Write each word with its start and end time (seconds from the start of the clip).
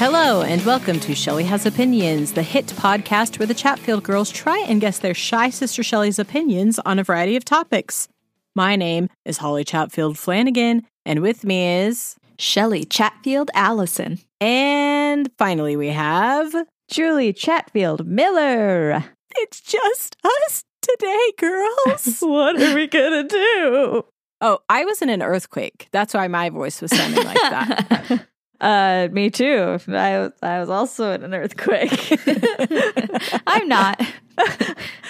Hello, 0.00 0.40
and 0.40 0.64
welcome 0.64 0.98
to 1.00 1.14
Shelley 1.14 1.44
Has 1.44 1.66
Opinions, 1.66 2.32
the 2.32 2.42
hit 2.42 2.68
podcast 2.68 3.38
where 3.38 3.46
the 3.46 3.52
Chatfield 3.52 4.02
girls 4.02 4.30
try 4.30 4.58
and 4.60 4.80
guess 4.80 4.98
their 4.98 5.12
shy 5.12 5.50
sister 5.50 5.82
Shelley's 5.82 6.18
opinions 6.18 6.78
on 6.78 6.98
a 6.98 7.04
variety 7.04 7.36
of 7.36 7.44
topics. 7.44 8.08
My 8.54 8.76
name 8.76 9.10
is 9.26 9.36
Holly 9.36 9.62
Chatfield 9.62 10.16
Flanagan, 10.16 10.86
and 11.04 11.20
with 11.20 11.44
me 11.44 11.82
is. 11.82 12.16
Shelley 12.38 12.86
Chatfield 12.86 13.50
Allison. 13.52 14.20
And 14.40 15.30
finally, 15.36 15.76
we 15.76 15.88
have. 15.88 16.54
Julie 16.90 17.34
Chatfield 17.34 18.06
Miller. 18.06 19.04
It's 19.36 19.60
just 19.60 20.16
us 20.24 20.64
today, 20.80 21.32
girls. 21.36 22.16
what 22.20 22.58
are 22.58 22.74
we 22.74 22.86
gonna 22.86 23.24
do? 23.24 24.06
Oh, 24.40 24.60
I 24.66 24.86
was 24.86 25.02
in 25.02 25.10
an 25.10 25.22
earthquake. 25.22 25.88
That's 25.92 26.14
why 26.14 26.26
my 26.26 26.48
voice 26.48 26.80
was 26.80 26.90
sounding 26.90 27.22
like 27.22 27.36
that. 27.36 28.26
Uh, 28.60 29.08
me 29.10 29.30
too. 29.30 29.78
I 29.88 30.30
I 30.42 30.60
was 30.60 30.68
also 30.68 31.12
in 31.12 31.24
an 31.24 31.34
earthquake. 31.34 32.18
I'm 33.46 33.68
not. 33.68 34.00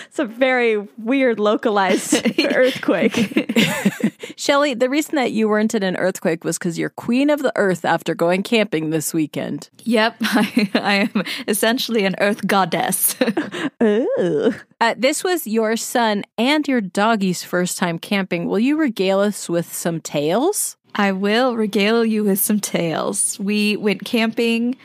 it's 0.08 0.18
a 0.18 0.24
very 0.24 0.76
weird 0.98 1.38
localized 1.38 2.14
earthquake. 2.54 3.52
Shelly, 4.36 4.74
the 4.74 4.88
reason 4.88 5.16
that 5.16 5.32
you 5.32 5.48
weren't 5.48 5.74
in 5.74 5.82
an 5.82 5.96
earthquake 5.96 6.44
was 6.44 6.58
because 6.58 6.78
you're 6.78 6.90
queen 6.90 7.28
of 7.28 7.42
the 7.42 7.52
earth 7.56 7.84
after 7.84 8.14
going 8.14 8.42
camping 8.42 8.90
this 8.90 9.12
weekend. 9.12 9.68
Yep, 9.84 10.16
I, 10.22 10.70
I 10.74 10.94
am 11.14 11.24
essentially 11.46 12.04
an 12.04 12.16
earth 12.20 12.46
goddess. 12.46 13.20
uh, 13.20 14.94
this 14.96 15.22
was 15.22 15.46
your 15.46 15.76
son 15.76 16.24
and 16.38 16.66
your 16.66 16.80
doggy's 16.80 17.42
first 17.42 17.76
time 17.78 17.98
camping. 17.98 18.46
Will 18.48 18.58
you 18.58 18.76
regale 18.78 19.20
us 19.20 19.48
with 19.48 19.72
some 19.72 20.00
tales? 20.00 20.76
I 20.94 21.12
will 21.12 21.56
regale 21.56 22.04
you 22.04 22.24
with 22.24 22.38
some 22.38 22.60
tales. 22.60 23.38
We 23.38 23.76
went 23.76 24.04
camping 24.04 24.76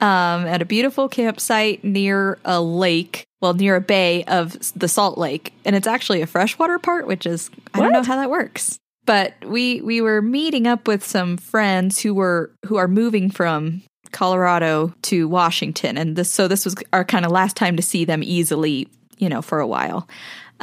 um, 0.00 0.46
at 0.46 0.60
a 0.60 0.64
beautiful 0.64 1.08
campsite 1.08 1.84
near 1.84 2.38
a 2.44 2.60
lake, 2.60 3.26
well, 3.40 3.54
near 3.54 3.76
a 3.76 3.80
bay 3.80 4.24
of 4.24 4.56
the 4.74 4.88
Salt 4.88 5.18
Lake, 5.18 5.52
and 5.64 5.74
it's 5.74 5.86
actually 5.86 6.20
a 6.20 6.26
freshwater 6.26 6.78
part, 6.78 7.06
which 7.06 7.26
is 7.26 7.50
I 7.72 7.80
don't 7.80 7.92
know 7.92 8.02
how 8.02 8.16
that 8.16 8.30
works. 8.30 8.78
But 9.06 9.34
we 9.44 9.80
we 9.82 10.00
were 10.00 10.22
meeting 10.22 10.66
up 10.66 10.88
with 10.88 11.04
some 11.04 11.36
friends 11.36 12.00
who 12.00 12.14
were 12.14 12.50
who 12.66 12.76
are 12.76 12.88
moving 12.88 13.30
from 13.30 13.82
Colorado 14.12 14.94
to 15.02 15.28
Washington, 15.28 15.96
and 15.96 16.16
this 16.16 16.30
so 16.30 16.48
this 16.48 16.64
was 16.64 16.74
our 16.92 17.04
kind 17.04 17.24
of 17.24 17.30
last 17.30 17.56
time 17.56 17.76
to 17.76 17.82
see 17.82 18.04
them 18.04 18.22
easily, 18.22 18.88
you 19.18 19.28
know, 19.28 19.42
for 19.42 19.60
a 19.60 19.66
while. 19.66 20.08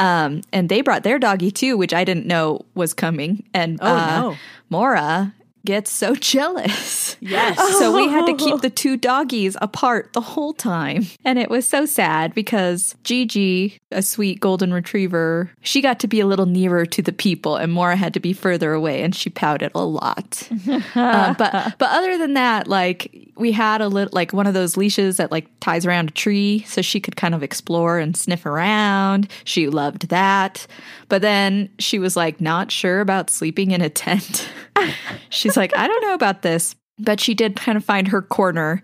Um, 0.02 0.42
and 0.52 0.70
they 0.70 0.82
brought 0.82 1.04
their 1.04 1.20
doggy 1.20 1.52
too, 1.52 1.78
which 1.78 1.94
I 1.94 2.04
didn't 2.04 2.26
know 2.26 2.66
was 2.74 2.94
coming. 2.94 3.44
And 3.54 3.80
oh 3.82 3.96
uh, 3.96 4.22
no, 4.22 4.38
Mora 4.70 5.34
gets 5.66 5.92
so 5.92 6.16
jealous. 6.34 7.18
Yes. 7.20 7.58
so 7.80 7.96
we 7.96 8.08
had 8.08 8.26
to 8.26 8.36
keep 8.36 8.62
the 8.62 8.70
two 8.70 8.98
doggies 8.98 9.58
apart 9.62 10.14
the 10.14 10.22
whole 10.22 10.54
time. 10.54 11.06
And 11.24 11.38
it 11.38 11.50
was 11.50 11.68
so 11.68 11.86
sad 11.86 12.34
because 12.34 12.96
Gigi, 13.04 13.80
a 13.92 14.02
sweet 14.02 14.40
golden 14.40 14.74
retriever, 14.74 15.52
she 15.62 15.82
got 15.82 16.00
to 16.00 16.08
be 16.08 16.20
a 16.20 16.26
little 16.26 16.46
nearer 16.46 16.86
to 16.88 17.02
the 17.02 17.14
people 17.14 17.56
and 17.56 17.72
Mora 17.72 17.96
had 17.96 18.14
to 18.14 18.20
be 18.20 18.34
further 18.34 18.74
away 18.74 19.04
and 19.04 19.16
she 19.16 19.30
pouted 19.30 19.72
a 19.76 19.86
lot. 19.86 20.50
uh, 20.96 21.34
but 21.36 21.76
but 21.78 21.90
other 21.92 22.18
than 22.18 22.34
that, 22.34 22.68
like 22.68 23.31
we 23.36 23.52
had 23.52 23.82
a 23.82 23.88
little 23.88 24.14
like 24.14 24.34
one 24.34 24.48
of 24.48 24.54
those 24.54 24.78
leashes 24.78 25.18
that 25.18 25.32
like 25.32 25.48
ties 25.60 25.86
around 25.86 26.10
a 26.10 26.14
tree 26.14 26.64
so 26.68 26.82
she 26.82 27.00
could 27.00 27.16
kind 27.16 27.34
of 27.34 27.44
explore 27.44 27.98
and 27.98 28.16
sniff 28.16 28.46
around. 28.46 29.30
She 29.44 29.68
loved 29.68 30.10
that. 30.10 30.68
But 31.10 31.22
then 31.22 31.70
she 31.80 32.00
was 32.00 32.16
like 32.16 32.42
not 32.42 32.72
sure 32.72 33.02
about 33.02 33.30
sleeping 33.30 33.72
in 33.72 33.82
a 33.82 33.90
tent. 33.90 34.50
She's 35.30 35.58
like, 35.58 35.76
I 35.76 35.88
don't 35.88 36.02
know 36.02 36.14
about 36.14 36.42
this. 36.42 36.76
But 37.00 37.20
she 37.20 37.34
did 37.34 37.56
kind 37.56 37.78
of 37.78 37.84
find 37.84 38.08
her 38.10 38.22
corner. 38.22 38.84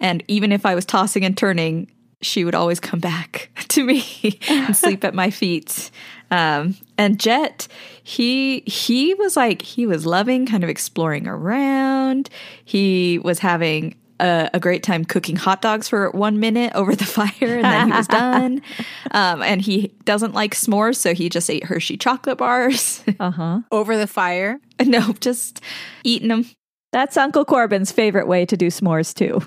And 0.00 0.22
even 0.28 0.52
if 0.52 0.64
I 0.64 0.74
was 0.74 0.84
tossing 0.84 1.24
and 1.24 1.36
turning, 1.36 1.90
she 2.20 2.44
would 2.44 2.54
always 2.54 2.80
come 2.80 3.00
back 3.00 3.50
to 3.68 3.84
me 3.84 4.38
and 4.48 4.76
sleep 4.76 5.04
at 5.04 5.14
my 5.14 5.30
feet. 5.30 5.90
Um, 6.30 6.76
and 6.96 7.18
Jet, 7.18 7.68
he 8.02 8.60
he 8.60 9.14
was 9.14 9.36
like 9.36 9.62
he 9.62 9.86
was 9.86 10.04
loving 10.04 10.46
kind 10.46 10.62
of 10.62 10.70
exploring 10.70 11.26
around. 11.26 12.28
He 12.64 13.18
was 13.18 13.38
having 13.38 13.94
a, 14.20 14.50
a, 14.54 14.60
great 14.60 14.82
time 14.82 15.04
cooking 15.04 15.36
hot 15.36 15.62
dogs 15.62 15.88
for 15.88 16.10
one 16.10 16.40
minute 16.40 16.72
over 16.74 16.94
the 16.94 17.04
fire, 17.06 17.30
and 17.40 17.64
then 17.64 17.86
he 17.88 17.96
was 17.96 18.08
done. 18.08 18.62
Um, 19.10 19.42
and 19.42 19.62
he 19.62 19.94
doesn't 20.04 20.34
like 20.34 20.54
s'mores, 20.54 20.96
so 20.96 21.14
he 21.14 21.30
just 21.30 21.48
ate 21.48 21.64
Hershey 21.64 21.96
chocolate 21.96 22.36
bars. 22.36 23.02
uh 23.18 23.30
huh. 23.30 23.60
Over 23.72 23.96
the 23.96 24.06
fire? 24.06 24.60
No, 24.84 25.14
just 25.14 25.62
eating 26.04 26.28
them. 26.28 26.44
That's 26.90 27.16
Uncle 27.16 27.44
Corbin's 27.44 27.92
favorite 27.92 28.26
way 28.26 28.46
to 28.46 28.56
do 28.56 28.68
s'mores 28.68 29.14
too. 29.14 29.42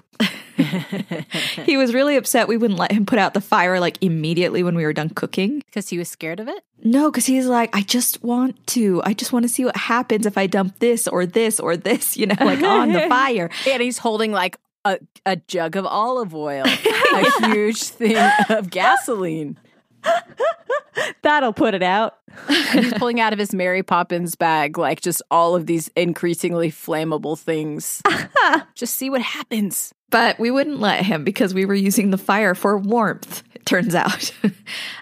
he 1.63 1.75
was 1.75 1.93
really 1.93 2.15
upset 2.15 2.47
we 2.47 2.57
wouldn't 2.57 2.79
let 2.79 2.91
him 2.91 3.05
put 3.05 3.17
out 3.17 3.33
the 3.33 3.41
fire 3.41 3.79
like 3.79 3.97
immediately 4.01 4.61
when 4.61 4.75
we 4.75 4.83
were 4.83 4.93
done 4.93 5.09
cooking 5.09 5.59
because 5.65 5.89
he 5.89 5.97
was 5.97 6.07
scared 6.07 6.39
of 6.39 6.47
it. 6.47 6.63
No, 6.83 7.09
because 7.09 7.25
he's 7.25 7.47
like, 7.47 7.75
I 7.75 7.81
just 7.81 8.23
want 8.23 8.65
to. 8.67 9.01
I 9.03 9.13
just 9.13 9.33
want 9.33 9.43
to 9.43 9.49
see 9.49 9.65
what 9.65 9.75
happens 9.75 10.25
if 10.25 10.37
I 10.37 10.47
dump 10.47 10.79
this 10.79 11.07
or 11.07 11.25
this 11.25 11.59
or 11.59 11.77
this, 11.77 12.15
you 12.17 12.27
know, 12.27 12.35
like 12.39 12.61
on 12.61 12.91
the 12.91 13.01
fire. 13.09 13.49
And 13.67 13.81
he's 13.81 13.97
holding 13.97 14.31
like 14.31 14.57
a, 14.85 14.99
a 15.25 15.35
jug 15.35 15.75
of 15.75 15.85
olive 15.85 16.35
oil, 16.35 16.65
a 17.13 17.47
huge 17.47 17.83
thing 17.83 18.17
of 18.49 18.69
gasoline. 18.69 19.57
That'll 21.21 21.53
put 21.53 21.73
it 21.73 21.83
out. 21.83 22.17
he's 22.71 22.93
pulling 22.93 23.19
out 23.19 23.33
of 23.33 23.39
his 23.39 23.53
Mary 23.53 23.83
Poppins 23.83 24.35
bag, 24.35 24.77
like 24.77 25.01
just 25.01 25.21
all 25.29 25.55
of 25.55 25.65
these 25.65 25.89
increasingly 25.95 26.71
flammable 26.71 27.37
things. 27.37 28.01
just 28.75 28.95
see 28.95 29.09
what 29.09 29.21
happens. 29.21 29.93
But 30.09 30.39
we 30.39 30.51
wouldn't 30.51 30.79
let 30.79 31.05
him 31.05 31.23
because 31.23 31.53
we 31.53 31.65
were 31.65 31.73
using 31.73 32.11
the 32.11 32.17
fire 32.17 32.53
for 32.53 32.77
warmth, 32.77 33.43
it 33.53 33.65
turns 33.65 33.95
out. 33.95 34.33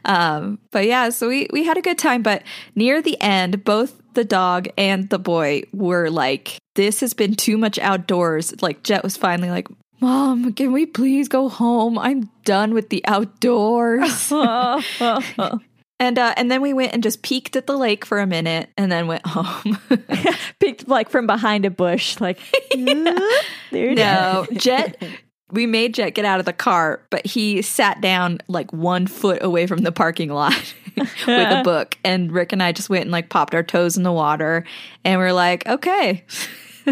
um, 0.05 0.59
but 0.71 0.85
yeah, 0.85 1.09
so 1.09 1.27
we, 1.27 1.47
we 1.51 1.63
had 1.65 1.77
a 1.77 1.81
good 1.81 1.97
time. 1.97 2.21
But 2.21 2.43
near 2.75 3.01
the 3.01 3.19
end, 3.19 3.63
both 3.63 3.99
the 4.13 4.25
dog 4.25 4.67
and 4.77 5.09
the 5.09 5.19
boy 5.19 5.63
were 5.73 6.09
like, 6.09 6.59
this 6.75 6.99
has 6.99 7.13
been 7.13 7.35
too 7.35 7.57
much 7.57 7.79
outdoors. 7.79 8.53
Like, 8.61 8.83
Jet 8.83 9.03
was 9.03 9.17
finally 9.17 9.49
like, 9.49 9.67
Mom, 10.01 10.53
can 10.53 10.71
we 10.71 10.85
please 10.85 11.27
go 11.27 11.49
home? 11.49 11.97
I'm 11.97 12.29
done 12.45 12.73
with 12.73 12.89
the 12.89 13.05
outdoors. 13.05 14.31
and 15.99 16.17
uh, 16.17 16.33
and 16.37 16.49
then 16.49 16.61
we 16.61 16.73
went 16.73 16.93
and 16.93 17.03
just 17.03 17.21
peeked 17.21 17.55
at 17.55 17.67
the 17.67 17.77
lake 17.77 18.05
for 18.05 18.19
a 18.19 18.27
minute, 18.27 18.69
and 18.77 18.91
then 18.91 19.07
went 19.07 19.25
home. 19.25 19.77
peeked 20.59 20.88
like 20.88 21.09
from 21.09 21.27
behind 21.27 21.65
a 21.65 21.69
bush, 21.69 22.19
like 22.21 22.39
no. 22.75 24.47
Jet, 24.53 25.03
we 25.51 25.65
made 25.65 25.95
Jet 25.95 26.11
get 26.11 26.23
out 26.23 26.39
of 26.39 26.45
the 26.45 26.53
car, 26.53 27.01
but 27.09 27.25
he 27.25 27.61
sat 27.61 27.99
down 27.99 28.39
like 28.47 28.71
one 28.71 29.05
foot 29.05 29.43
away 29.43 29.67
from 29.67 29.79
the 29.79 29.91
parking 29.91 30.29
lot 30.29 30.73
with 30.95 31.27
a 31.27 31.61
book. 31.63 31.97
And 32.05 32.31
Rick 32.31 32.53
and 32.53 32.63
I 32.63 32.71
just 32.71 32.89
went 32.89 33.01
and 33.03 33.11
like 33.11 33.29
popped 33.29 33.53
our 33.53 33.63
toes 33.63 33.97
in 33.97 34.03
the 34.03 34.13
water, 34.13 34.63
and 35.03 35.19
we 35.19 35.25
are 35.25 35.33
like, 35.33 35.67
okay. 35.67 36.23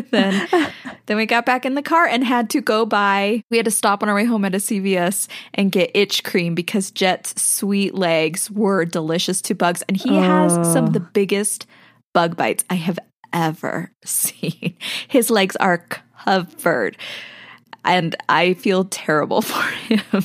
then 0.11 0.47
then 1.05 1.17
we 1.17 1.25
got 1.25 1.45
back 1.45 1.65
in 1.65 1.75
the 1.75 1.81
car 1.81 2.05
and 2.05 2.23
had 2.23 2.49
to 2.49 2.61
go 2.61 2.85
buy 2.85 3.43
we 3.49 3.57
had 3.57 3.65
to 3.65 3.71
stop 3.71 4.03
on 4.03 4.09
our 4.09 4.15
way 4.15 4.25
home 4.25 4.45
at 4.45 4.55
a 4.55 4.59
CVS 4.59 5.27
and 5.53 5.71
get 5.71 5.91
itch 5.93 6.23
cream 6.23 6.55
because 6.55 6.91
Jet's 6.91 7.41
sweet 7.41 7.95
legs 7.95 8.51
were 8.51 8.85
delicious 8.85 9.41
to 9.43 9.55
bugs 9.55 9.83
and 9.87 9.97
he 9.97 10.15
has 10.17 10.53
some 10.71 10.85
of 10.85 10.93
the 10.93 10.99
biggest 10.99 11.65
bug 12.13 12.35
bites 12.35 12.63
I 12.69 12.75
have 12.75 12.99
ever 13.33 13.91
seen. 14.05 14.75
His 15.07 15.29
legs 15.29 15.55
are 15.57 15.85
covered 16.23 16.97
and 17.85 18.15
I 18.29 18.53
feel 18.55 18.85
terrible 18.85 19.41
for 19.43 19.61
him. 19.61 20.23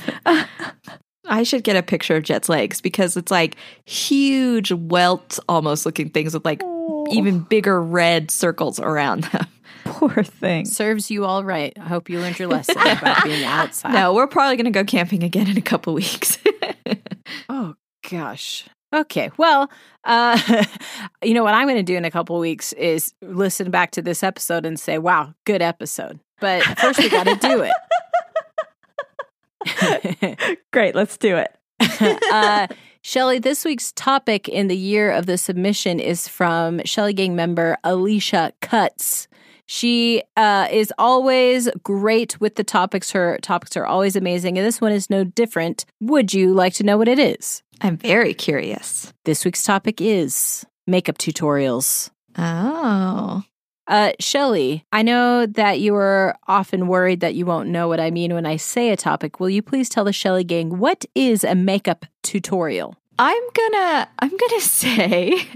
I 1.27 1.45
should 1.45 1.63
get 1.63 1.77
a 1.77 1.83
picture 1.83 2.17
of 2.17 2.25
Jet's 2.25 2.49
legs 2.49 2.81
because 2.81 3.17
it's 3.17 3.31
like 3.31 3.57
huge 3.85 4.73
welt 4.73 5.39
almost 5.49 5.87
looking 5.87 6.11
things 6.11 6.35
with 6.35 6.45
like 6.45 6.63
oh. 6.65 6.82
Even 7.11 7.41
bigger 7.41 7.83
red 7.83 8.31
circles 8.31 8.79
around 8.81 9.25
them. 9.25 9.47
Poor 9.85 10.23
thing. 10.23 10.65
Serves 10.65 11.11
you 11.11 11.25
all 11.25 11.45
right. 11.45 11.73
I 11.79 11.89
hope 11.89 12.09
you 12.09 12.21
learned 12.21 12.39
your 12.39 12.49
lesson 12.49 12.77
about 12.79 13.25
being 13.25 13.45
outside. 13.45 13.93
No, 13.93 14.15
we're 14.15 14.27
probably 14.27 14.57
going 14.57 14.67
to 14.67 14.71
go 14.71 14.85
camping 14.85 15.23
again 15.23 15.49
in 15.49 15.59
a 15.59 15.63
couple 15.63 15.93
weeks. 15.95 16.39
oh, 17.49 17.75
gosh. 18.09 18.67
Okay. 18.95 19.31
Well, 19.37 19.71
uh, 20.05 20.65
you 21.25 21.35
know 21.35 21.43
what 21.43 21.55
I'm 21.55 21.67
going 21.67 21.79
to 21.79 21.83
do 21.83 21.97
in 21.97 22.05
a 22.05 22.11
couple 22.11 22.39
weeks 22.39 22.73
is 22.75 23.13
listen 23.23 23.71
back 23.71 23.91
to 23.93 24.03
this 24.03 24.23
episode 24.23 24.67
and 24.67 24.79
say, 24.79 24.99
wow, 24.99 25.35
good 25.45 25.63
episode. 25.63 26.21
But 26.41 26.63
first, 26.79 26.99
we 26.99 27.09
got 27.09 27.25
to 27.25 27.37
do 27.37 27.67
it. 29.67 30.59
Great. 30.73 30.95
Let's 30.95 31.17
do 31.17 31.37
it. 31.37 31.57
uh, 32.33 32.67
Shelley, 33.05 33.41
this 33.41 33.65
week's 33.65 33.91
topic 33.93 34.49
in 34.49 34.69
the 34.69 34.77
year 34.77 35.11
of 35.11 35.27
the 35.27 35.37
submission 35.37 35.99
is 35.99 36.29
from 36.29 36.81
Shelly 36.85 37.13
Gang 37.13 37.35
member 37.35 37.77
Alicia 37.83 38.53
Cuts. 38.61 39.27
She 39.67 40.23
uh, 40.37 40.69
is 40.71 40.93
always 40.99 41.69
great 41.83 42.41
with 42.41 42.55
the 42.55 42.63
topics. 42.63 43.11
Her 43.11 43.39
topics 43.43 43.77
are 43.77 43.85
always 43.85 44.15
amazing, 44.15 44.57
and 44.57 44.65
this 44.65 44.81
one 44.81 44.93
is 44.93 45.11
no 45.11 45.25
different. 45.25 45.85
Would 46.01 46.33
you 46.33 46.55
like 46.55 46.75
to 46.75 46.85
know 46.85 46.97
what 46.97 47.09
it 47.09 47.19
is? 47.19 47.65
I'm 47.81 47.97
very 47.97 48.35
curious. 48.35 49.13
This 49.25 49.45
week's 49.45 49.65
topic 49.65 50.01
is 50.01 50.65
makeup 50.87 51.19
tutorials. 51.19 52.09
Oh. 52.39 53.43
Uh, 53.89 54.13
Shelly, 54.21 54.85
I 54.93 55.03
know 55.03 55.45
that 55.47 55.81
you 55.81 55.95
are 55.97 56.37
often 56.47 56.87
worried 56.87 57.21
that 57.21 57.35
you 57.35 57.45
won't 57.45 57.69
know 57.69 57.89
what 57.89 58.01
I 58.01 58.11
mean 58.11 58.33
when 58.33 58.47
I 58.47 58.57
say 58.57 58.91
a 58.91 58.97
topic. 58.97 59.41
Will 59.41 59.51
you 59.51 59.63
please 59.63 59.89
tell 59.89 60.05
the 60.05 60.13
Shelly 60.13 60.45
gang 60.45 60.79
what 60.79 61.05
is 61.15 61.43
a 61.43 61.55
makeup 61.55 62.07
tutorial? 62.23 62.97
I'm 63.19 63.43
gonna 63.55 64.09
I'm 64.21 64.37
gonna 64.37 64.61
say 64.61 65.47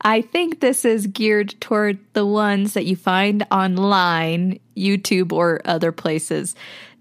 I 0.00 0.20
think 0.20 0.60
this 0.60 0.84
is 0.84 1.06
geared 1.06 1.60
toward 1.60 1.98
the 2.12 2.26
ones 2.26 2.74
that 2.74 2.86
you 2.86 2.96
find 2.96 3.46
online, 3.50 4.58
YouTube 4.76 5.32
or 5.32 5.60
other 5.64 5.92
places. 5.92 6.54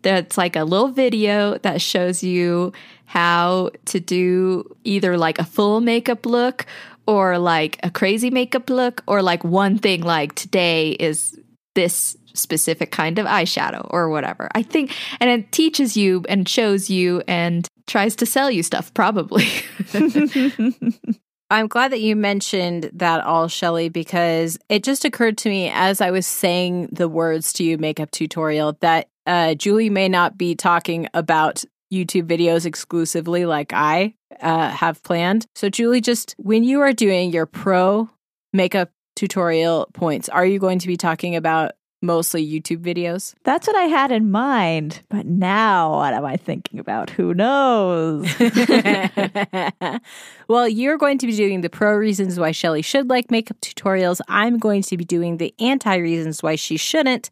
That's 0.03 0.37
like 0.37 0.55
a 0.55 0.63
little 0.63 0.89
video 0.89 1.57
that 1.59 1.81
shows 1.81 2.23
you 2.23 2.73
how 3.05 3.71
to 3.85 3.99
do 3.99 4.75
either 4.83 5.17
like 5.17 5.39
a 5.39 5.43
full 5.43 5.81
makeup 5.81 6.25
look 6.25 6.65
or 7.07 7.37
like 7.37 7.79
a 7.83 7.89
crazy 7.89 8.29
makeup 8.29 8.69
look 8.69 9.03
or 9.07 9.21
like 9.21 9.43
one 9.43 9.77
thing 9.77 10.01
like 10.01 10.35
today 10.35 10.91
is 10.91 11.37
this 11.75 12.15
specific 12.33 12.91
kind 12.91 13.19
of 13.19 13.25
eyeshadow 13.25 13.87
or 13.91 14.09
whatever. 14.09 14.49
I 14.53 14.63
think 14.63 14.91
and 15.19 15.29
it 15.29 15.51
teaches 15.51 15.95
you 15.95 16.23
and 16.27 16.47
shows 16.47 16.89
you 16.89 17.23
and 17.27 17.67
tries 17.87 18.15
to 18.17 18.25
sell 18.25 18.49
you 18.51 18.63
stuff 18.63 18.93
probably. 18.93 19.47
I'm 21.51 21.67
glad 21.67 21.91
that 21.91 22.01
you 22.01 22.15
mentioned 22.15 22.89
that 22.93 23.23
all, 23.23 23.47
Shelly, 23.47 23.89
because 23.89 24.57
it 24.67 24.83
just 24.83 25.05
occurred 25.05 25.37
to 25.39 25.49
me 25.49 25.69
as 25.69 26.01
I 26.01 26.09
was 26.09 26.25
saying 26.25 26.89
the 26.91 27.07
words 27.07 27.53
to 27.53 27.63
you 27.63 27.77
makeup 27.77 28.09
tutorial 28.09 28.77
that 28.81 29.07
uh, 29.27 29.53
Julie 29.53 29.91
may 29.91 30.09
not 30.09 30.37
be 30.37 30.55
talking 30.55 31.07
about 31.13 31.63
YouTube 31.91 32.27
videos 32.27 32.65
exclusively 32.65 33.45
like 33.45 33.73
I 33.73 34.15
uh, 34.41 34.69
have 34.69 35.03
planned. 35.03 35.45
So, 35.55 35.69
Julie, 35.69 36.01
just 36.01 36.35
when 36.37 36.63
you 36.63 36.81
are 36.81 36.93
doing 36.93 37.31
your 37.31 37.45
pro 37.45 38.09
makeup 38.53 38.91
tutorial 39.15 39.89
points, 39.93 40.29
are 40.29 40.45
you 40.45 40.59
going 40.59 40.79
to 40.79 40.87
be 40.87 40.97
talking 40.97 41.35
about 41.35 41.73
mostly 42.01 42.45
YouTube 42.45 42.81
videos? 42.81 43.33
That's 43.43 43.67
what 43.67 43.75
I 43.75 43.83
had 43.83 44.11
in 44.11 44.31
mind. 44.31 45.03
But 45.09 45.25
now 45.25 45.95
what 45.95 46.13
am 46.13 46.25
I 46.25 46.37
thinking 46.37 46.79
about? 46.79 47.09
Who 47.09 47.33
knows? 47.33 48.27
well, 50.47 50.67
you're 50.67 50.97
going 50.97 51.17
to 51.17 51.27
be 51.27 51.35
doing 51.35 51.61
the 51.61 51.69
pro 51.69 51.95
reasons 51.95 52.39
why 52.39 52.51
Shelly 52.51 52.81
should 52.81 53.09
like 53.09 53.31
makeup 53.31 53.59
tutorials. 53.61 54.21
I'm 54.27 54.57
going 54.57 54.81
to 54.83 54.97
be 54.97 55.05
doing 55.05 55.37
the 55.37 55.53
anti 55.59 55.95
reasons 55.95 56.43
why 56.43 56.55
she 56.55 56.77
shouldn't. 56.77 57.29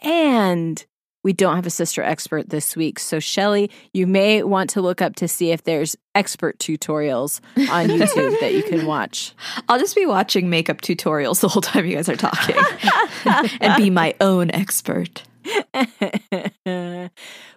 And 0.00 0.84
we 1.26 1.32
don't 1.32 1.56
have 1.56 1.66
a 1.66 1.70
sister 1.70 2.04
expert 2.04 2.50
this 2.50 2.76
week. 2.76 3.00
So, 3.00 3.18
Shelly, 3.18 3.68
you 3.92 4.06
may 4.06 4.44
want 4.44 4.70
to 4.70 4.80
look 4.80 5.02
up 5.02 5.16
to 5.16 5.26
see 5.26 5.50
if 5.50 5.64
there's 5.64 5.96
expert 6.14 6.56
tutorials 6.60 7.40
on 7.68 7.88
YouTube 7.88 8.38
that 8.38 8.54
you 8.54 8.62
can 8.62 8.86
watch. 8.86 9.34
I'll 9.68 9.80
just 9.80 9.96
be 9.96 10.06
watching 10.06 10.48
makeup 10.48 10.82
tutorials 10.82 11.40
the 11.40 11.48
whole 11.48 11.62
time 11.62 11.84
you 11.84 11.96
guys 11.96 12.08
are 12.08 12.14
talking 12.14 12.54
and 13.60 13.76
be 13.76 13.90
my 13.90 14.14
own 14.20 14.52
expert. 14.52 15.24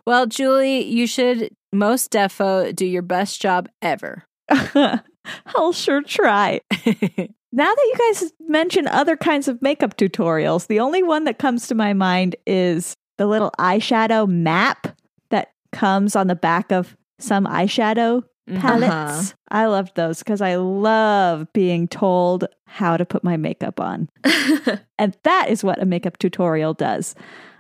well, 0.08 0.26
Julie, 0.26 0.86
you 0.86 1.06
should 1.06 1.52
most 1.72 2.12
defo 2.12 2.76
do 2.76 2.88
your 2.88 3.04
best 3.04 3.40
job 3.40 3.70
ever. 3.84 4.26
I'll 4.50 5.74
sure 5.74 6.02
try. 6.02 6.62
now 6.88 7.76
that 7.76 7.94
you 7.94 7.96
guys 8.00 8.34
mention 8.48 8.88
other 8.88 9.16
kinds 9.16 9.48
of 9.48 9.62
makeup 9.62 9.96
tutorials, 9.96 10.66
the 10.66 10.80
only 10.80 11.04
one 11.04 11.26
that 11.26 11.38
comes 11.38 11.68
to 11.68 11.76
my 11.76 11.94
mind 11.94 12.36
is 12.48 12.96
the 13.20 13.28
little 13.28 13.52
eyeshadow 13.60 14.28
map 14.28 14.88
that 15.30 15.52
comes 15.74 16.16
on 16.16 16.28
the 16.28 16.36
back 16.36 16.72
of 16.72 16.96
some 17.20 17.46
eyeshadow 17.46 18.24
palettes. 18.56 19.32
Uh-huh. 19.32 19.34
I 19.52 19.66
loved 19.66 19.96
those 19.96 20.20
because 20.20 20.40
I 20.40 20.56
love 20.56 21.52
being 21.52 21.90
told 21.90 22.46
how 22.66 22.96
to 22.96 23.06
put 23.06 23.22
my 23.22 23.36
makeup 23.36 23.82
on. 23.82 24.10
and 24.98 25.18
that 25.24 25.50
is 25.50 25.66
what 25.66 25.82
a 25.82 25.86
makeup 25.86 26.18
tutorial 26.18 26.74
does. 26.74 27.14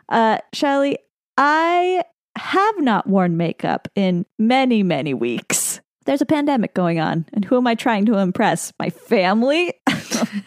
Uh, 0.07 0.37
Shelly, 0.53 0.97
I 1.37 2.05
have 2.37 2.79
not 2.79 3.05
worn 3.05 3.35
makeup 3.35 3.89
in 3.95 4.25
many, 4.39 4.81
many 4.81 5.13
weeks. 5.13 5.81
There's 6.05 6.21
a 6.21 6.25
pandemic 6.25 6.73
going 6.73 7.01
on, 7.01 7.25
and 7.33 7.43
who 7.43 7.57
am 7.57 7.67
I 7.67 7.75
trying 7.75 8.05
to 8.05 8.17
impress? 8.17 8.71
My 8.79 8.89
family? 8.89 9.73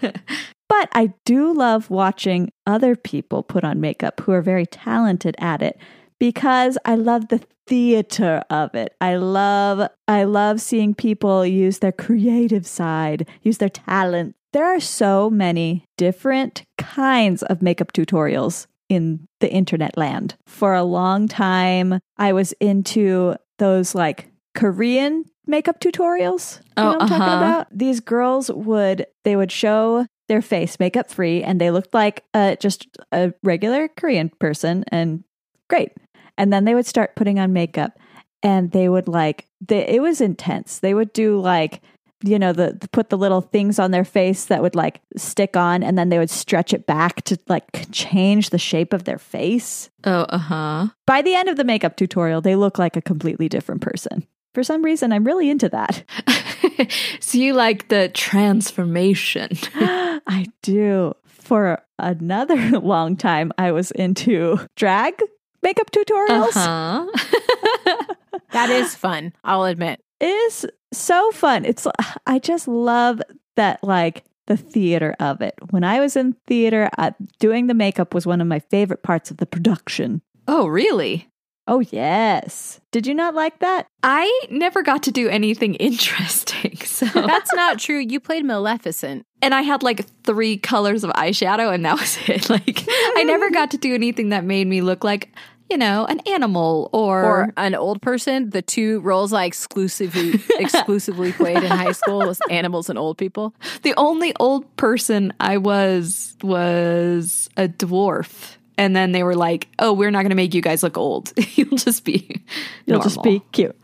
But 0.73 0.89
I 0.93 1.13
do 1.27 1.53
love 1.53 1.91
watching 1.91 2.51
other 2.67 2.97
people 2.97 3.43
put 3.43 3.63
on 3.63 3.79
makeup 3.79 4.21
who 4.21 4.33
are 4.33 4.41
very 4.41 4.65
talented 4.65 5.37
at 5.39 5.61
it 5.61 5.79
because 6.19 6.79
I 6.87 6.95
love 6.95 7.29
the 7.29 7.43
theater 7.67 8.43
of 8.49 8.75
it. 8.75 8.97
I 8.99 9.17
love 9.17 9.87
I 10.09 10.25
love 10.25 10.63
seeing 10.63 10.95
people 10.95 11.45
use 11.45 11.81
their 11.81 11.93
creative 11.93 12.67
side, 12.67 13.29
use 13.43 13.59
their 13.59 13.69
talent. 13.69 14.35
There 14.55 14.65
are 14.65 14.81
so 14.81 15.29
many 15.29 15.85
different 15.99 16.65
kinds 16.79 17.43
of 17.43 17.61
makeup 17.61 17.93
tutorials 17.93 18.67
in 18.89 19.29
the 19.41 19.53
internet 19.53 19.99
land. 19.99 20.37
For 20.47 20.73
a 20.73 20.85
long 20.85 21.29
time, 21.29 22.01
I 22.17 22.33
was 22.33 22.53
into 22.61 23.37
those 23.59 23.95
like 23.95 24.31
Korean 24.55 25.27
makeup 25.47 25.81
tutorials. 25.81 26.61
You 26.61 26.73
oh, 26.79 26.83
know 26.83 26.89
what 26.93 27.03
I'm 27.03 27.13
uh-huh. 27.13 27.19
talking 27.19 27.39
about? 27.47 27.79
These 27.79 28.01
girls 28.01 28.51
would 28.51 29.05
they 29.25 29.37
would 29.37 29.53
show 29.53 30.07
their 30.29 30.43
face 30.43 30.79
makeup 30.79 31.11
free 31.11 31.43
and 31.43 31.61
they 31.61 31.71
looked 31.71 31.95
like 31.95 32.25
uh, 32.35 32.57
just 32.57 32.87
a 33.13 33.33
regular 33.43 33.89
Korean 33.89 34.31
person 34.39 34.85
and 34.89 35.25
great. 35.69 35.93
And 36.39 36.53
then 36.53 36.65
they 36.65 36.75
would 36.75 36.87
start 36.87 37.17
putting 37.17 37.39
on 37.39 37.53
makeup 37.53 37.99
and 38.43 38.71
they 38.73 38.89
would 38.89 39.09
like, 39.09 39.47
they, 39.61 39.87
it 39.87 40.03
was 40.03 40.21
intense. 40.21 40.79
They 40.79 40.95
would 40.95 41.13
do 41.13 41.41
like, 41.41 41.83
you 42.25 42.39
know, 42.39 42.53
the, 42.53 42.77
the 42.81 42.89
put 42.89 43.11
the 43.11 43.19
little 43.19 43.41
things 43.41 43.79
on 43.79 43.91
their 43.91 44.05
face 44.05 44.47
that 44.47 44.63
would 44.63 44.75
like 44.75 45.01
stick 45.17 45.57
on 45.57 45.83
and 45.83 45.99
then 45.99 46.09
they 46.09 46.19
would 46.19 46.31
stretch 46.31 46.73
it 46.73 46.87
back 46.87 47.23
to 47.25 47.37
like 47.49 47.87
change 47.91 48.51
the 48.51 48.59
shape 48.59 48.93
of 48.93 49.05
their 49.05 49.19
face. 49.19 49.91
Oh, 50.05 50.23
uh 50.29 50.39
huh. 50.39 50.87
By 51.07 51.23
the 51.23 51.35
end 51.35 51.49
of 51.49 51.57
the 51.57 51.65
makeup 51.65 51.97
tutorial, 51.97 52.41
they 52.41 52.57
look 52.57 52.79
like 52.79 52.97
a 52.97 53.03
completely 53.03 53.49
different 53.49 53.83
person. 53.83 54.27
For 54.55 54.63
some 54.63 54.85
reason, 54.85 55.13
I'm 55.13 55.25
really 55.25 55.49
into 55.49 55.69
that. 55.71 56.05
so 57.21 57.39
you 57.39 57.55
like 57.55 57.89
the 57.89 58.09
transformation? 58.09 59.51
I 59.75 60.47
do. 60.63 61.15
For 61.27 61.83
another 61.99 62.57
long 62.81 63.17
time, 63.17 63.53
I 63.59 63.73
was 63.73 63.91
into 63.91 64.59
drag 64.77 65.21
makeup 65.63 65.91
tutorials. 65.91 66.57
Uh-huh. 66.57 68.05
that 68.53 68.71
is 68.71 68.95
fun, 68.95 69.33
I'll 69.45 69.65
admit. 69.65 70.01
It 70.21 70.27
is 70.27 70.67
so 70.93 71.31
fun. 71.33 71.65
It's 71.65 71.87
I 72.27 72.39
just 72.39 72.69
love 72.69 73.21
that 73.57 73.83
like 73.83 74.25
the 74.47 74.57
theater 74.57 75.17
of 75.21 75.41
it. 75.41 75.55
When 75.71 75.85
I 75.85 76.01
was 76.01 76.17
in 76.17 76.35
theater, 76.47 76.89
uh, 76.99 77.13
doing 77.39 77.67
the 77.67 77.75
makeup 77.75 78.15
was 78.15 78.27
one 78.27 78.41
of 78.41 78.47
my 78.47 78.59
favorite 78.59 79.03
parts 79.03 79.31
of 79.31 79.39
the 79.39 79.47
production. 79.47 80.23
Oh, 80.47 80.67
really? 80.67 81.29
Oh, 81.69 81.81
yes. 81.81 82.81
Did 82.91 83.07
you 83.07 83.15
not 83.15 83.35
like 83.35 83.61
that? 83.61 83.87
I 84.03 84.47
never 84.51 84.83
got 84.83 85.05
to 85.05 85.13
do 85.13 85.29
anything 85.29 85.75
interesting. 85.77 86.77
So 86.79 87.07
That's 87.15 87.53
not 87.55 87.79
true. 87.79 87.99
You 87.99 88.21
played 88.21 88.45
Maleficent. 88.45 89.25
And 89.41 89.55
I 89.55 89.63
had 89.63 89.83
like 89.83 90.07
three 90.25 90.57
colors 90.57 91.05
of 91.05 91.11
eyeshadow 91.13 91.73
and 91.73 91.85
that 91.85 91.99
was 91.99 92.19
it. 92.29 92.51
Like 92.51 92.85
I 92.89 93.23
never 93.25 93.51
got 93.51 93.71
to 93.73 93.79
do 93.79 93.95
anything 93.95 94.31
that 94.31 94.45
made 94.45 94.67
me 94.67 94.83
look 94.83 95.05
like 95.05 95.31
you 95.71 95.79
know, 95.79 96.05
an 96.05 96.21
animal 96.27 96.91
or 96.93 97.25
or 97.25 97.53
an 97.57 97.75
old 97.75 98.03
person. 98.03 98.51
The 98.51 98.61
two 98.61 99.01
roles 99.01 99.33
I 99.33 99.47
exclusively 99.47 100.39
exclusively 100.59 101.33
played 101.33 101.63
in 101.63 101.71
high 101.71 101.93
school 101.93 102.19
was 102.19 102.39
animals 102.51 102.91
and 102.91 102.99
old 102.99 103.17
people. 103.17 103.55
The 103.81 103.95
only 103.97 104.35
old 104.39 104.77
person 104.77 105.33
I 105.41 105.57
was 105.57 106.37
was 106.43 107.49
a 107.57 107.69
dwarf 107.69 108.57
and 108.79 108.95
then 108.97 109.13
they 109.13 109.23
were 109.23 109.37
like, 109.37 109.69
"Oh, 109.79 109.93
we're 109.93 110.11
not 110.11 110.23
going 110.23 110.31
to 110.31 110.37
make 110.37 110.55
you 110.55 110.63
guys 110.63 110.83
look 110.83 110.97
old. 110.97 111.33
You'll 111.55 111.79
just 111.79 112.05
be 112.05 112.43
You'll 112.87 112.99
normal. 112.99 113.09
just 113.09 113.23
be 113.23 113.43
cute." 113.53 113.77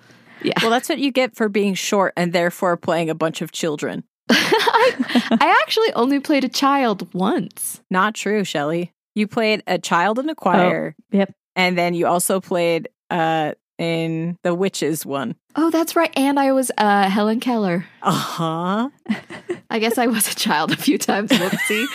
Yeah. 0.43 0.55
Well, 0.63 0.71
that's 0.71 0.89
what 0.89 0.99
you 0.99 1.11
get 1.11 1.35
for 1.35 1.49
being 1.49 1.75
short 1.75 2.13
and 2.17 2.33
therefore 2.33 2.77
playing 2.77 3.11
a 3.11 3.15
bunch 3.15 3.43
of 3.43 3.53
children. 3.53 4.05
I, 4.31 5.39
I, 5.41 5.59
actually 5.63 5.93
only 5.95 6.21
played 6.21 6.45
a 6.45 6.49
child 6.49 7.13
once. 7.15 7.81
Not 7.91 8.15
true, 8.15 8.45
Shelly. 8.45 8.93
You 9.15 9.27
played 9.27 9.63
a 9.67 9.79
child 9.79 10.19
in 10.19 10.29
a 10.29 10.35
choir. 10.35 10.95
Oh, 10.97 11.03
yep. 11.17 11.33
And 11.57 11.77
then 11.77 11.95
you 11.95 12.07
also 12.07 12.41
played 12.41 12.89
uh 13.11 13.55
in 13.79 14.37
the 14.43 14.55
witches 14.55 15.07
one. 15.07 15.35
Oh, 15.57 15.71
that's 15.71 15.97
right. 15.97 16.13
And 16.17 16.39
I 16.39 16.53
was 16.53 16.71
uh 16.77 17.09
Helen 17.09 17.41
Keller. 17.41 17.87
Uh-huh. 18.03 18.91
I 19.71 19.79
guess 19.79 19.99
I 19.99 20.07
was 20.07 20.31
a 20.31 20.35
child 20.35 20.73
a 20.73 20.77
few 20.77 20.99
times. 20.99 21.31
Whoopsie. 21.31 21.87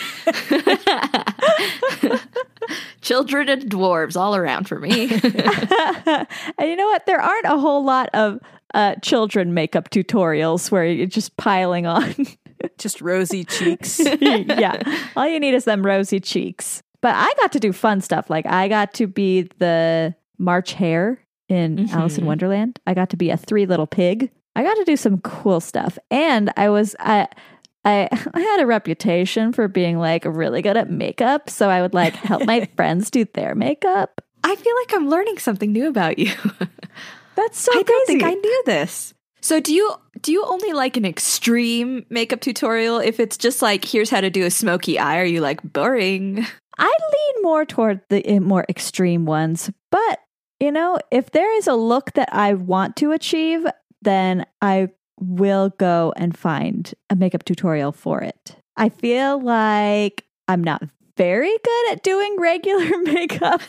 Children 3.00 3.48
and 3.48 3.62
dwarves 3.70 4.16
all 4.16 4.36
around 4.36 4.68
for 4.68 4.78
me. 4.78 5.04
and 5.12 6.68
you 6.68 6.76
know 6.76 6.86
what? 6.86 7.06
There 7.06 7.20
aren't 7.20 7.46
a 7.46 7.58
whole 7.58 7.84
lot 7.84 8.10
of 8.14 8.40
uh, 8.74 8.96
children 8.96 9.54
makeup 9.54 9.90
tutorials 9.90 10.70
where 10.70 10.84
you're 10.84 11.06
just 11.06 11.36
piling 11.36 11.86
on. 11.86 12.14
just 12.78 13.00
rosy 13.00 13.44
cheeks. 13.44 14.00
yeah. 14.20 14.82
All 15.16 15.28
you 15.28 15.38
need 15.38 15.54
is 15.54 15.64
them 15.64 15.84
rosy 15.84 16.20
cheeks. 16.20 16.82
But 17.00 17.14
I 17.14 17.30
got 17.40 17.52
to 17.52 17.60
do 17.60 17.72
fun 17.72 18.00
stuff. 18.00 18.30
Like 18.30 18.46
I 18.46 18.68
got 18.68 18.94
to 18.94 19.06
be 19.06 19.42
the 19.58 20.14
March 20.38 20.72
Hare 20.72 21.20
in 21.48 21.76
mm-hmm. 21.76 21.94
Alice 21.94 22.18
in 22.18 22.24
Wonderland. 22.24 22.80
I 22.86 22.94
got 22.94 23.10
to 23.10 23.16
be 23.16 23.30
a 23.30 23.36
three 23.36 23.66
little 23.66 23.86
pig. 23.86 24.30
I 24.56 24.62
got 24.62 24.74
to 24.74 24.84
do 24.84 24.96
some 24.96 25.20
cool 25.20 25.60
stuff. 25.60 25.98
And 26.10 26.52
I 26.56 26.68
was, 26.68 26.96
I, 27.00 27.28
I 27.84 28.08
I 28.34 28.40
had 28.40 28.60
a 28.60 28.66
reputation 28.66 29.52
for 29.52 29.68
being 29.68 29.98
like 29.98 30.24
really 30.24 30.62
good 30.62 30.76
at 30.76 30.90
makeup, 30.90 31.50
so 31.50 31.68
I 31.68 31.82
would 31.82 31.94
like 31.94 32.14
help 32.14 32.44
my 32.44 32.68
friends 32.76 33.10
do 33.10 33.24
their 33.34 33.54
makeup. 33.54 34.20
I 34.42 34.56
feel 34.56 34.74
like 34.76 34.94
I'm 34.94 35.08
learning 35.08 35.38
something 35.38 35.72
new 35.72 35.88
about 35.88 36.18
you. 36.18 36.32
That's 37.36 37.58
so 37.58 37.72
I 37.72 37.82
don't 37.82 38.06
crazy. 38.06 38.20
think 38.20 38.22
I 38.22 38.34
knew 38.34 38.62
this. 38.66 39.14
So 39.40 39.60
do 39.60 39.74
you 39.74 39.92
do 40.22 40.32
you 40.32 40.44
only 40.44 40.72
like 40.72 40.96
an 40.96 41.04
extreme 41.04 42.06
makeup 42.08 42.40
tutorial 42.40 42.98
if 42.98 43.20
it's 43.20 43.36
just 43.36 43.60
like 43.62 43.84
here's 43.84 44.10
how 44.10 44.20
to 44.20 44.30
do 44.30 44.44
a 44.44 44.50
smoky 44.50 44.98
eye? 44.98 45.18
Are 45.18 45.24
you 45.24 45.40
like 45.40 45.62
boring? 45.62 46.46
I 46.78 46.86
lean 46.86 47.42
more 47.42 47.64
toward 47.64 48.00
the 48.08 48.36
uh, 48.36 48.40
more 48.40 48.64
extreme 48.68 49.26
ones, 49.26 49.70
but 49.90 50.20
you 50.60 50.72
know, 50.72 50.98
if 51.10 51.30
there 51.30 51.54
is 51.56 51.66
a 51.66 51.74
look 51.74 52.12
that 52.14 52.30
I 52.32 52.54
want 52.54 52.96
to 52.96 53.12
achieve, 53.12 53.66
then 54.02 54.46
I 54.62 54.88
will 55.18 55.70
go 55.70 56.12
and 56.16 56.36
find 56.36 56.92
a 57.10 57.16
makeup 57.16 57.44
tutorial 57.44 57.92
for 57.92 58.20
it. 58.20 58.56
I 58.76 58.88
feel 58.88 59.40
like 59.40 60.24
I'm 60.48 60.62
not 60.62 60.82
very 61.16 61.56
good 61.62 61.92
at 61.92 62.02
doing 62.02 62.36
regular 62.40 62.98
makeup. 63.02 63.60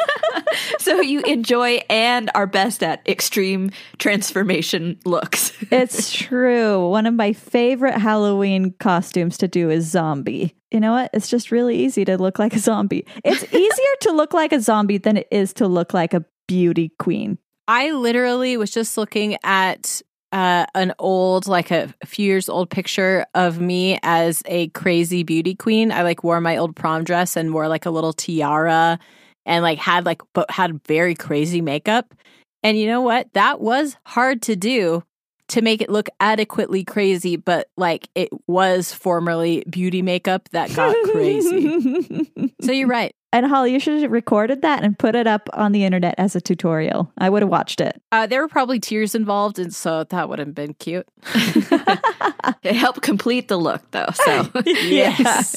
so 0.78 1.00
you 1.00 1.20
enjoy 1.22 1.80
and 1.90 2.30
are 2.34 2.46
best 2.46 2.82
at 2.82 3.06
extreme 3.08 3.70
transformation 3.98 4.98
looks. 5.04 5.52
it's 5.70 6.12
true. 6.12 6.88
One 6.88 7.06
of 7.06 7.14
my 7.14 7.32
favorite 7.32 7.98
Halloween 7.98 8.74
costumes 8.78 9.36
to 9.38 9.48
do 9.48 9.70
is 9.70 9.86
zombie. 9.86 10.54
You 10.70 10.80
know 10.80 10.92
what? 10.92 11.10
It's 11.12 11.28
just 11.28 11.50
really 11.50 11.76
easy 11.76 12.04
to 12.06 12.16
look 12.16 12.38
like 12.38 12.54
a 12.54 12.58
zombie. 12.58 13.06
It's 13.24 13.44
easier 13.52 13.94
to 14.02 14.12
look 14.12 14.32
like 14.32 14.52
a 14.52 14.60
zombie 14.60 14.98
than 14.98 15.18
it 15.18 15.28
is 15.30 15.52
to 15.54 15.68
look 15.68 15.92
like 15.92 16.14
a 16.14 16.24
beauty 16.48 16.92
queen. 16.98 17.38
I 17.68 17.92
literally 17.92 18.56
was 18.56 18.70
just 18.70 18.96
looking 18.96 19.36
at 19.44 20.02
uh, 20.32 20.66
an 20.74 20.92
old, 20.98 21.46
like 21.46 21.70
a, 21.70 21.92
a 22.02 22.06
few 22.06 22.26
years 22.26 22.48
old 22.48 22.70
picture 22.70 23.26
of 23.34 23.60
me 23.60 23.98
as 24.02 24.42
a 24.46 24.68
crazy 24.68 25.22
beauty 25.22 25.54
queen. 25.54 25.92
I 25.92 26.02
like 26.02 26.24
wore 26.24 26.40
my 26.40 26.56
old 26.56 26.74
prom 26.74 27.04
dress 27.04 27.36
and 27.36 27.52
wore 27.52 27.68
like 27.68 27.86
a 27.86 27.90
little 27.90 28.12
tiara 28.12 28.98
and 29.44 29.62
like 29.62 29.78
had 29.78 30.06
like, 30.06 30.22
but 30.32 30.50
had 30.50 30.82
very 30.86 31.14
crazy 31.14 31.60
makeup. 31.60 32.14
And 32.62 32.78
you 32.78 32.86
know 32.86 33.02
what? 33.02 33.32
That 33.34 33.60
was 33.60 33.96
hard 34.06 34.42
to 34.42 34.56
do 34.56 35.02
to 35.48 35.60
make 35.60 35.82
it 35.82 35.90
look 35.90 36.08
adequately 36.18 36.82
crazy, 36.82 37.36
but 37.36 37.68
like 37.76 38.08
it 38.14 38.30
was 38.46 38.92
formerly 38.92 39.64
beauty 39.68 40.00
makeup 40.00 40.48
that 40.52 40.74
got 40.74 40.96
crazy. 41.12 42.30
so 42.62 42.72
you're 42.72 42.88
right. 42.88 43.14
And 43.34 43.46
Holly, 43.46 43.72
you 43.72 43.80
should 43.80 44.02
have 44.02 44.12
recorded 44.12 44.60
that 44.60 44.84
and 44.84 44.98
put 44.98 45.14
it 45.14 45.26
up 45.26 45.48
on 45.54 45.72
the 45.72 45.84
internet 45.84 46.14
as 46.18 46.36
a 46.36 46.40
tutorial. 46.40 47.10
I 47.16 47.30
would 47.30 47.40
have 47.42 47.48
watched 47.50 47.80
it. 47.80 48.00
Uh, 48.12 48.26
there 48.26 48.42
were 48.42 48.48
probably 48.48 48.78
tears 48.78 49.14
involved, 49.14 49.58
and 49.58 49.74
so 49.74 50.04
that 50.04 50.28
would 50.28 50.38
have 50.38 50.54
been 50.54 50.74
cute. 50.74 51.08
it 51.34 52.74
helped 52.74 53.00
complete 53.00 53.48
the 53.48 53.56
look, 53.56 53.82
though. 53.92 54.08
So 54.12 54.48
yes, 54.66 55.56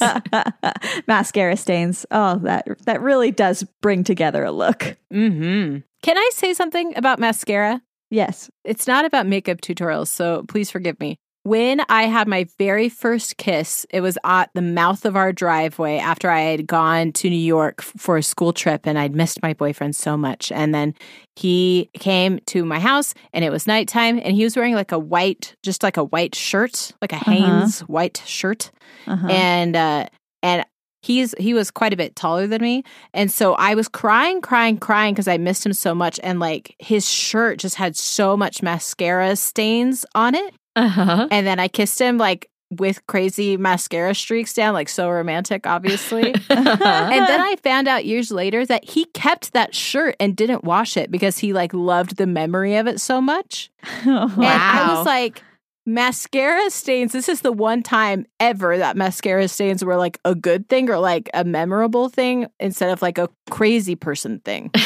mascara 1.07 1.57
stains. 1.57 2.05
Oh, 2.11 2.37
that 2.39 2.65
that 2.85 3.01
really 3.01 3.31
does 3.31 3.63
bring 3.81 4.03
together 4.05 4.43
a 4.45 4.51
look. 4.51 4.95
hmm 5.11 5.77
Can 6.01 6.17
I 6.17 6.29
say 6.33 6.53
something 6.53 6.97
about 6.97 7.19
mascara? 7.19 7.81
Yes. 8.09 8.49
It's 8.63 8.87
not 8.87 9.03
about 9.03 9.25
makeup 9.25 9.59
tutorials, 9.61 10.07
so 10.07 10.43
please 10.47 10.71
forgive 10.71 10.99
me. 10.99 11.17
When 11.45 11.81
I 11.89 12.07
had 12.07 12.27
my 12.27 12.47
very 12.57 12.89
first 12.89 13.37
kiss, 13.37 13.85
it 13.91 14.01
was 14.01 14.17
at 14.23 14.49
the 14.55 14.63
mouth 14.63 15.05
of 15.05 15.15
our 15.15 15.31
driveway 15.31 15.99
after 15.99 16.27
I 16.27 16.41
had 16.41 16.65
gone 16.65 17.11
to 17.11 17.29
New 17.29 17.35
York 17.35 17.83
for 17.83 18.17
a 18.17 18.23
school 18.23 18.51
trip 18.51 18.87
and 18.87 18.97
I'd 18.97 19.15
missed 19.15 19.43
my 19.43 19.53
boyfriend 19.53 19.95
so 19.95 20.17
much. 20.17 20.51
And 20.51 20.73
then 20.73 20.95
he 21.35 21.91
came 21.93 22.39
to 22.47 22.65
my 22.65 22.79
house 22.79 23.13
and 23.31 23.45
it 23.45 23.51
was 23.51 23.67
nighttime 23.67 24.19
and 24.23 24.35
he 24.35 24.43
was 24.43 24.55
wearing 24.55 24.73
like 24.73 24.91
a 24.91 24.97
white, 24.97 25.55
just 25.61 25.83
like 25.83 25.97
a 25.97 26.05
white 26.05 26.33
shirt, 26.33 26.93
like 26.99 27.11
a 27.11 27.17
Hanes 27.17 27.83
uh-huh. 27.83 27.93
white 27.93 28.23
shirt. 28.25 28.71
Uh-huh. 29.05 29.27
And, 29.27 29.75
uh, 29.75 30.07
and 30.41 30.65
he's 31.03 31.35
he 31.37 31.53
was 31.53 31.69
quite 31.69 31.93
a 31.93 31.97
bit 31.97 32.15
taller 32.15 32.47
than 32.47 32.59
me 32.63 32.83
and 33.13 33.31
so 33.31 33.53
i 33.53 33.75
was 33.75 33.87
crying 33.87 34.41
crying 34.41 34.75
crying 34.75 35.13
because 35.13 35.27
i 35.27 35.37
missed 35.37 35.63
him 35.63 35.71
so 35.71 35.93
much 35.93 36.19
and 36.23 36.39
like 36.39 36.75
his 36.79 37.07
shirt 37.07 37.59
just 37.59 37.75
had 37.75 37.95
so 37.95 38.35
much 38.35 38.63
mascara 38.63 39.35
stains 39.35 40.03
on 40.15 40.33
it 40.33 40.55
uh-huh. 40.75 41.27
and 41.31 41.45
then 41.47 41.59
i 41.59 41.67
kissed 41.67 41.99
him 41.99 42.17
like 42.17 42.49
with 42.71 43.05
crazy 43.07 43.57
mascara 43.57 44.15
streaks 44.15 44.53
down 44.53 44.73
like 44.73 44.89
so 44.89 45.09
romantic 45.09 45.67
obviously 45.67 46.33
and 46.49 46.67
then 46.79 47.41
i 47.41 47.55
found 47.63 47.87
out 47.87 48.05
years 48.05 48.31
later 48.31 48.65
that 48.65 48.83
he 48.83 49.05
kept 49.05 49.53
that 49.53 49.75
shirt 49.75 50.15
and 50.19 50.35
didn't 50.35 50.63
wash 50.63 50.97
it 50.97 51.11
because 51.11 51.37
he 51.37 51.53
like 51.53 51.73
loved 51.73 52.17
the 52.17 52.25
memory 52.25 52.75
of 52.75 52.87
it 52.87 52.99
so 52.99 53.21
much 53.21 53.69
wow. 54.05 54.27
and 54.35 54.43
i 54.43 54.95
was 54.95 55.05
like 55.05 55.43
mascara 55.85 56.71
stains 56.71 57.11
this 57.11 57.29
is 57.29 57.41
the 57.41 57.51
one 57.51 57.83
time 57.83 58.25
ever 58.39 58.75
that 58.79 58.97
mascara 58.97 59.47
stains 59.47 59.85
were 59.85 59.97
like 59.97 60.19
a 60.25 60.33
good 60.33 60.67
thing 60.67 60.89
or 60.89 60.97
like 60.97 61.29
a 61.35 61.43
memorable 61.43 62.09
thing 62.09 62.47
instead 62.59 62.89
of 62.89 63.03
like 63.03 63.19
a 63.19 63.29
crazy 63.51 63.95
person 63.95 64.39
thing 64.39 64.71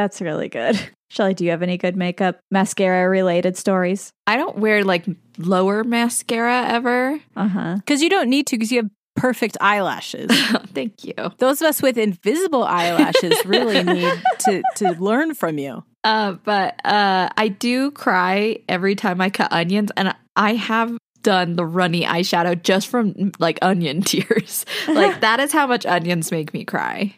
that's 0.00 0.22
really 0.22 0.48
good 0.48 0.80
shelly 1.10 1.34
do 1.34 1.44
you 1.44 1.50
have 1.50 1.62
any 1.62 1.76
good 1.76 1.94
makeup 1.94 2.40
mascara 2.50 3.06
related 3.06 3.54
stories 3.54 4.14
i 4.26 4.34
don't 4.34 4.56
wear 4.56 4.82
like 4.82 5.04
lower 5.36 5.84
mascara 5.84 6.66
ever 6.68 7.20
uh-huh 7.36 7.76
because 7.76 8.00
you 8.00 8.08
don't 8.08 8.30
need 8.30 8.46
to 8.46 8.56
because 8.56 8.72
you 8.72 8.78
have 8.78 8.90
perfect 9.16 9.56
eyelashes. 9.60 10.30
Thank 10.72 11.04
you. 11.04 11.14
Those 11.38 11.60
of 11.60 11.68
us 11.68 11.82
with 11.82 11.98
invisible 11.98 12.64
eyelashes 12.64 13.44
really 13.44 13.82
need 13.84 14.22
to 14.40 14.62
to 14.76 14.92
learn 14.92 15.34
from 15.34 15.58
you. 15.58 15.84
Uh, 16.02 16.32
but 16.44 16.74
uh, 16.84 17.28
I 17.36 17.48
do 17.48 17.90
cry 17.90 18.58
every 18.68 18.94
time 18.94 19.20
I 19.20 19.28
cut 19.28 19.52
onions, 19.52 19.90
and 19.96 20.14
I 20.34 20.54
have 20.54 20.96
done 21.22 21.56
the 21.56 21.64
runny 21.64 22.04
eyeshadow 22.04 22.60
just 22.62 22.88
from 22.88 23.32
like 23.38 23.58
onion 23.62 24.02
tears. 24.02 24.64
like 24.88 25.20
that 25.20 25.40
is 25.40 25.52
how 25.52 25.66
much 25.66 25.86
onions 25.86 26.30
make 26.30 26.52
me 26.54 26.64
cry. 26.64 27.14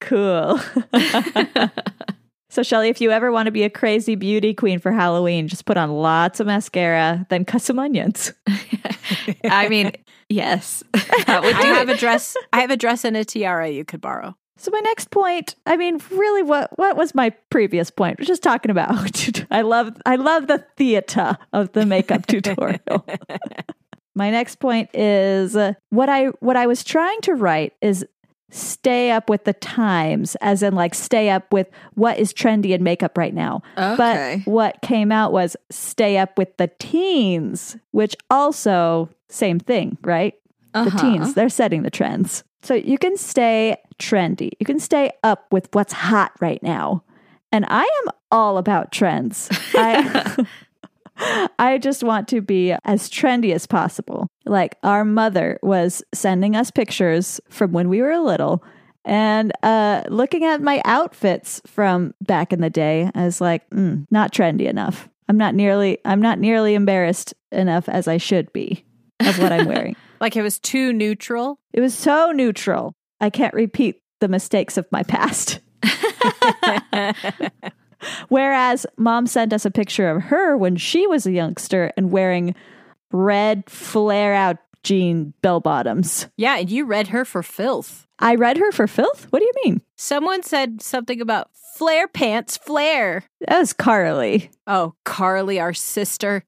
Cool. 0.00 0.60
So, 2.52 2.62
Shelly, 2.62 2.90
if 2.90 3.00
you 3.00 3.10
ever 3.10 3.32
want 3.32 3.46
to 3.46 3.50
be 3.50 3.62
a 3.62 3.70
crazy 3.70 4.14
beauty 4.14 4.52
queen 4.52 4.78
for 4.78 4.92
Halloween, 4.92 5.48
just 5.48 5.64
put 5.64 5.78
on 5.78 5.90
lots 5.90 6.38
of 6.38 6.46
mascara, 6.46 7.26
then 7.30 7.46
cut 7.46 7.62
some 7.62 7.78
onions. 7.78 8.30
I 9.44 9.70
mean, 9.70 9.92
yes, 10.28 10.84
that 10.92 11.40
would 11.42 11.54
I 11.54 11.64
have 11.64 11.88
a 11.88 11.96
dress. 11.96 12.36
I 12.52 12.60
have 12.60 12.70
a 12.70 12.76
dress 12.76 13.06
and 13.06 13.16
a 13.16 13.24
tiara 13.24 13.70
you 13.70 13.86
could 13.86 14.02
borrow. 14.02 14.36
So 14.62 14.70
my 14.70 14.78
next 14.78 15.10
point, 15.10 15.56
I 15.66 15.76
mean, 15.76 16.00
really, 16.12 16.44
what 16.44 16.78
what 16.78 16.96
was 16.96 17.16
my 17.16 17.30
previous 17.50 17.90
point? 17.90 18.20
We're 18.20 18.26
just 18.26 18.44
talking 18.44 18.70
about. 18.70 19.28
I 19.50 19.62
love 19.62 19.96
I 20.06 20.14
love 20.14 20.46
the 20.46 20.64
theater 20.76 21.36
of 21.52 21.72
the 21.72 21.84
makeup 21.84 22.28
tutorial. 22.28 23.04
my 24.14 24.30
next 24.30 24.60
point 24.60 24.88
is 24.94 25.56
uh, 25.56 25.72
what 25.90 26.08
I 26.08 26.26
what 26.38 26.56
I 26.56 26.68
was 26.68 26.84
trying 26.84 27.20
to 27.22 27.34
write 27.34 27.72
is 27.82 28.06
stay 28.52 29.10
up 29.10 29.28
with 29.28 29.42
the 29.42 29.52
times, 29.52 30.36
as 30.36 30.62
in 30.62 30.76
like 30.76 30.94
stay 30.94 31.28
up 31.28 31.52
with 31.52 31.66
what 31.94 32.20
is 32.20 32.32
trendy 32.32 32.70
in 32.70 32.84
makeup 32.84 33.18
right 33.18 33.34
now. 33.34 33.62
Okay. 33.76 34.44
But 34.44 34.48
what 34.48 34.80
came 34.80 35.10
out 35.10 35.32
was 35.32 35.56
stay 35.70 36.18
up 36.18 36.38
with 36.38 36.56
the 36.58 36.70
teens, 36.78 37.76
which 37.90 38.14
also 38.30 39.10
same 39.28 39.58
thing, 39.58 39.98
right? 40.02 40.34
Uh-huh. 40.72 40.88
The 40.88 40.96
teens, 40.98 41.34
they're 41.34 41.48
setting 41.48 41.82
the 41.82 41.90
trends. 41.90 42.44
So 42.62 42.74
you 42.74 42.98
can 42.98 43.16
stay 43.16 43.76
trendy. 43.98 44.50
You 44.60 44.66
can 44.66 44.78
stay 44.78 45.12
up 45.22 45.46
with 45.52 45.68
what's 45.72 45.92
hot 45.92 46.32
right 46.40 46.62
now. 46.62 47.04
And 47.50 47.66
I 47.68 47.82
am 47.82 48.12
all 48.30 48.56
about 48.56 48.92
trends. 48.92 49.48
I 49.74 50.46
I 51.58 51.78
just 51.78 52.02
want 52.02 52.28
to 52.28 52.40
be 52.40 52.72
as 52.84 53.10
trendy 53.10 53.54
as 53.54 53.66
possible. 53.66 54.28
Like 54.46 54.76
our 54.82 55.04
mother 55.04 55.58
was 55.62 56.02
sending 56.14 56.56
us 56.56 56.70
pictures 56.70 57.40
from 57.48 57.72
when 57.72 57.88
we 57.88 58.00
were 58.00 58.18
little 58.18 58.64
and 59.04 59.52
uh, 59.62 60.02
looking 60.08 60.44
at 60.44 60.62
my 60.62 60.80
outfits 60.84 61.60
from 61.66 62.14
back 62.20 62.52
in 62.52 62.60
the 62.60 62.70
day. 62.70 63.10
I 63.14 63.24
was 63.24 63.40
like, 63.40 63.68
mm, 63.70 64.06
not 64.10 64.32
trendy 64.32 64.68
enough. 64.68 65.08
I'm 65.28 65.36
not 65.36 65.54
nearly 65.54 65.98
I'm 66.04 66.20
not 66.20 66.38
nearly 66.38 66.74
embarrassed 66.74 67.34
enough 67.50 67.88
as 67.88 68.08
I 68.08 68.16
should 68.16 68.52
be 68.52 68.84
of 69.20 69.38
what 69.38 69.52
I'm 69.52 69.66
wearing. 69.66 69.96
like 70.22 70.36
it 70.36 70.42
was 70.42 70.60
too 70.60 70.92
neutral. 70.92 71.58
It 71.72 71.80
was 71.80 71.94
so 71.94 72.30
neutral. 72.30 72.94
I 73.20 73.28
can't 73.28 73.52
repeat 73.52 74.00
the 74.20 74.28
mistakes 74.28 74.78
of 74.78 74.86
my 74.92 75.02
past. 75.02 75.58
Whereas 78.28 78.86
mom 78.96 79.26
sent 79.26 79.52
us 79.52 79.64
a 79.64 79.70
picture 79.70 80.08
of 80.08 80.22
her 80.22 80.56
when 80.56 80.76
she 80.76 81.08
was 81.08 81.26
a 81.26 81.32
youngster 81.32 81.92
and 81.96 82.12
wearing 82.12 82.54
red 83.10 83.68
flare 83.68 84.32
out 84.32 84.58
jean 84.84 85.34
bell 85.42 85.58
bottoms. 85.58 86.28
Yeah, 86.36 86.56
and 86.58 86.70
you 86.70 86.86
read 86.86 87.08
her 87.08 87.24
for 87.24 87.42
filth. 87.42 88.06
I 88.20 88.36
read 88.36 88.58
her 88.58 88.70
for 88.70 88.86
filth? 88.86 89.26
What 89.30 89.40
do 89.40 89.44
you 89.44 89.52
mean? 89.64 89.82
Someone 89.96 90.44
said 90.44 90.80
something 90.82 91.20
about 91.20 91.50
flare 91.76 92.06
pants, 92.06 92.56
flare. 92.56 93.24
That 93.40 93.58
was 93.58 93.72
Carly. 93.72 94.50
Oh, 94.68 94.94
Carly, 95.04 95.58
our 95.58 95.74
sister. 95.74 96.44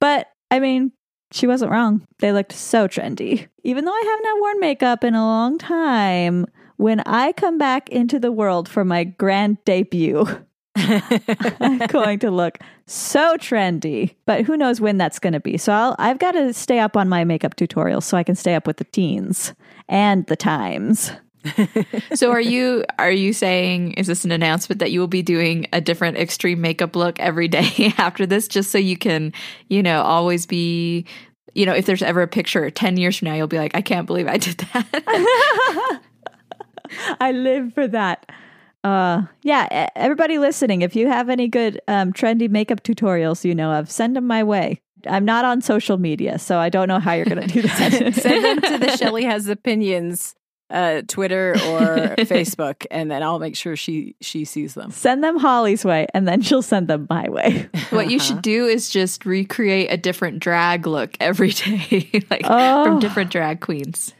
but 0.00 0.28
I 0.50 0.58
mean, 0.58 0.92
she 1.32 1.46
wasn't 1.46 1.72
wrong. 1.72 2.06
They 2.18 2.32
looked 2.32 2.52
so 2.52 2.86
trendy. 2.86 3.48
Even 3.64 3.84
though 3.84 3.92
I 3.92 4.02
have 4.06 4.20
not 4.22 4.40
worn 4.40 4.60
makeup 4.60 5.04
in 5.04 5.14
a 5.14 5.24
long 5.24 5.58
time, 5.58 6.46
when 6.76 7.00
I 7.00 7.32
come 7.32 7.58
back 7.58 7.88
into 7.90 8.18
the 8.18 8.32
world 8.32 8.68
for 8.68 8.84
my 8.84 9.04
grand 9.04 9.64
debut, 9.64 10.26
I'm 10.76 11.78
going 11.88 12.18
to 12.20 12.30
look 12.30 12.58
so 12.86 13.36
trendy, 13.36 14.14
but 14.26 14.44
who 14.44 14.56
knows 14.56 14.80
when 14.80 14.98
that's 14.98 15.18
going 15.18 15.32
to 15.34 15.40
be. 15.40 15.58
So 15.58 15.72
I'll, 15.72 15.96
I've 15.98 16.18
got 16.18 16.32
to 16.32 16.52
stay 16.52 16.78
up 16.78 16.96
on 16.96 17.08
my 17.08 17.24
makeup 17.24 17.56
tutorials 17.56 18.04
so 18.04 18.16
I 18.16 18.22
can 18.22 18.34
stay 18.34 18.54
up 18.54 18.66
with 18.66 18.78
the 18.78 18.84
teens 18.84 19.54
and 19.88 20.26
the 20.26 20.36
times. 20.36 21.12
so 22.14 22.30
are 22.30 22.40
you 22.40 22.84
are 22.98 23.10
you 23.10 23.32
saying 23.32 23.92
is 23.94 24.06
this 24.06 24.24
an 24.24 24.32
announcement 24.32 24.78
that 24.78 24.92
you 24.92 25.00
will 25.00 25.08
be 25.08 25.22
doing 25.22 25.66
a 25.72 25.80
different 25.80 26.16
extreme 26.16 26.60
makeup 26.60 26.94
look 26.94 27.18
every 27.20 27.48
day 27.48 27.92
after 27.98 28.26
this 28.26 28.48
just 28.48 28.70
so 28.70 28.78
you 28.78 28.96
can, 28.96 29.32
you 29.68 29.82
know, 29.82 30.02
always 30.02 30.46
be 30.46 31.04
you 31.54 31.66
know, 31.66 31.74
if 31.74 31.84
there's 31.84 32.02
ever 32.02 32.22
a 32.22 32.28
picture 32.28 32.70
10 32.70 32.96
years 32.96 33.18
from 33.18 33.26
now 33.28 33.34
you'll 33.34 33.46
be 33.46 33.58
like, 33.58 33.74
I 33.74 33.82
can't 33.82 34.06
believe 34.06 34.26
I 34.26 34.38
did 34.38 34.58
that. 34.58 36.00
I 37.20 37.32
live 37.32 37.74
for 37.74 37.88
that. 37.88 38.30
Uh, 38.84 39.22
yeah, 39.42 39.88
everybody 39.94 40.38
listening, 40.38 40.82
if 40.82 40.96
you 40.96 41.08
have 41.08 41.28
any 41.28 41.48
good 41.48 41.80
um, 41.88 42.12
trendy 42.12 42.48
makeup 42.48 42.82
tutorials 42.82 43.44
you 43.44 43.54
know 43.54 43.72
of, 43.72 43.90
send 43.90 44.16
them 44.16 44.26
my 44.26 44.42
way. 44.42 44.80
I'm 45.06 45.24
not 45.24 45.44
on 45.44 45.60
social 45.60 45.98
media, 45.98 46.38
so 46.38 46.58
I 46.58 46.68
don't 46.68 46.88
know 46.88 46.98
how 46.98 47.12
you're 47.12 47.26
going 47.26 47.46
to 47.46 47.52
do 47.52 47.62
that. 47.62 48.14
send 48.14 48.44
them 48.44 48.60
to 48.60 48.78
the 48.78 48.96
Shelly 48.96 49.24
Has 49.24 49.48
Opinions 49.48 50.34
uh, 50.72 51.02
Twitter 51.06 51.52
or 51.52 51.56
Facebook, 52.18 52.86
and 52.90 53.10
then 53.10 53.22
I'll 53.22 53.38
make 53.38 53.54
sure 53.54 53.76
she 53.76 54.16
she 54.20 54.44
sees 54.44 54.74
them. 54.74 54.90
Send 54.90 55.22
them 55.22 55.38
Holly's 55.38 55.84
way, 55.84 56.06
and 56.14 56.26
then 56.26 56.40
she'll 56.40 56.62
send 56.62 56.88
them 56.88 57.06
my 57.08 57.28
way. 57.28 57.68
what 57.90 58.10
you 58.10 58.18
should 58.18 58.42
do 58.42 58.66
is 58.66 58.90
just 58.90 59.26
recreate 59.26 59.92
a 59.92 59.96
different 59.96 60.40
drag 60.40 60.86
look 60.86 61.16
every 61.20 61.50
day, 61.50 62.24
like 62.30 62.42
oh. 62.44 62.84
from 62.84 62.98
different 62.98 63.30
drag 63.30 63.60
queens. 63.60 64.14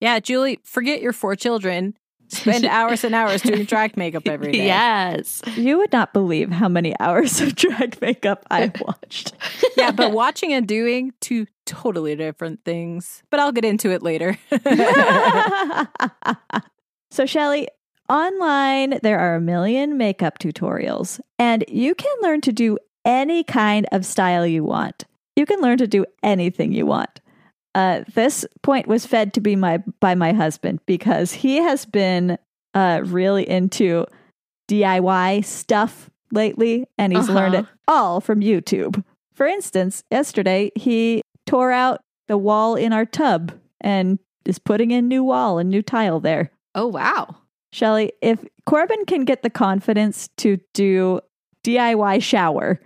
Yeah, 0.00 0.18
Julie, 0.20 0.60
forget 0.64 1.02
your 1.02 1.12
four 1.12 1.36
children 1.36 1.94
spend 2.28 2.64
hours 2.64 3.04
and 3.04 3.14
hours 3.14 3.42
doing 3.42 3.64
drag 3.64 3.96
makeup 3.96 4.28
every 4.28 4.52
day. 4.52 4.66
Yes. 4.66 5.42
You 5.56 5.78
would 5.78 5.92
not 5.92 6.12
believe 6.12 6.50
how 6.50 6.68
many 6.68 6.94
hours 7.00 7.40
of 7.40 7.54
drag 7.54 8.00
makeup 8.00 8.44
I've 8.50 8.78
watched. 8.80 9.32
yeah, 9.76 9.90
but 9.90 10.12
watching 10.12 10.52
and 10.52 10.68
doing 10.68 11.12
two 11.20 11.46
totally 11.68 12.16
different 12.16 12.64
things. 12.64 13.22
But 13.30 13.40
I'll 13.40 13.52
get 13.52 13.64
into 13.64 13.90
it 13.90 14.02
later. 14.02 14.38
so, 17.10 17.26
Shelly, 17.26 17.68
online 18.08 18.98
there 19.02 19.18
are 19.18 19.36
a 19.36 19.40
million 19.40 19.98
makeup 19.98 20.38
tutorials, 20.38 21.20
and 21.38 21.64
you 21.68 21.94
can 21.94 22.14
learn 22.22 22.40
to 22.42 22.52
do 22.52 22.78
any 23.04 23.44
kind 23.44 23.86
of 23.92 24.04
style 24.04 24.46
you 24.46 24.64
want. 24.64 25.04
You 25.36 25.46
can 25.46 25.60
learn 25.60 25.78
to 25.78 25.86
do 25.86 26.04
anything 26.22 26.72
you 26.72 26.86
want. 26.86 27.20
Uh, 27.74 28.02
this 28.14 28.44
point 28.62 28.88
was 28.88 29.06
fed 29.06 29.34
to 29.34 29.40
be 29.40 29.54
my 29.54 29.78
by 30.00 30.14
my 30.14 30.32
husband 30.32 30.80
because 30.86 31.32
he 31.32 31.56
has 31.56 31.84
been 31.84 32.38
uh, 32.74 33.02
really 33.04 33.48
into 33.48 34.06
DIY 34.68 35.44
stuff 35.44 36.10
lately, 36.32 36.86
and 36.96 37.12
he's 37.12 37.28
uh-huh. 37.28 37.38
learned 37.38 37.54
it 37.54 37.66
all 37.86 38.20
from 38.20 38.40
YouTube. 38.40 39.04
For 39.34 39.46
instance, 39.46 40.02
yesterday 40.10 40.72
he 40.74 41.22
tore 41.48 41.72
out 41.72 42.00
the 42.28 42.38
wall 42.38 42.76
in 42.76 42.92
our 42.92 43.06
tub 43.06 43.52
and 43.80 44.18
is 44.44 44.58
putting 44.58 44.90
in 44.90 45.08
new 45.08 45.24
wall 45.24 45.58
and 45.58 45.70
new 45.70 45.82
tile 45.82 46.20
there. 46.20 46.50
Oh 46.74 46.86
wow. 46.86 47.36
Shelly, 47.72 48.12
if 48.22 48.44
Corbin 48.66 49.04
can 49.06 49.24
get 49.24 49.42
the 49.42 49.50
confidence 49.50 50.28
to 50.38 50.58
do 50.72 51.20
DIY 51.64 52.22
shower, 52.22 52.80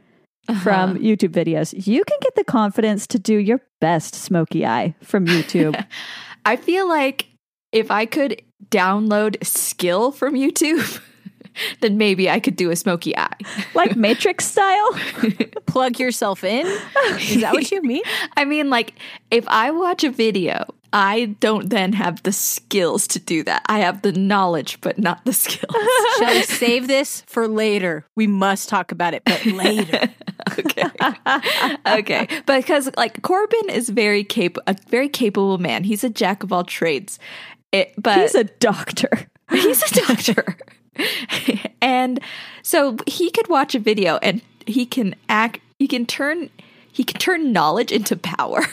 uh-huh. 0.48 0.60
from 0.60 0.98
YouTube 0.98 1.30
videos. 1.30 1.74
You 1.86 2.04
can 2.04 2.18
get 2.20 2.34
the 2.34 2.44
confidence 2.44 3.06
to 3.08 3.18
do 3.18 3.36
your 3.36 3.60
best 3.80 4.14
smoky 4.14 4.66
eye 4.66 4.94
from 5.02 5.26
YouTube. 5.26 5.84
I 6.44 6.56
feel 6.56 6.88
like 6.88 7.28
if 7.70 7.90
I 7.90 8.06
could 8.06 8.42
download 8.68 9.44
skill 9.44 10.10
from 10.10 10.34
YouTube, 10.34 11.00
then 11.80 11.98
maybe 11.98 12.28
I 12.30 12.40
could 12.40 12.56
do 12.56 12.70
a 12.70 12.76
smoky 12.76 13.16
eye. 13.16 13.36
Like 13.74 13.96
Matrix 13.96 14.44
style? 14.44 14.92
Plug 15.66 15.98
yourself 15.98 16.44
in? 16.44 16.66
Is 16.66 17.40
that 17.40 17.52
what 17.54 17.70
you 17.70 17.80
mean? 17.82 18.02
I 18.36 18.44
mean, 18.44 18.68
like, 18.70 18.94
if 19.30 19.48
I 19.48 19.70
watch 19.70 20.04
a 20.04 20.10
video 20.10 20.66
I 20.92 21.36
don't 21.40 21.70
then 21.70 21.94
have 21.94 22.22
the 22.22 22.32
skills 22.32 23.06
to 23.08 23.18
do 23.18 23.42
that. 23.44 23.62
I 23.66 23.78
have 23.78 24.02
the 24.02 24.12
knowledge, 24.12 24.78
but 24.82 24.98
not 24.98 25.24
the 25.24 25.32
skills. 25.32 25.74
Shall 26.18 26.34
we 26.34 26.42
save 26.42 26.86
this 26.86 27.22
for 27.26 27.48
later? 27.48 28.04
We 28.14 28.26
must 28.26 28.68
talk 28.68 28.92
about 28.92 29.14
it, 29.14 29.22
but 29.24 29.44
later. 29.46 30.10
okay. 30.58 30.84
okay. 31.86 32.28
Because 32.46 32.90
like 32.96 33.22
Corbin 33.22 33.70
is 33.70 33.88
very 33.88 34.22
cap 34.22 34.56
a 34.66 34.76
very 34.88 35.08
capable 35.08 35.58
man. 35.58 35.84
He's 35.84 36.04
a 36.04 36.10
jack 36.10 36.42
of 36.42 36.52
all 36.52 36.64
trades. 36.64 37.18
It, 37.72 37.94
but 37.96 38.18
he's 38.18 38.34
a 38.34 38.44
doctor. 38.44 39.28
He's 39.50 39.82
a 39.82 40.06
doctor. 40.06 40.56
And 41.80 42.20
so 42.62 42.96
he 43.06 43.30
could 43.30 43.48
watch 43.48 43.74
a 43.74 43.78
video 43.78 44.18
and 44.18 44.42
he 44.66 44.86
can 44.86 45.14
act 45.28 45.60
he 45.78 45.88
can 45.88 46.06
turn 46.06 46.50
he 46.92 47.04
can 47.04 47.18
turn 47.18 47.52
knowledge 47.52 47.90
into 47.90 48.16
power. 48.16 48.60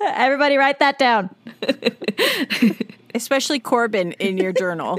Everybody 0.00 0.56
write 0.56 0.78
that 0.80 0.98
down. 0.98 1.30
Especially 3.14 3.60
Corbin 3.60 4.12
in 4.12 4.38
your 4.38 4.52
journal. 4.52 4.98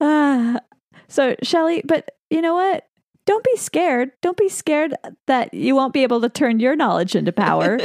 uh, 0.00 0.60
so, 1.08 1.36
Shelly, 1.42 1.82
but 1.84 2.10
you 2.30 2.40
know 2.42 2.54
what? 2.54 2.86
Don't 3.28 3.44
be 3.44 3.56
scared. 3.56 4.12
Don't 4.22 4.38
be 4.38 4.48
scared 4.48 4.94
that 5.26 5.52
you 5.52 5.76
won't 5.76 5.92
be 5.92 6.02
able 6.02 6.22
to 6.22 6.30
turn 6.30 6.60
your 6.60 6.74
knowledge 6.74 7.14
into 7.14 7.30
power. 7.30 7.76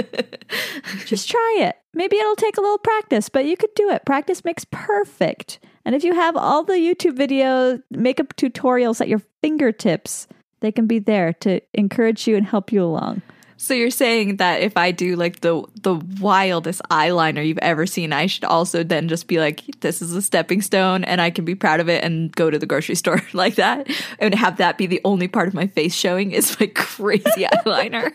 Just 1.05 1.29
try 1.29 1.57
it. 1.59 1.75
Maybe 1.93 2.15
it'll 2.15 2.37
take 2.37 2.55
a 2.55 2.61
little 2.61 2.77
practice, 2.77 3.27
but 3.27 3.43
you 3.43 3.57
could 3.57 3.75
do 3.75 3.89
it. 3.89 4.05
Practice 4.05 4.45
makes 4.45 4.65
perfect. 4.71 5.59
And 5.83 5.95
if 5.95 6.05
you 6.05 6.13
have 6.13 6.37
all 6.37 6.63
the 6.63 6.75
YouTube 6.75 7.17
video 7.17 7.81
makeup 7.91 8.37
tutorials 8.37 9.01
at 9.01 9.09
your 9.09 9.21
fingertips, 9.41 10.29
they 10.61 10.71
can 10.71 10.87
be 10.87 10.99
there 10.99 11.33
to 11.41 11.59
encourage 11.73 12.25
you 12.25 12.37
and 12.37 12.45
help 12.45 12.71
you 12.71 12.81
along. 12.81 13.21
So 13.63 13.73
you're 13.73 13.91
saying 13.91 14.37
that 14.37 14.61
if 14.61 14.75
I 14.75 14.91
do 14.91 15.15
like 15.15 15.39
the 15.39 15.63
the 15.83 15.95
wildest 16.19 16.81
eyeliner 16.91 17.47
you've 17.47 17.59
ever 17.59 17.85
seen, 17.85 18.11
I 18.11 18.25
should 18.25 18.43
also 18.43 18.83
then 18.83 19.07
just 19.07 19.25
be 19.25 19.39
like, 19.39 19.61
this 19.79 20.01
is 20.01 20.13
a 20.13 20.21
stepping 20.21 20.61
stone, 20.61 21.05
and 21.05 21.21
I 21.21 21.29
can 21.29 21.45
be 21.45 21.55
proud 21.55 21.79
of 21.79 21.87
it 21.87 22.03
and 22.03 22.29
go 22.35 22.49
to 22.49 22.59
the 22.59 22.65
grocery 22.65 22.95
store 22.95 23.21
like 23.33 23.55
that, 23.55 23.87
and 24.19 24.35
have 24.35 24.57
that 24.57 24.77
be 24.77 24.85
the 24.85 24.99
only 25.05 25.29
part 25.29 25.47
of 25.47 25.53
my 25.53 25.67
face 25.67 25.95
showing 25.95 26.31
is 26.31 26.59
my 26.59 26.67
crazy 26.75 27.45
eyeliner. 27.45 28.11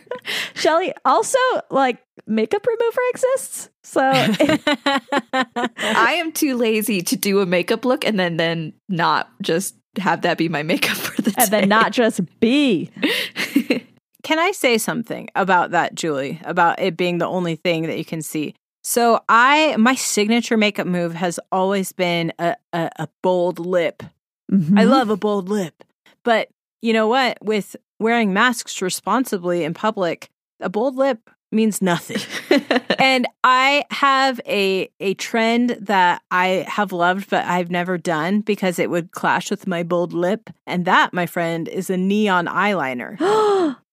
Shelly, 0.52 0.92
also 1.06 1.38
like 1.70 1.96
makeup 2.26 2.66
remover 2.66 3.00
exists, 3.14 3.70
so 3.82 4.02
I 4.04 6.12
am 6.18 6.30
too 6.30 6.58
lazy 6.58 7.00
to 7.00 7.16
do 7.16 7.40
a 7.40 7.46
makeup 7.46 7.86
look 7.86 8.04
and 8.04 8.20
then 8.20 8.36
then 8.36 8.74
not 8.90 9.30
just 9.40 9.76
have 9.96 10.22
that 10.22 10.38
be 10.38 10.48
my 10.48 10.62
makeup 10.62 10.96
for 10.96 11.22
the 11.22 11.30
day 11.30 11.36
and 11.38 11.50
day. 11.50 11.60
then 11.60 11.68
not 11.68 11.92
just 11.92 12.20
be. 12.40 12.90
Can 14.28 14.38
I 14.38 14.50
say 14.50 14.76
something 14.76 15.30
about 15.34 15.70
that, 15.70 15.94
Julie? 15.94 16.38
About 16.44 16.78
it 16.80 16.98
being 16.98 17.16
the 17.16 17.26
only 17.26 17.56
thing 17.56 17.84
that 17.84 17.96
you 17.96 18.04
can 18.04 18.20
see. 18.20 18.54
So 18.84 19.24
I, 19.26 19.74
my 19.78 19.94
signature 19.94 20.58
makeup 20.58 20.86
move 20.86 21.14
has 21.14 21.40
always 21.50 21.92
been 21.92 22.34
a 22.38 22.54
a, 22.74 22.90
a 22.96 23.08
bold 23.22 23.58
lip. 23.58 24.02
Mm-hmm. 24.52 24.78
I 24.78 24.84
love 24.84 25.08
a 25.08 25.16
bold 25.16 25.48
lip, 25.48 25.82
but 26.24 26.50
you 26.82 26.92
know 26.92 27.08
what? 27.08 27.38
With 27.40 27.74
wearing 27.98 28.34
masks 28.34 28.82
responsibly 28.82 29.64
in 29.64 29.72
public, 29.72 30.28
a 30.60 30.68
bold 30.68 30.96
lip 30.96 31.30
means 31.50 31.80
nothing. 31.80 32.20
and 32.98 33.26
I 33.44 33.86
have 33.90 34.42
a 34.46 34.90
a 35.00 35.14
trend 35.14 35.70
that 35.80 36.20
I 36.30 36.66
have 36.68 36.92
loved 36.92 37.30
but 37.30 37.46
I've 37.46 37.70
never 37.70 37.96
done 37.96 38.42
because 38.42 38.78
it 38.78 38.90
would 38.90 39.10
clash 39.10 39.50
with 39.50 39.66
my 39.66 39.82
bold 39.84 40.12
lip 40.12 40.50
and 40.66 40.84
that 40.84 41.14
my 41.14 41.24
friend 41.24 41.66
is 41.66 41.88
a 41.88 41.96
neon 41.96 42.44
eyeliner. 42.44 43.16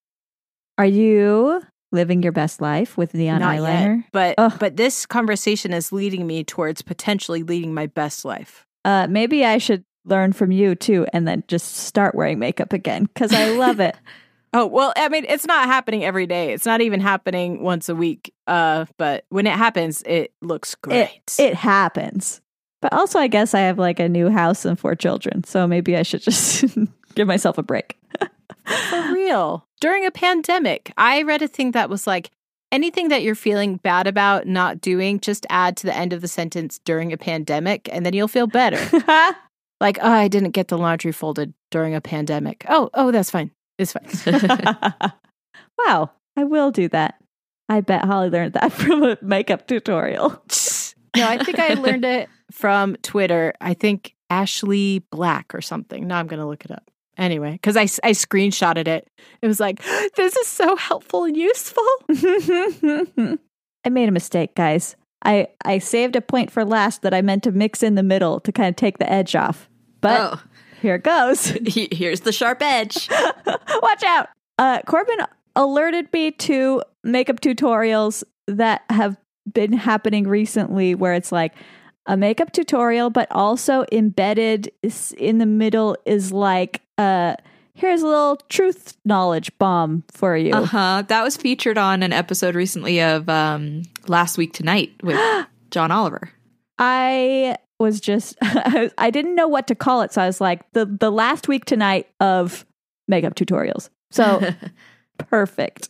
Are 0.77 0.85
you 0.85 1.61
living 1.91 2.21
your 2.23 2.31
best 2.31 2.61
life 2.61 2.97
with 2.97 3.13
neon 3.13 3.39
Not 3.39 3.55
eyeliner? 3.57 3.97
Yet, 3.97 4.05
but 4.11 4.35
Ugh. 4.37 4.53
but 4.59 4.75
this 4.75 5.05
conversation 5.05 5.73
is 5.73 5.91
leading 5.91 6.27
me 6.27 6.43
towards 6.43 6.81
potentially 6.81 7.43
leading 7.43 7.73
my 7.73 7.87
best 7.87 8.25
life. 8.25 8.65
Uh 8.83 9.07
maybe 9.09 9.45
I 9.45 9.57
should 9.57 9.83
learn 10.05 10.33
from 10.33 10.51
you 10.51 10.75
too 10.75 11.07
and 11.13 11.27
then 11.27 11.43
just 11.47 11.75
start 11.77 12.13
wearing 12.13 12.37
makeup 12.39 12.73
again 12.73 13.07
cuz 13.15 13.31
I 13.33 13.51
love 13.51 13.79
it. 13.79 13.95
Oh, 14.57 14.67
well, 14.67 14.93
I 14.95 15.09
mean, 15.09 15.25
it's 15.27 15.45
not 15.45 15.65
happening 15.65 16.05
every 16.05 16.25
day. 16.27 16.53
It's 16.53 16.65
not 16.65 16.79
even 16.79 17.01
happening 17.01 17.61
once 17.61 17.89
a 17.89 17.95
week. 17.95 18.33
Uh, 18.47 18.85
but 18.97 19.25
when 19.27 19.47
it 19.47 19.53
happens, 19.53 20.01
it 20.05 20.31
looks 20.41 20.75
great. 20.75 21.09
It, 21.37 21.39
it 21.39 21.55
happens. 21.55 22.39
But 22.81 22.93
also, 22.93 23.19
I 23.19 23.27
guess 23.27 23.53
I 23.53 23.59
have 23.59 23.77
like 23.77 23.99
a 23.99 24.07
new 24.07 24.29
house 24.29 24.63
and 24.63 24.79
four 24.79 24.95
children. 24.95 25.43
So 25.43 25.67
maybe 25.67 25.97
I 25.97 26.03
should 26.03 26.21
just 26.21 26.63
give 27.15 27.27
myself 27.27 27.57
a 27.57 27.63
break. 27.63 27.97
For 28.65 29.13
real. 29.13 29.64
During 29.81 30.05
a 30.05 30.11
pandemic, 30.11 30.91
I 30.97 31.23
read 31.23 31.41
a 31.41 31.47
thing 31.47 31.71
that 31.71 31.89
was 31.89 32.07
like, 32.07 32.31
anything 32.71 33.09
that 33.09 33.23
you're 33.23 33.35
feeling 33.35 33.77
bad 33.77 34.07
about 34.07 34.47
not 34.47 34.81
doing, 34.81 35.19
just 35.19 35.45
add 35.49 35.77
to 35.77 35.87
the 35.87 35.95
end 35.95 36.13
of 36.13 36.21
the 36.21 36.27
sentence 36.27 36.79
during 36.85 37.13
a 37.13 37.17
pandemic, 37.17 37.89
and 37.91 38.05
then 38.05 38.13
you'll 38.13 38.27
feel 38.27 38.47
better. 38.47 38.79
like, 39.81 39.97
oh, 40.01 40.11
I 40.11 40.27
didn't 40.27 40.51
get 40.51 40.67
the 40.67 40.77
laundry 40.77 41.11
folded 41.11 41.53
during 41.71 41.95
a 41.95 42.01
pandemic. 42.01 42.65
Oh, 42.69 42.89
oh, 42.93 43.11
that's 43.11 43.29
fine. 43.29 43.51
It's 43.77 43.93
fine. 43.93 44.75
wow, 45.77 46.11
I 46.37 46.43
will 46.43 46.71
do 46.71 46.87
that. 46.89 47.15
I 47.67 47.81
bet 47.81 48.05
Holly 48.05 48.29
learned 48.29 48.53
that 48.53 48.71
from 48.71 49.03
a 49.03 49.17
makeup 49.21 49.67
tutorial. 49.67 50.29
No, 51.15 51.27
I 51.27 51.43
think 51.43 51.59
I 51.59 51.73
learned 51.75 52.05
it 52.05 52.29
from 52.51 52.95
Twitter. 52.97 53.53
I 53.61 53.73
think 53.73 54.15
Ashley 54.29 54.99
Black 55.11 55.55
or 55.55 55.61
something. 55.61 56.07
Now 56.07 56.19
I'm 56.19 56.27
going 56.27 56.39
to 56.39 56.45
look 56.45 56.65
it 56.65 56.71
up. 56.71 56.89
Anyway, 57.17 57.53
because 57.53 57.77
I, 57.77 57.83
I 58.03 58.11
screenshotted 58.11 58.87
it. 58.87 59.07
It 59.41 59.47
was 59.47 59.59
like, 59.59 59.81
this 60.15 60.35
is 60.35 60.47
so 60.47 60.75
helpful 60.75 61.23
and 61.23 61.35
useful. 61.35 61.83
I 63.85 63.89
made 63.89 64.09
a 64.09 64.11
mistake, 64.11 64.55
guys. 64.55 64.95
I, 65.23 65.47
I 65.63 65.79
saved 65.79 66.15
a 66.15 66.21
point 66.21 66.51
for 66.51 66.63
last 66.63 67.01
that 67.01 67.13
I 67.13 67.21
meant 67.21 67.43
to 67.43 67.51
mix 67.51 67.81
in 67.81 67.95
the 67.95 68.03
middle 68.03 68.39
to 68.41 68.51
kind 68.51 68.69
of 68.69 68.75
take 68.75 68.99
the 68.99 69.11
edge 69.11 69.35
off. 69.35 69.69
But 70.01 70.21
oh, 70.21 70.43
here 70.81 70.95
it 70.95 71.03
goes. 71.03 71.47
here's 71.65 72.21
the 72.21 72.31
sharp 72.31 72.61
edge. 72.61 73.09
Watch 73.45 74.03
out. 74.03 74.29
Uh, 74.57 74.81
Corbin 74.85 75.17
alerted 75.55 76.11
me 76.13 76.31
to 76.31 76.81
makeup 77.03 77.41
tutorials 77.41 78.23
that 78.47 78.83
have 78.89 79.17
been 79.51 79.73
happening 79.73 80.27
recently 80.27 80.95
where 80.95 81.13
it's 81.13 81.31
like 81.31 81.53
a 82.05 82.17
makeup 82.17 82.51
tutorial, 82.51 83.09
but 83.09 83.27
also 83.31 83.85
embedded 83.91 84.71
in 85.17 85.37
the 85.37 85.45
middle 85.45 85.97
is 86.05 86.31
like, 86.31 86.81
uh, 86.97 87.35
here's 87.73 88.01
a 88.01 88.07
little 88.07 88.37
truth 88.49 88.97
knowledge 89.05 89.51
bomb 89.57 90.03
for 90.11 90.35
you. 90.35 90.53
Uh 90.53 90.65
huh. 90.65 91.03
That 91.07 91.23
was 91.23 91.37
featured 91.37 91.77
on 91.77 92.03
an 92.03 92.13
episode 92.13 92.55
recently 92.55 93.01
of 93.01 93.29
um, 93.29 93.83
Last 94.07 94.37
Week 94.37 94.53
Tonight 94.53 94.93
with 95.03 95.19
John 95.71 95.91
Oliver. 95.91 96.31
I 96.79 97.57
was 97.79 97.99
just 97.99 98.37
I 98.41 99.09
didn't 99.11 99.35
know 99.35 99.47
what 99.47 99.67
to 99.67 99.75
call 99.75 100.01
it, 100.01 100.13
so 100.13 100.21
I 100.21 100.27
was 100.27 100.41
like 100.41 100.71
the 100.73 100.85
the 100.85 101.11
last 101.11 101.47
week 101.47 101.65
tonight 101.65 102.07
of 102.19 102.65
makeup 103.07 103.35
tutorials. 103.35 103.89
So 104.11 104.41
perfect. 105.17 105.89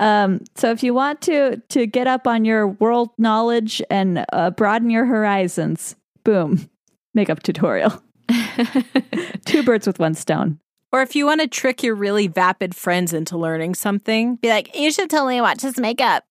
Um, 0.00 0.40
so 0.56 0.70
if 0.70 0.82
you 0.82 0.94
want 0.94 1.20
to 1.22 1.58
to 1.68 1.86
get 1.86 2.06
up 2.06 2.26
on 2.26 2.44
your 2.44 2.66
world 2.66 3.10
knowledge 3.18 3.82
and 3.90 4.24
uh, 4.32 4.50
broaden 4.50 4.90
your 4.90 5.04
horizons, 5.04 5.94
boom, 6.24 6.68
makeup 7.14 7.42
tutorial. 7.42 8.02
Two 9.44 9.62
birds 9.62 9.86
with 9.86 9.98
one 9.98 10.14
stone. 10.14 10.58
Or 10.92 11.02
if 11.02 11.14
you 11.14 11.26
want 11.26 11.40
to 11.40 11.46
trick 11.46 11.82
your 11.82 11.94
really 11.94 12.26
vapid 12.26 12.74
friends 12.74 13.12
into 13.12 13.36
learning 13.36 13.74
something, 13.74 14.36
be 14.36 14.48
like, 14.48 14.74
you 14.74 14.90
should 14.90 15.10
totally 15.10 15.40
watch 15.40 15.58
this 15.58 15.78
makeup 15.78 16.24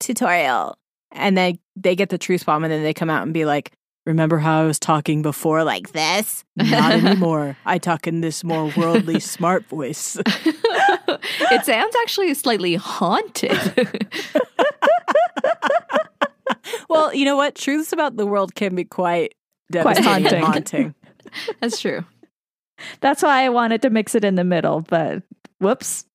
tutorial. 0.00 0.76
And 1.12 1.36
then 1.36 1.58
they 1.76 1.94
get 1.94 2.08
the 2.08 2.18
truth 2.18 2.46
bomb 2.46 2.64
and 2.64 2.72
then 2.72 2.82
they 2.82 2.94
come 2.94 3.10
out 3.10 3.22
and 3.22 3.34
be 3.34 3.44
like, 3.44 3.72
remember 4.06 4.38
how 4.38 4.62
I 4.62 4.64
was 4.66 4.78
talking 4.78 5.22
before 5.22 5.64
like 5.64 5.92
this? 5.92 6.44
Not 6.56 6.92
anymore. 7.04 7.56
I 7.66 7.78
talk 7.78 8.06
in 8.06 8.20
this 8.20 8.42
more 8.44 8.72
worldly 8.76 9.20
smart 9.20 9.66
voice. 9.66 10.16
it 10.26 11.64
sounds 11.64 11.94
actually 12.02 12.32
slightly 12.34 12.74
haunted. 12.76 13.58
well, 16.88 17.14
you 17.14 17.24
know 17.24 17.36
what? 17.36 17.54
Truths 17.54 17.92
about 17.92 18.16
the 18.16 18.26
world 18.26 18.54
can 18.54 18.74
be 18.74 18.84
quite 18.84 19.34
Quite 19.72 19.96
devastating 19.96 20.26
and 20.34 20.44
haunting. 20.44 20.82
haunting. 20.82 20.94
That's 21.60 21.80
true. 21.80 22.04
That's 23.00 23.22
why 23.22 23.44
I 23.44 23.48
wanted 23.50 23.82
to 23.82 23.90
mix 23.90 24.14
it 24.14 24.24
in 24.24 24.34
the 24.34 24.44
middle, 24.44 24.80
but 24.80 25.22
whoops. 25.60 26.06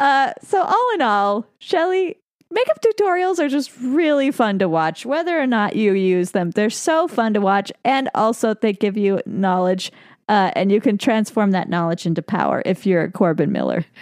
uh, 0.00 0.32
so 0.42 0.62
all 0.62 0.90
in 0.94 1.02
all, 1.02 1.46
Shelly, 1.58 2.16
makeup 2.50 2.80
tutorials 2.82 3.38
are 3.38 3.48
just 3.48 3.70
really 3.80 4.30
fun 4.30 4.58
to 4.58 4.68
watch, 4.68 5.06
whether 5.06 5.40
or 5.40 5.46
not 5.46 5.76
you 5.76 5.92
use 5.92 6.32
them. 6.32 6.50
They're 6.50 6.70
so 6.70 7.08
fun 7.08 7.34
to 7.34 7.40
watch, 7.40 7.72
and 7.84 8.08
also 8.14 8.54
they 8.54 8.72
give 8.72 8.96
you 8.96 9.20
knowledge, 9.26 9.92
uh, 10.28 10.50
and 10.54 10.70
you 10.70 10.80
can 10.80 10.98
transform 10.98 11.50
that 11.52 11.68
knowledge 11.68 12.06
into 12.06 12.22
power 12.22 12.62
if 12.64 12.86
you're 12.86 13.02
a 13.02 13.10
Corbin 13.10 13.52
Miller. 13.52 13.84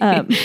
Um, 0.00 0.26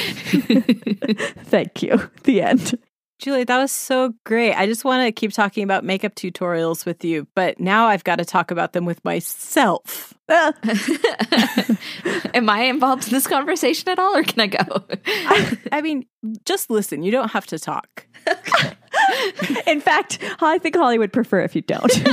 thank 1.46 1.82
you. 1.82 2.12
The 2.24 2.42
end. 2.42 2.78
Julie, 3.20 3.46
that 3.46 3.58
was 3.58 3.72
so 3.72 4.14
great. 4.26 4.54
I 4.54 4.68
just 4.68 4.86
want 4.86 5.06
to 5.06 5.12
keep 5.12 5.34
talking 5.34 5.64
about 5.64 5.84
makeup 5.84 6.14
tutorials 6.14 6.86
with 6.86 7.04
you, 7.04 7.28
but 7.34 7.60
now 7.60 7.88
I've 7.88 8.04
got 8.04 8.18
to 8.18 8.26
talk 8.26 8.52
about 8.52 8.74
them 8.74 8.86
with 8.86 9.04
myself. 9.04 10.14
Uh, 10.30 10.52
Am 12.36 12.48
I 12.48 12.64
involved 12.64 13.08
in 13.08 13.14
this 13.14 13.26
conversation 13.26 13.90
at 13.90 13.98
all, 13.98 14.16
or 14.16 14.24
can 14.24 14.42
I 14.42 14.48
go? 14.48 14.84
I, 15.08 15.58
I 15.72 15.82
mean, 15.82 16.06
just 16.46 16.70
listen. 16.70 17.02
You 17.02 17.12
don't 17.12 17.32
have 17.32 17.48
to 17.48 17.58
talk. 17.58 18.06
in 19.66 19.82
fact, 19.82 20.20
I 20.40 20.60
think 20.60 20.76
Holly 20.76 21.00
would 21.00 21.14
prefer 21.14 21.42
if 21.42 21.56
you 21.56 21.64
don't. 21.64 21.92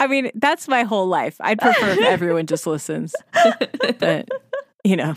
I 0.00 0.06
mean, 0.06 0.30
that's 0.34 0.68
my 0.68 0.82
whole 0.82 1.06
life. 1.06 1.36
I'd 1.40 1.58
prefer 1.58 1.90
if 1.90 2.00
everyone 2.00 2.46
just 2.46 2.66
listens. 2.66 3.14
But, 3.98 4.28
you 4.84 4.96
know. 4.96 5.14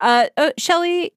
Uh, 0.00 0.26
uh, 0.36 0.50
Shelly, 0.58 1.12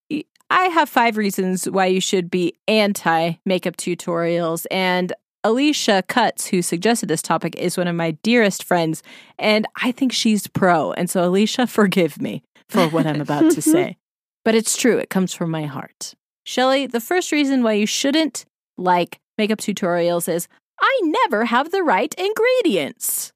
I 0.52 0.66
have 0.66 0.90
five 0.90 1.16
reasons 1.16 1.64
why 1.70 1.86
you 1.86 2.02
should 2.02 2.30
be 2.30 2.54
anti 2.68 3.36
makeup 3.46 3.78
tutorials. 3.78 4.66
And 4.70 5.14
Alicia 5.46 6.04
Cuts, 6.08 6.48
who 6.48 6.62
suggested 6.62 7.08
this 7.08 7.22
topic, 7.22 7.56
is 7.56 7.78
one 7.78 7.88
of 7.88 7.96
my 7.96 8.12
dearest 8.22 8.66
friends. 8.66 9.02
And 9.40 9.66
I 9.82 9.94
think 9.94 10.12
she's 10.12 10.48
pro. 10.48 10.92
And 10.92 11.10
so, 11.10 11.26
Alicia, 11.26 11.68
forgive 11.68 12.22
me 12.22 12.44
for 12.68 12.88
what 12.90 13.08
I'm 13.08 13.22
about 13.22 13.52
to 13.54 13.62
say. 13.62 13.98
But 14.44 14.56
it's 14.56 14.76
true, 14.76 14.98
it 14.98 15.10
comes 15.10 15.34
from 15.34 15.52
my 15.52 15.64
heart. 15.64 16.16
Shelly, 16.44 16.86
the 16.86 17.00
first 17.00 17.32
reason 17.32 17.64
why 17.64 17.74
you 17.74 17.86
shouldn't 17.86 18.46
like 18.78 19.20
makeup 19.38 19.60
tutorials 19.60 20.28
is 20.28 20.50
I 20.82 21.00
never 21.04 21.46
have 21.46 21.72
the 21.72 21.84
right 21.84 22.14
ingredients. 22.16 23.32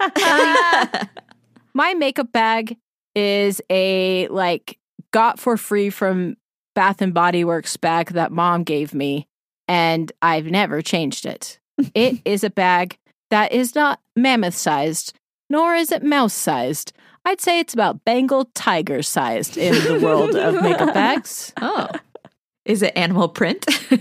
My 1.74 1.94
makeup 1.94 2.32
bag 2.32 2.76
is 3.14 3.62
a 3.70 4.26
like 4.28 4.78
got 5.12 5.38
for 5.38 5.56
free 5.56 5.90
from 5.90 6.36
Bath 6.78 7.02
and 7.02 7.12
Body 7.12 7.42
Works 7.42 7.76
bag 7.76 8.12
that 8.12 8.30
mom 8.30 8.62
gave 8.62 8.94
me 8.94 9.26
and 9.66 10.12
I've 10.22 10.46
never 10.46 10.80
changed 10.80 11.26
it. 11.26 11.58
it 11.92 12.20
is 12.24 12.44
a 12.44 12.50
bag 12.50 12.98
that 13.30 13.50
is 13.50 13.74
not 13.74 13.98
mammoth 14.14 14.54
sized 14.54 15.12
nor 15.50 15.74
is 15.74 15.90
it 15.90 16.04
mouse 16.04 16.34
sized. 16.34 16.92
I'd 17.24 17.40
say 17.40 17.58
it's 17.58 17.74
about 17.74 18.04
Bengal 18.04 18.44
tiger 18.54 19.02
sized 19.02 19.56
in 19.56 19.74
the 19.74 19.98
world 19.98 20.36
of 20.36 20.62
makeup 20.62 20.94
bags. 20.94 21.52
oh, 21.60 21.88
is 22.64 22.82
it 22.82 22.96
animal 22.96 23.28
print? 23.28 23.66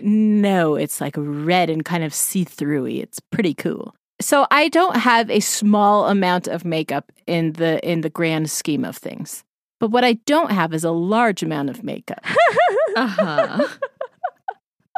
No, 0.00 0.76
it's 0.76 1.00
like 1.00 1.14
red 1.18 1.68
and 1.68 1.84
kind 1.84 2.04
of 2.04 2.14
see 2.14 2.44
throughy. 2.44 3.02
It's 3.02 3.18
pretty 3.18 3.54
cool. 3.54 3.94
So 4.20 4.46
I 4.50 4.68
don't 4.68 4.96
have 4.96 5.28
a 5.30 5.40
small 5.40 6.06
amount 6.06 6.46
of 6.46 6.64
makeup 6.64 7.10
in 7.26 7.54
the 7.54 7.84
in 7.86 8.02
the 8.02 8.08
grand 8.08 8.50
scheme 8.50 8.84
of 8.84 8.96
things. 8.96 9.42
But 9.80 9.90
what 9.90 10.04
I 10.04 10.14
don't 10.26 10.52
have 10.52 10.72
is 10.72 10.84
a 10.84 10.90
large 10.90 11.42
amount 11.42 11.70
of 11.70 11.82
makeup. 11.82 12.24
uh 12.96 13.06
huh. 13.06 13.68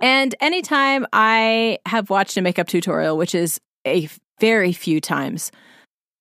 and 0.03 0.35
anytime 0.41 1.07
I 1.13 1.79
have 1.87 2.11
watched 2.11 2.37
a 2.37 2.43
makeup 2.43 2.67
tutorial, 2.67 3.17
which 3.17 3.35
is 3.35 3.61
a 3.87 4.09
very 4.41 4.73
few 4.73 5.01
times, 5.01 5.53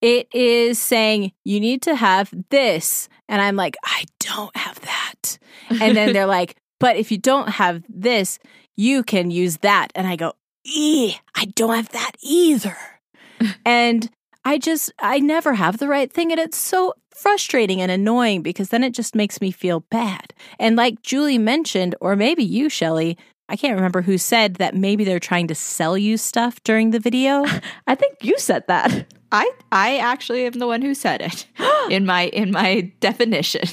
it 0.01 0.27
is 0.33 0.79
saying 0.79 1.31
you 1.43 1.59
need 1.59 1.81
to 1.83 1.95
have 1.95 2.33
this 2.49 3.09
and 3.27 3.41
I'm 3.41 3.55
like, 3.55 3.77
I 3.83 4.05
don't 4.19 4.55
have 4.57 4.79
that. 4.81 5.37
And 5.69 5.95
then 5.95 6.13
they're 6.13 6.25
like, 6.27 6.55
but 6.79 6.97
if 6.97 7.11
you 7.11 7.17
don't 7.17 7.49
have 7.49 7.83
this, 7.87 8.39
you 8.75 9.03
can 9.03 9.31
use 9.31 9.57
that. 9.57 9.89
And 9.95 10.07
I 10.07 10.15
go, 10.15 10.33
ee, 10.65 11.15
I 11.35 11.45
don't 11.45 11.75
have 11.75 11.89
that 11.89 12.11
either. 12.21 12.77
and 13.65 14.09
I 14.43 14.57
just, 14.57 14.91
I 14.99 15.19
never 15.19 15.53
have 15.53 15.77
the 15.77 15.87
right 15.87 16.11
thing. 16.11 16.31
And 16.31 16.39
it's 16.39 16.57
so 16.57 16.93
frustrating 17.09 17.81
and 17.81 17.91
annoying 17.91 18.41
because 18.41 18.69
then 18.69 18.83
it 18.83 18.93
just 18.93 19.15
makes 19.15 19.41
me 19.41 19.51
feel 19.51 19.81
bad. 19.91 20.33
And 20.59 20.75
like 20.75 21.01
Julie 21.01 21.37
mentioned, 21.37 21.95
or 22.01 22.15
maybe 22.15 22.43
you, 22.43 22.69
Shelly, 22.69 23.17
I 23.49 23.57
can't 23.57 23.75
remember 23.75 24.01
who 24.01 24.17
said 24.17 24.55
that 24.55 24.75
maybe 24.75 25.03
they're 25.03 25.19
trying 25.19 25.47
to 25.47 25.55
sell 25.55 25.97
you 25.97 26.17
stuff 26.17 26.63
during 26.63 26.91
the 26.91 26.99
video. 26.99 27.43
I 27.87 27.95
think 27.95 28.23
you 28.23 28.37
said 28.37 28.65
that. 28.67 29.13
I 29.31 29.49
I 29.71 29.97
actually 29.97 30.45
am 30.45 30.53
the 30.53 30.67
one 30.67 30.81
who 30.81 30.93
said 30.93 31.21
it 31.21 31.47
in 31.89 32.05
my 32.05 32.23
in 32.27 32.51
my 32.51 32.91
definition. 32.99 33.63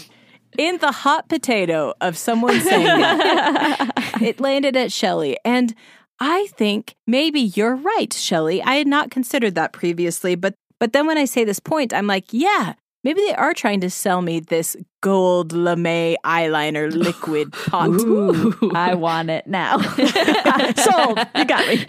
in 0.59 0.79
the 0.79 0.93
hot 0.93 1.29
potato 1.29 1.95
of 2.01 2.17
someone 2.17 2.61
saying 2.61 2.87
that, 2.87 3.93
it 4.21 4.41
landed 4.41 4.77
at 4.77 4.91
Shelley. 4.93 5.37
And 5.45 5.75
I 6.21 6.49
think 6.57 6.97
maybe 7.07 7.41
you're 7.41 7.77
right, 7.77 8.13
Shelley. 8.13 8.61
I 8.63 8.77
had 8.77 8.89
not 8.89 9.11
considered 9.11 9.55
that 9.55 9.73
previously, 9.73 10.35
but 10.35 10.55
but 10.79 10.93
then 10.93 11.07
when 11.07 11.19
I 11.19 11.25
say 11.25 11.45
this 11.45 11.61
point, 11.61 11.93
I'm 11.93 12.07
like, 12.07 12.27
yeah, 12.31 12.75
maybe 13.05 13.21
they 13.21 13.35
are 13.35 13.55
trying 13.55 13.81
to 13.81 13.91
sell 13.91 14.23
me 14.23 14.41
this 14.41 14.77
gold 15.01 15.53
lame 15.53 16.17
eyeliner 16.25 16.93
liquid 17.07 17.53
pot. 17.53 17.91
Ooh, 17.91 18.55
I 18.75 18.95
want 19.07 19.31
it 19.31 19.47
now. 19.47 19.79
Sold. 20.77 21.19
You 21.35 21.45
got 21.45 21.67
me. 21.69 21.87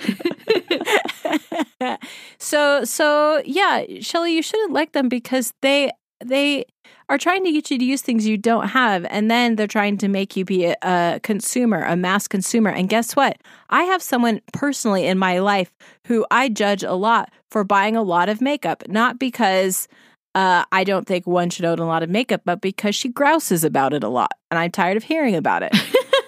so 2.37 2.83
so 2.83 3.41
yeah, 3.45 3.83
Shelley, 4.01 4.33
you 4.33 4.41
shouldn't 4.41 4.73
like 4.73 4.93
them 4.93 5.09
because 5.09 5.53
they 5.61 5.91
they 6.23 6.65
are 7.07 7.17
trying 7.17 7.43
to 7.43 7.51
get 7.51 7.71
you 7.71 7.79
to 7.79 7.85
use 7.85 8.01
things 8.01 8.27
you 8.27 8.37
don't 8.37 8.69
have 8.69 9.05
and 9.09 9.31
then 9.31 9.55
they're 9.55 9.67
trying 9.67 9.97
to 9.97 10.07
make 10.07 10.35
you 10.35 10.45
be 10.45 10.65
a, 10.65 10.75
a, 10.83 11.19
consumer 11.23 11.83
a 11.83 11.95
mass 11.95 12.27
consumer 12.27 12.69
and 12.69 12.89
guess 12.89 13.15
what 13.15 13.37
i 13.69 13.83
have 13.83 14.01
someone 14.01 14.41
personally 14.53 15.07
in 15.07 15.17
my 15.17 15.39
life 15.39 15.71
who 16.07 16.25
i 16.29 16.49
judge 16.49 16.83
a 16.83 16.93
lot 16.93 17.31
for 17.49 17.63
buying 17.63 17.95
a 17.95 18.03
lot 18.03 18.29
of 18.29 18.41
makeup 18.41 18.83
not 18.87 19.19
because 19.19 19.87
uh, 20.35 20.63
I 20.71 20.83
don't 20.83 21.07
think 21.07 21.25
one 21.25 21.49
should 21.49 21.65
own 21.65 21.79
a 21.79 21.87
lot 21.87 22.03
of 22.03 22.09
makeup, 22.09 22.41
but 22.45 22.61
because 22.61 22.95
she 22.95 23.09
grouses 23.09 23.63
about 23.63 23.93
it 23.93 24.03
a 24.03 24.09
lot, 24.09 24.31
and 24.51 24.59
I'm 24.59 24.71
tired 24.71 24.95
of 24.95 25.03
hearing 25.03 25.35
about 25.35 25.63
it. 25.63 25.75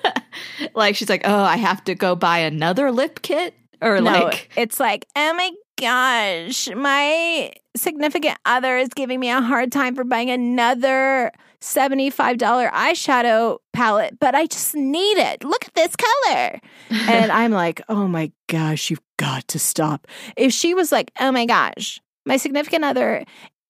like 0.76 0.96
she's 0.96 1.10
like, 1.10 1.22
oh, 1.24 1.44
I 1.44 1.58
have 1.58 1.84
to 1.86 1.96
go 1.96 2.16
buy 2.16 2.40
another 2.40 2.92
lip 2.92 3.22
kit, 3.22 3.54
or 3.82 4.02
no, 4.02 4.26
like, 4.26 4.50
it's 4.58 4.80
like, 4.80 5.06
oh 5.16 5.34
my 5.34 5.52
gosh, 5.80 6.68
my 6.76 7.54
significant 7.76 8.38
other 8.46 8.78
is 8.78 8.90
giving 8.90 9.20
me 9.20 9.30
a 9.30 9.42
hard 9.42 9.72
time 9.72 9.96
for 9.96 10.04
buying 10.04 10.30
another 10.30 11.32
$75 11.62 12.72
eyeshadow 12.72 13.58
palette, 13.74 14.20
but 14.20 14.36
I 14.36 14.46
just 14.48 14.76
need 14.76 15.18
it. 15.18 15.44
Look 15.44 15.66
at 15.66 15.74
this 15.74 15.96
color. 15.96 16.60
and 16.90 17.32
I'm 17.32 17.52
like, 17.52 17.82
oh 17.88 18.08
my 18.08 18.32
gosh, 18.48 18.90
you've 18.90 19.02
got 19.18 19.48
to 19.50 19.60
stop. 19.60 20.08
If 20.36 20.54
she 20.54 20.74
was 20.74 20.92
like, 20.92 21.12
oh 21.20 21.32
my 21.32 21.46
gosh, 21.46 22.02
my 22.26 22.38
significant 22.38 22.84
other 22.84 23.24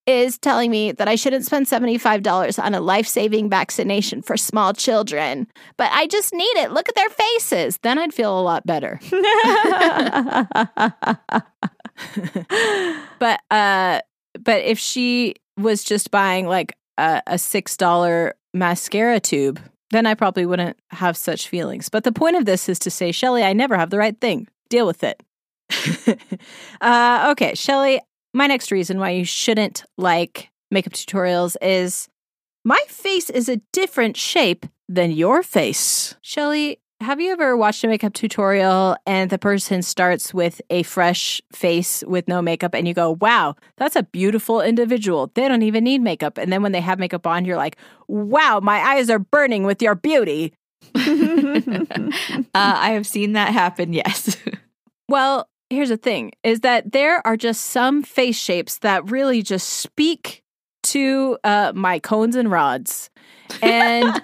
is 0.07 0.37
telling 0.37 0.71
me 0.71 0.91
that 0.93 1.07
I 1.07 1.15
shouldn't 1.15 1.45
spend 1.45 1.67
$75 1.67 2.63
on 2.63 2.73
a 2.73 2.81
life 2.81 3.07
saving 3.07 3.49
vaccination 3.49 4.21
for 4.21 4.35
small 4.35 4.73
children, 4.73 5.47
but 5.77 5.91
I 5.91 6.07
just 6.07 6.33
need 6.33 6.57
it. 6.57 6.71
Look 6.71 6.89
at 6.89 6.95
their 6.95 7.09
faces. 7.09 7.77
Then 7.83 7.99
I'd 7.99 8.13
feel 8.13 8.37
a 8.37 8.41
lot 8.41 8.65
better. 8.65 8.99
but 13.19 13.41
uh 13.49 14.01
but 14.39 14.61
if 14.61 14.79
she 14.79 15.35
was 15.57 15.83
just 15.83 16.11
buying 16.11 16.47
like 16.47 16.75
a, 16.97 17.21
a 17.27 17.37
six 17.37 17.75
dollar 17.77 18.35
mascara 18.53 19.19
tube, 19.19 19.59
then 19.91 20.05
I 20.05 20.13
probably 20.13 20.45
wouldn't 20.45 20.77
have 20.91 21.17
such 21.17 21.49
feelings. 21.49 21.89
But 21.89 22.03
the 22.03 22.11
point 22.11 22.37
of 22.37 22.45
this 22.45 22.69
is 22.69 22.79
to 22.79 22.91
say, 22.91 23.11
Shelly, 23.11 23.43
I 23.43 23.53
never 23.53 23.77
have 23.77 23.89
the 23.89 23.97
right 23.97 24.19
thing. 24.19 24.47
Deal 24.69 24.87
with 24.87 25.03
it. 25.03 25.21
uh, 26.81 27.29
okay, 27.31 27.55
Shelly, 27.55 28.01
my 28.33 28.47
next 28.47 28.71
reason 28.71 28.99
why 28.99 29.11
you 29.11 29.25
shouldn't 29.25 29.83
like 29.97 30.49
makeup 30.69 30.93
tutorials 30.93 31.55
is 31.61 32.07
my 32.63 32.79
face 32.87 33.29
is 33.29 33.49
a 33.49 33.61
different 33.73 34.15
shape 34.15 34.65
than 34.87 35.11
your 35.11 35.43
face. 35.43 36.15
Shelly, 36.21 36.79
have 37.01 37.19
you 37.19 37.31
ever 37.31 37.57
watched 37.57 37.83
a 37.83 37.87
makeup 37.87 38.13
tutorial 38.13 38.95
and 39.07 39.29
the 39.29 39.39
person 39.39 39.81
starts 39.81 40.33
with 40.33 40.61
a 40.69 40.83
fresh 40.83 41.41
face 41.51 42.03
with 42.05 42.27
no 42.27 42.41
makeup 42.41 42.75
and 42.75 42.87
you 42.87 42.93
go, 42.93 43.17
wow, 43.19 43.55
that's 43.77 43.95
a 43.95 44.03
beautiful 44.03 44.61
individual. 44.61 45.31
They 45.33 45.47
don't 45.47 45.63
even 45.63 45.83
need 45.83 46.01
makeup. 46.01 46.37
And 46.37 46.53
then 46.53 46.61
when 46.61 46.71
they 46.71 46.81
have 46.81 46.99
makeup 46.99 47.25
on, 47.25 47.43
you're 47.43 47.57
like, 47.57 47.77
wow, 48.07 48.59
my 48.61 48.79
eyes 48.79 49.09
are 49.09 49.19
burning 49.19 49.63
with 49.63 49.81
your 49.81 49.95
beauty. 49.95 50.53
uh, 50.95 50.99
I 52.53 52.91
have 52.91 53.07
seen 53.07 53.33
that 53.33 53.51
happen, 53.51 53.93
yes. 53.93 54.37
well, 55.09 55.49
here's 55.71 55.89
the 55.89 55.97
thing 55.97 56.33
is 56.43 56.59
that 56.59 56.91
there 56.91 57.25
are 57.25 57.37
just 57.37 57.65
some 57.65 58.03
face 58.03 58.37
shapes 58.37 58.77
that 58.79 59.09
really 59.09 59.41
just 59.41 59.69
speak 59.69 60.43
to 60.83 61.37
uh, 61.43 61.71
my 61.73 61.97
cones 61.97 62.35
and 62.35 62.51
rods. 62.51 63.09
And 63.61 64.21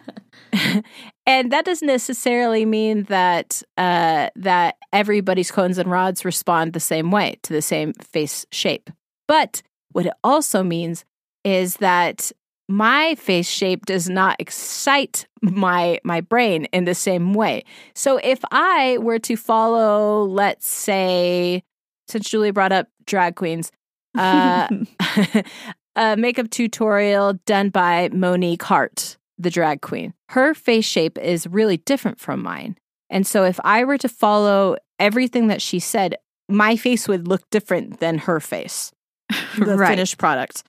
and 1.28 1.52
that 1.52 1.66
doesn't 1.66 1.88
necessarily 1.88 2.66
mean 2.66 3.04
that 3.04 3.62
uh, 3.78 4.30
that 4.38 4.78
everybody's 4.94 5.52
cones 5.52 5.78
and 5.78 5.92
rods 5.92 6.24
respond 6.24 6.72
the 6.72 6.80
same 6.80 7.12
way 7.12 7.38
to 7.44 7.52
the 7.52 7.62
same 7.62 7.94
face 7.94 8.46
shape. 8.52 8.90
But 9.28 9.62
what 9.92 10.06
it 10.06 10.14
also 10.24 10.64
means 10.64 11.04
is 11.44 11.76
that 11.76 12.32
my 12.70 13.16
face 13.16 13.50
shape 13.50 13.86
does 13.86 14.10
not 14.10 14.38
excite 14.40 15.28
my 15.42 16.00
my 16.06 16.22
brain 16.22 16.66
in 16.72 16.86
the 16.86 16.96
same 16.96 17.34
way. 17.34 17.66
So 17.94 18.20
if 18.24 18.40
I 18.50 18.98
were 19.00 19.20
to 19.20 19.36
follow, 19.36 20.24
let's 20.24 20.68
say, 20.70 21.62
since 22.08 22.30
Julie 22.30 22.52
brought 22.52 22.72
up 22.72 22.88
drag 23.06 23.36
queens, 23.36 23.70
uh, 24.18 24.70
a 25.98 26.16
makeup 26.16 26.50
tutorial 26.50 27.34
done 27.46 27.70
by 27.70 28.10
Monique 28.14 28.64
Heart 28.64 29.17
the 29.38 29.50
drag 29.50 29.82
queen. 29.82 30.14
Her 30.30 30.54
face 30.54 30.86
shape 30.86 31.18
is 31.18 31.48
really 31.48 31.78
different 31.78 32.20
from 32.20 32.42
mine. 32.42 32.78
And 33.10 33.26
so 33.26 33.44
if 33.44 33.60
I 33.64 33.84
were 33.84 33.98
to 34.00 34.10
follow 34.10 34.78
everything 35.00 35.48
that 35.48 35.62
she 35.62 35.80
said, 35.80 36.16
my 36.50 36.76
face 36.76 37.08
would 37.08 37.28
look 37.28 37.50
different 37.50 38.00
than 38.00 38.20
her 38.20 38.40
face, 38.40 38.92
the 39.58 39.78
right. 39.78 39.90
finished 39.90 40.18
product. 40.18 40.64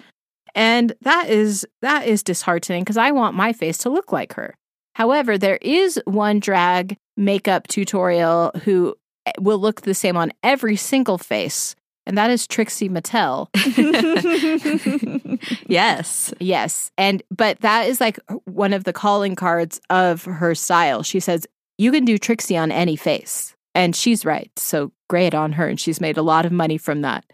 And 0.55 0.93
that 1.03 1.29
is 1.29 1.67
that 1.83 2.07
is 2.07 2.23
disheartening 2.23 2.83
because 2.83 2.97
I 2.97 3.11
want 3.13 3.37
my 3.37 3.53
face 3.53 3.79
to 3.79 3.91
look 3.91 4.13
like 4.13 4.35
her. 4.35 4.55
However, 4.95 5.39
there 5.39 5.59
is 5.63 6.01
one 6.05 6.41
drag 6.41 6.97
makeup 7.17 7.69
tutorial 7.69 8.51
who 8.65 8.97
eh, 9.27 9.33
will 9.39 9.59
look 9.59 9.83
the 9.83 9.95
same 9.95 10.17
on 10.17 10.33
every 10.43 10.75
single 10.75 11.19
face 11.19 11.77
and 12.09 12.16
that 12.16 12.31
is 12.31 12.47
Trixie 12.47 12.88
Mattel. 12.88 13.49
yes. 15.68 16.33
Yes. 16.40 16.90
And 16.97 17.23
but 17.31 17.61
that 17.61 17.87
is 17.87 18.01
like 18.01 18.18
one 18.47 18.73
of 18.73 18.85
the 18.85 18.94
calling 18.94 19.37
cards 19.37 19.79
of 19.90 20.25
her 20.25 20.55
style. 20.55 21.03
She 21.03 21.21
says, 21.21 21.47
"You 21.77 21.92
can 21.92 22.07
do 22.07 22.16
Trixie 22.16 22.57
on 22.57 22.73
any 22.73 22.97
face." 22.97 23.55
And 23.75 23.94
she's 23.94 24.25
right. 24.25 24.51
So 24.59 24.90
great 25.09 25.35
on 25.35 25.53
her 25.53 25.68
and 25.68 25.79
she's 25.79 26.01
made 26.01 26.16
a 26.16 26.23
lot 26.23 26.47
of 26.47 26.53
money 26.53 26.79
from 26.79 27.03
that. 27.03 27.25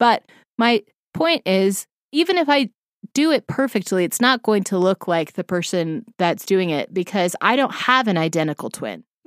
But 0.00 0.24
my 0.58 0.82
point 1.14 1.42
is, 1.46 1.86
even 2.10 2.38
if 2.38 2.48
I 2.48 2.70
do 3.14 3.30
it 3.30 3.46
perfectly, 3.46 4.04
it's 4.04 4.20
not 4.20 4.42
going 4.42 4.64
to 4.64 4.78
look 4.78 5.06
like 5.06 5.34
the 5.34 5.44
person 5.44 6.04
that's 6.18 6.46
doing 6.46 6.70
it 6.70 6.92
because 6.92 7.36
I 7.40 7.54
don't 7.56 7.74
have 7.74 8.08
an 8.08 8.16
identical 8.16 8.70
twin. 8.70 9.04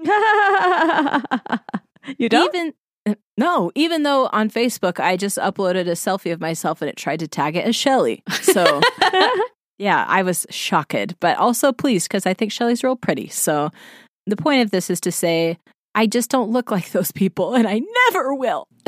you 2.18 2.30
don't? 2.30 2.54
Even 2.54 2.74
no, 3.38 3.72
even 3.76 4.04
though 4.04 4.30
on 4.32 4.50
Facebook 4.50 5.00
I 5.00 5.18
just 5.18 5.38
uploaded 5.38 5.88
a 5.88 5.92
selfie 5.92 6.32
of 6.32 6.42
myself 6.42 6.82
and 6.82 6.90
it 6.90 6.98
tried 6.98 7.20
to 7.20 7.28
tag 7.28 7.56
it 7.56 7.66
as 7.66 7.76
Shelly. 7.76 8.24
So 8.42 8.82
yeah, 9.78 10.06
I 10.08 10.24
was 10.24 10.46
shocked, 10.50 11.20
but 11.20 11.38
also 11.38 11.72
pleased 11.72 12.08
because 12.08 12.26
I 12.26 12.34
think 12.34 12.52
Shelly's 12.52 12.84
real 12.84 12.96
pretty. 12.96 13.30
So 13.30 13.72
the 14.26 14.38
point 14.38 14.62
of 14.62 14.72
this 14.72 14.90
is 14.90 15.00
to 15.02 15.12
say 15.12 15.58
I 15.94 16.08
just 16.08 16.30
don't 16.30 16.52
look 16.52 16.72
like 16.72 16.92
those 16.92 17.12
people 17.12 17.56
and 17.56 17.68
I 17.68 17.82
never 18.06 18.34
will. 18.34 18.68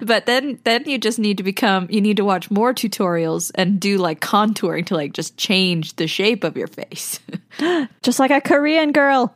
but 0.00 0.26
then 0.26 0.58
then 0.64 0.84
you 0.86 0.98
just 0.98 1.18
need 1.18 1.36
to 1.38 1.42
become 1.42 1.86
you 1.90 2.00
need 2.00 2.16
to 2.16 2.24
watch 2.24 2.50
more 2.50 2.74
tutorials 2.74 3.50
and 3.54 3.78
do 3.80 3.98
like 3.98 4.20
contouring 4.20 4.86
to 4.86 4.94
like 4.94 5.12
just 5.12 5.36
change 5.36 5.96
the 5.96 6.06
shape 6.08 6.42
of 6.44 6.56
your 6.56 6.66
face. 6.66 7.20
just 8.02 8.18
like 8.18 8.30
a 8.30 8.40
Korean 8.40 8.92
girl. 8.92 9.34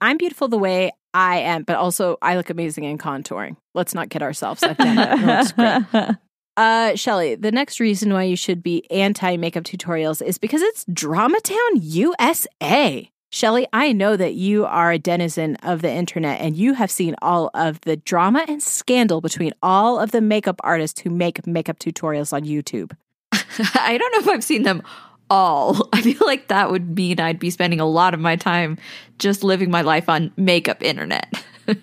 I'm 0.00 0.16
beautiful 0.16 0.48
the 0.48 0.58
way 0.58 0.92
I 1.14 1.38
am, 1.38 1.62
but 1.62 1.76
also 1.76 2.18
I 2.20 2.36
look 2.36 2.50
amazing 2.50 2.84
in 2.84 2.98
contouring. 2.98 3.56
Let's 3.74 3.94
not 3.94 4.10
kid 4.10 4.22
ourselves. 4.22 4.62
I've 4.62 4.76
done 4.76 5.26
looks 5.26 5.52
great. 5.52 6.16
Uh, 6.56 6.94
Shelly, 6.94 7.34
the 7.34 7.52
next 7.52 7.80
reason 7.80 8.14
why 8.14 8.22
you 8.22 8.34
should 8.34 8.62
be 8.62 8.90
anti 8.90 9.36
makeup 9.36 9.64
tutorials 9.64 10.22
is 10.22 10.38
because 10.38 10.62
it's 10.62 10.86
Dramatown 10.86 11.72
USA. 11.74 13.10
Shelly, 13.30 13.66
I 13.74 13.92
know 13.92 14.16
that 14.16 14.34
you 14.34 14.64
are 14.64 14.92
a 14.92 14.98
denizen 14.98 15.56
of 15.56 15.82
the 15.82 15.92
internet 15.92 16.40
and 16.40 16.56
you 16.56 16.72
have 16.72 16.90
seen 16.90 17.14
all 17.20 17.50
of 17.52 17.80
the 17.82 17.96
drama 17.98 18.46
and 18.48 18.62
scandal 18.62 19.20
between 19.20 19.52
all 19.62 19.98
of 19.98 20.12
the 20.12 20.22
makeup 20.22 20.58
artists 20.64 21.02
who 21.02 21.10
make 21.10 21.46
makeup 21.46 21.78
tutorials 21.78 22.32
on 22.32 22.44
YouTube. 22.44 22.92
I 23.74 23.98
don't 23.98 24.12
know 24.12 24.20
if 24.20 24.28
I've 24.28 24.44
seen 24.44 24.62
them 24.62 24.82
all. 25.30 25.88
I 25.92 26.02
feel 26.02 26.26
like 26.26 26.48
that 26.48 26.70
would 26.70 26.96
mean 26.96 27.20
I'd 27.20 27.38
be 27.38 27.50
spending 27.50 27.80
a 27.80 27.86
lot 27.86 28.14
of 28.14 28.20
my 28.20 28.36
time 28.36 28.78
just 29.18 29.44
living 29.44 29.70
my 29.70 29.82
life 29.82 30.08
on 30.08 30.32
makeup 30.36 30.82
internet. 30.82 31.42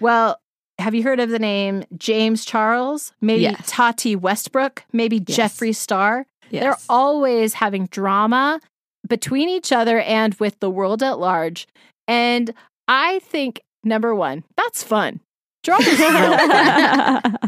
well, 0.00 0.40
have 0.78 0.94
you 0.94 1.02
heard 1.02 1.20
of 1.20 1.30
the 1.30 1.38
name 1.38 1.84
James 1.96 2.44
Charles? 2.44 3.12
Maybe 3.20 3.42
yes. 3.42 3.62
Tati 3.66 4.14
Westbrook? 4.14 4.84
Maybe 4.92 5.22
yes. 5.26 5.38
Jeffree 5.38 5.74
Star? 5.74 6.26
Yes. 6.50 6.62
They're 6.62 6.76
always 6.88 7.54
having 7.54 7.86
drama 7.86 8.60
between 9.08 9.48
each 9.48 9.72
other 9.72 10.00
and 10.00 10.34
with 10.34 10.58
the 10.60 10.70
world 10.70 11.02
at 11.02 11.18
large. 11.18 11.66
And 12.06 12.52
I 12.88 13.20
think, 13.20 13.62
number 13.84 14.14
one, 14.14 14.44
that's 14.56 14.82
fun. 14.82 15.20
Drama 15.62 15.84
is 15.84 15.98
fun. 15.98 17.38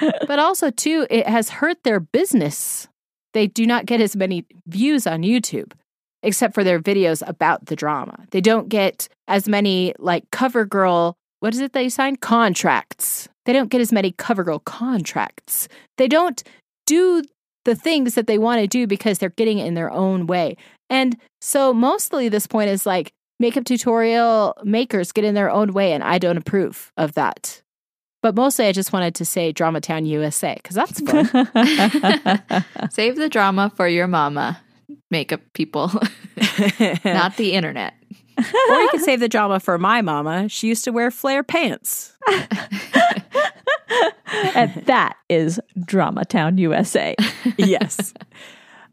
but 0.26 0.38
also, 0.38 0.70
too, 0.70 1.06
it 1.10 1.26
has 1.26 1.48
hurt 1.48 1.82
their 1.82 2.00
business 2.00 2.88
they 3.34 3.46
do 3.46 3.66
not 3.66 3.86
get 3.86 4.00
as 4.00 4.16
many 4.16 4.46
views 4.66 5.06
on 5.06 5.22
YouTube, 5.22 5.72
except 6.22 6.54
for 6.54 6.64
their 6.64 6.80
videos 6.80 7.22
about 7.26 7.66
the 7.66 7.76
drama. 7.76 8.26
They 8.30 8.40
don't 8.40 8.68
get 8.68 9.08
as 9.28 9.48
many 9.48 9.94
like 9.98 10.30
CoverGirl, 10.30 11.14
what 11.40 11.52
is 11.52 11.60
it 11.60 11.74
they 11.74 11.90
sign? 11.90 12.16
Contracts. 12.16 13.28
They 13.44 13.52
don't 13.52 13.68
get 13.68 13.82
as 13.82 13.92
many 13.92 14.12
CoverGirl 14.12 14.64
contracts. 14.64 15.68
They 15.98 16.08
don't 16.08 16.42
do 16.86 17.22
the 17.64 17.74
things 17.74 18.14
that 18.14 18.26
they 18.26 18.38
want 18.38 18.60
to 18.60 18.66
do 18.66 18.86
because 18.86 19.18
they're 19.18 19.30
getting 19.30 19.58
it 19.58 19.66
in 19.66 19.74
their 19.74 19.90
own 19.90 20.26
way. 20.26 20.56
And 20.88 21.16
so 21.40 21.74
mostly 21.74 22.28
this 22.28 22.46
point 22.46 22.70
is 22.70 22.86
like 22.86 23.12
makeup 23.40 23.64
tutorial 23.64 24.54
makers 24.64 25.12
get 25.12 25.24
in 25.24 25.34
their 25.34 25.50
own 25.50 25.72
way, 25.72 25.92
and 25.92 26.02
I 26.02 26.18
don't 26.18 26.36
approve 26.36 26.92
of 26.96 27.14
that. 27.14 27.62
But 28.24 28.34
mostly 28.36 28.64
I 28.64 28.72
just 28.72 28.90
wanted 28.90 29.14
to 29.16 29.26
say 29.26 29.52
Dramatown 29.52 30.06
USA 30.06 30.54
because 30.54 30.74
that's 30.74 30.98
fun. 30.98 31.26
Save 32.90 33.16
the 33.16 33.28
drama 33.28 33.70
for 33.76 33.86
your 33.86 34.06
mama, 34.06 34.58
makeup 35.10 35.42
people, 35.52 35.88
not 37.04 37.36
the 37.36 37.52
internet. 37.52 37.92
or 38.38 38.76
you 38.80 38.88
can 38.92 39.00
save 39.00 39.20
the 39.20 39.28
drama 39.28 39.60
for 39.60 39.76
my 39.76 40.00
mama. 40.00 40.48
She 40.48 40.68
used 40.68 40.84
to 40.84 40.90
wear 40.90 41.10
flare 41.10 41.42
pants. 41.42 42.14
and 44.54 44.72
that 44.86 45.16
is 45.28 45.60
Dramatown, 45.80 46.58
USA. 46.60 47.14
yes. 47.58 48.14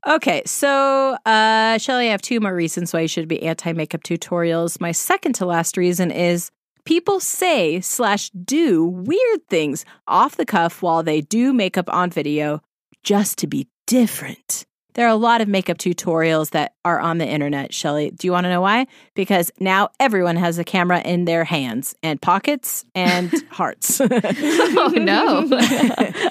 Okay, 0.06 0.42
so 0.46 1.16
uh 1.26 1.78
Shelly, 1.78 2.10
I 2.10 2.12
have 2.12 2.22
two 2.22 2.42
more 2.42 2.54
reasons 2.54 2.92
why 2.92 3.00
you 3.00 3.08
should 3.08 3.30
be 3.30 3.42
anti-makeup 3.44 4.04
tutorials. 4.04 4.82
My 4.82 4.92
second 4.92 5.36
to 5.36 5.46
last 5.46 5.78
reason 5.78 6.12
is 6.12 6.52
people 6.86 7.20
say 7.20 7.82
slash 7.82 8.30
do 8.32 8.86
weird 8.86 9.48
things 9.50 9.86
off 10.08 10.36
the 10.36 10.46
cuff 10.46 10.82
while 10.82 11.04
they 11.04 11.22
do 11.22 11.54
makeup 11.54 11.92
on 11.94 12.10
video 12.10 12.62
just 13.04 13.38
to 13.40 13.48
be 13.48 13.68
different. 13.88 14.66
There 14.94 15.06
are 15.06 15.10
a 15.10 15.16
lot 15.16 15.40
of 15.42 15.48
makeup 15.48 15.78
tutorials 15.78 16.50
that 16.52 16.74
are 16.84 17.00
on 17.00 17.18
the 17.18 17.26
internet, 17.26 17.74
Shelley. 17.74 18.12
Do 18.12 18.28
you 18.28 18.32
want 18.32 18.44
to 18.44 18.50
know 18.50 18.62
why? 18.62 18.88
Because 19.16 19.52
now 19.60 19.90
everyone 20.00 20.36
has 20.36 20.60
a 20.60 20.64
camera 20.64 21.00
in 21.00 21.26
their 21.26 21.46
hands 21.46 21.96
and 22.04 22.22
pockets 22.22 22.84
and 22.94 23.32
hearts. 23.50 24.02
oh 24.02 24.94
no. 24.96 25.48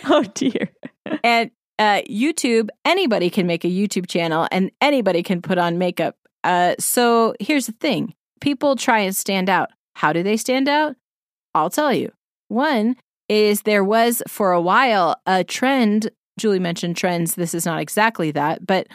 oh 0.05 0.25
dear. 0.35 0.71
and 1.25 1.51
uh, 1.79 2.03
YouTube, 2.03 2.69
anybody 2.85 3.31
can 3.31 3.47
make 3.47 3.65
a 3.65 3.69
YouTube 3.69 4.07
channel 4.07 4.47
and 4.53 4.71
anybody 4.83 5.23
can 5.23 5.41
put 5.41 5.57
on 5.57 5.79
makeup. 5.79 6.17
Uh, 6.45 6.75
so 6.79 7.35
here's 7.41 7.67
the 7.67 7.73
thing 7.73 8.15
people 8.41 8.77
try 8.77 9.01
and 9.01 9.17
stand 9.17 9.49
out. 9.49 9.71
How 10.01 10.15
do 10.15 10.23
they 10.23 10.39
stand 10.39 10.67
out? 10.67 10.97
I'll 11.55 11.69
tell 11.69 11.93
you. 11.93 12.11
One 12.49 12.97
is 13.29 13.63
there 13.63 13.85
was 13.85 14.23
for 14.27 14.53
a 14.53 14.61
while 14.61 15.21
a 15.27 15.45
trend. 15.45 16.11
Julie 16.39 16.59
mentioned 16.59 16.97
trends. 16.97 17.35
This 17.35 17.53
is 17.53 17.67
not 17.67 17.81
exactly 17.83 18.31
that, 18.31 18.67
but 18.67 18.87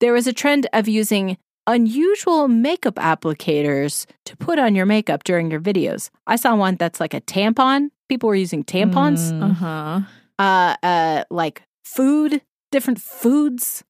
there 0.00 0.14
was 0.14 0.26
a 0.26 0.32
trend 0.32 0.66
of 0.72 0.88
using 0.88 1.36
unusual 1.66 2.48
makeup 2.48 2.94
applicators 2.94 4.06
to 4.24 4.36
put 4.38 4.58
on 4.58 4.74
your 4.74 4.86
makeup 4.86 5.22
during 5.24 5.50
your 5.50 5.60
videos. 5.60 6.08
I 6.26 6.36
saw 6.36 6.56
one 6.56 6.76
that's 6.76 6.98
like 6.98 7.12
a 7.12 7.20
tampon. 7.20 7.90
People 8.08 8.28
were 8.30 8.34
using 8.34 8.64
tampons, 8.64 9.30
Mm. 9.32 9.50
Uh-huh. 9.50 10.00
uh, 10.38 10.76
uh, 10.82 11.24
like 11.30 11.62
food, 11.84 12.40
different 12.72 13.00
foods. 13.02 13.84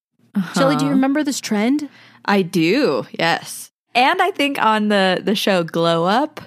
Shelley, 0.55 0.75
do 0.75 0.83
you 0.83 0.89
Uh-huh. 0.91 0.95
remember 0.95 1.23
this 1.23 1.39
trend? 1.39 1.87
I 2.25 2.41
do, 2.41 3.05
yes. 3.17 3.71
And 3.95 4.21
I 4.21 4.31
think 4.31 4.61
on 4.61 4.89
the 4.89 5.21
the 5.23 5.35
show 5.35 5.63
Glow 5.63 6.05
Up, 6.05 6.41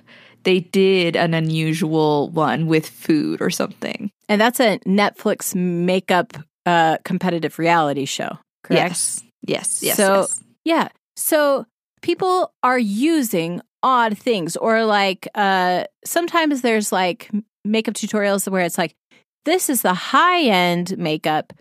they 0.44 0.60
did 0.60 1.16
an 1.16 1.34
unusual 1.34 2.28
one 2.30 2.66
with 2.66 2.88
food 2.88 3.40
or 3.40 3.50
something. 3.50 4.10
And 4.28 4.40
that's 4.40 4.60
a 4.60 4.78
Netflix 4.86 5.54
makeup 5.54 6.32
uh, 6.66 6.98
competitive 7.04 7.58
reality 7.58 8.04
show, 8.04 8.38
correct? 8.62 8.90
Yes. 8.90 9.24
Yes. 9.46 9.82
Yes. 9.82 9.96
So- 9.96 10.20
yes. 10.20 10.40
Yeah. 10.64 10.88
So 11.16 11.66
people 12.00 12.52
are 12.62 12.78
using 12.78 13.60
odd 13.82 14.16
things, 14.16 14.56
or 14.56 14.84
like 14.84 15.28
uh, 15.34 15.84
sometimes 16.04 16.62
there's 16.62 16.92
like 16.92 17.30
makeup 17.64 17.94
tutorials 17.94 18.48
where 18.50 18.62
it's 18.64 18.78
like, 18.78 18.94
this 19.44 19.68
is 19.68 19.82
the 19.82 19.94
high 19.94 20.42
end 20.42 20.96
makeup. 20.98 21.52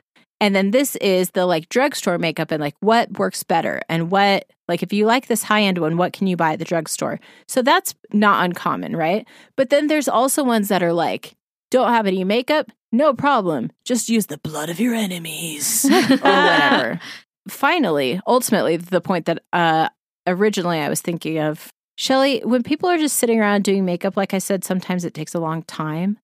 And 0.41 0.55
then 0.55 0.71
this 0.71 0.95
is 0.97 1.29
the 1.31 1.45
like 1.45 1.69
drugstore 1.69 2.17
makeup, 2.17 2.49
and 2.49 2.59
like 2.59 2.75
what 2.79 3.19
works 3.19 3.43
better, 3.43 3.79
and 3.87 4.09
what, 4.09 4.49
like, 4.67 4.81
if 4.81 4.91
you 4.91 5.05
like 5.05 5.27
this 5.27 5.43
high 5.43 5.61
end 5.61 5.77
one, 5.77 5.97
what 5.97 6.13
can 6.13 6.25
you 6.25 6.35
buy 6.35 6.53
at 6.53 6.59
the 6.59 6.65
drugstore? 6.65 7.19
So 7.47 7.61
that's 7.61 7.93
not 8.11 8.43
uncommon, 8.43 8.95
right? 8.95 9.27
But 9.55 9.69
then 9.69 9.85
there's 9.85 10.07
also 10.07 10.43
ones 10.43 10.67
that 10.69 10.81
are 10.81 10.93
like, 10.93 11.35
don't 11.69 11.93
have 11.93 12.07
any 12.07 12.23
makeup? 12.23 12.71
No 12.91 13.13
problem. 13.13 13.71
Just 13.85 14.09
use 14.09 14.25
the 14.25 14.39
blood 14.39 14.69
of 14.69 14.79
your 14.79 14.95
enemies 14.95 15.85
or 15.85 16.01
whatever. 16.17 16.99
Finally, 17.47 18.19
ultimately, 18.25 18.77
the 18.77 18.99
point 18.99 19.27
that 19.27 19.43
uh, 19.53 19.89
originally 20.25 20.79
I 20.79 20.89
was 20.89 21.01
thinking 21.01 21.37
of, 21.37 21.71
Shelley, 21.97 22.41
when 22.43 22.63
people 22.63 22.89
are 22.89 22.97
just 22.97 23.17
sitting 23.17 23.39
around 23.39 23.63
doing 23.63 23.85
makeup, 23.85 24.17
like 24.17 24.33
I 24.33 24.39
said, 24.39 24.63
sometimes 24.63 25.05
it 25.05 25.13
takes 25.13 25.35
a 25.35 25.39
long 25.39 25.61
time. 25.63 26.17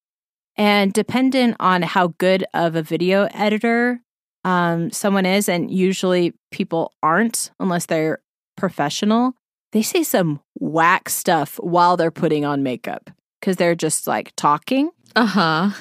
And 0.55 0.91
dependent 0.91 1.55
on 1.59 1.83
how 1.83 2.15
good 2.17 2.43
of 2.55 2.75
a 2.75 2.81
video 2.81 3.27
editor 3.31 4.01
um, 4.47 4.91
someone 4.91 5.25
is, 5.25 5.49
and 5.49 5.69
usually 5.69 6.33
people 6.51 6.93
aren't 7.03 7.51
unless 7.59 7.87
they're 7.87 8.19
professional, 8.55 9.33
they 9.73 9.81
say 9.81 10.03
some 10.03 10.39
whack 10.57 11.09
stuff 11.09 11.57
while 11.57 11.97
they're 11.97 12.11
putting 12.11 12.45
on 12.45 12.63
makeup 12.63 13.09
because 13.41 13.57
they're 13.57 13.75
just 13.75 14.07
like 14.07 14.31
talking. 14.37 14.89
Uh-huh. 15.17 15.71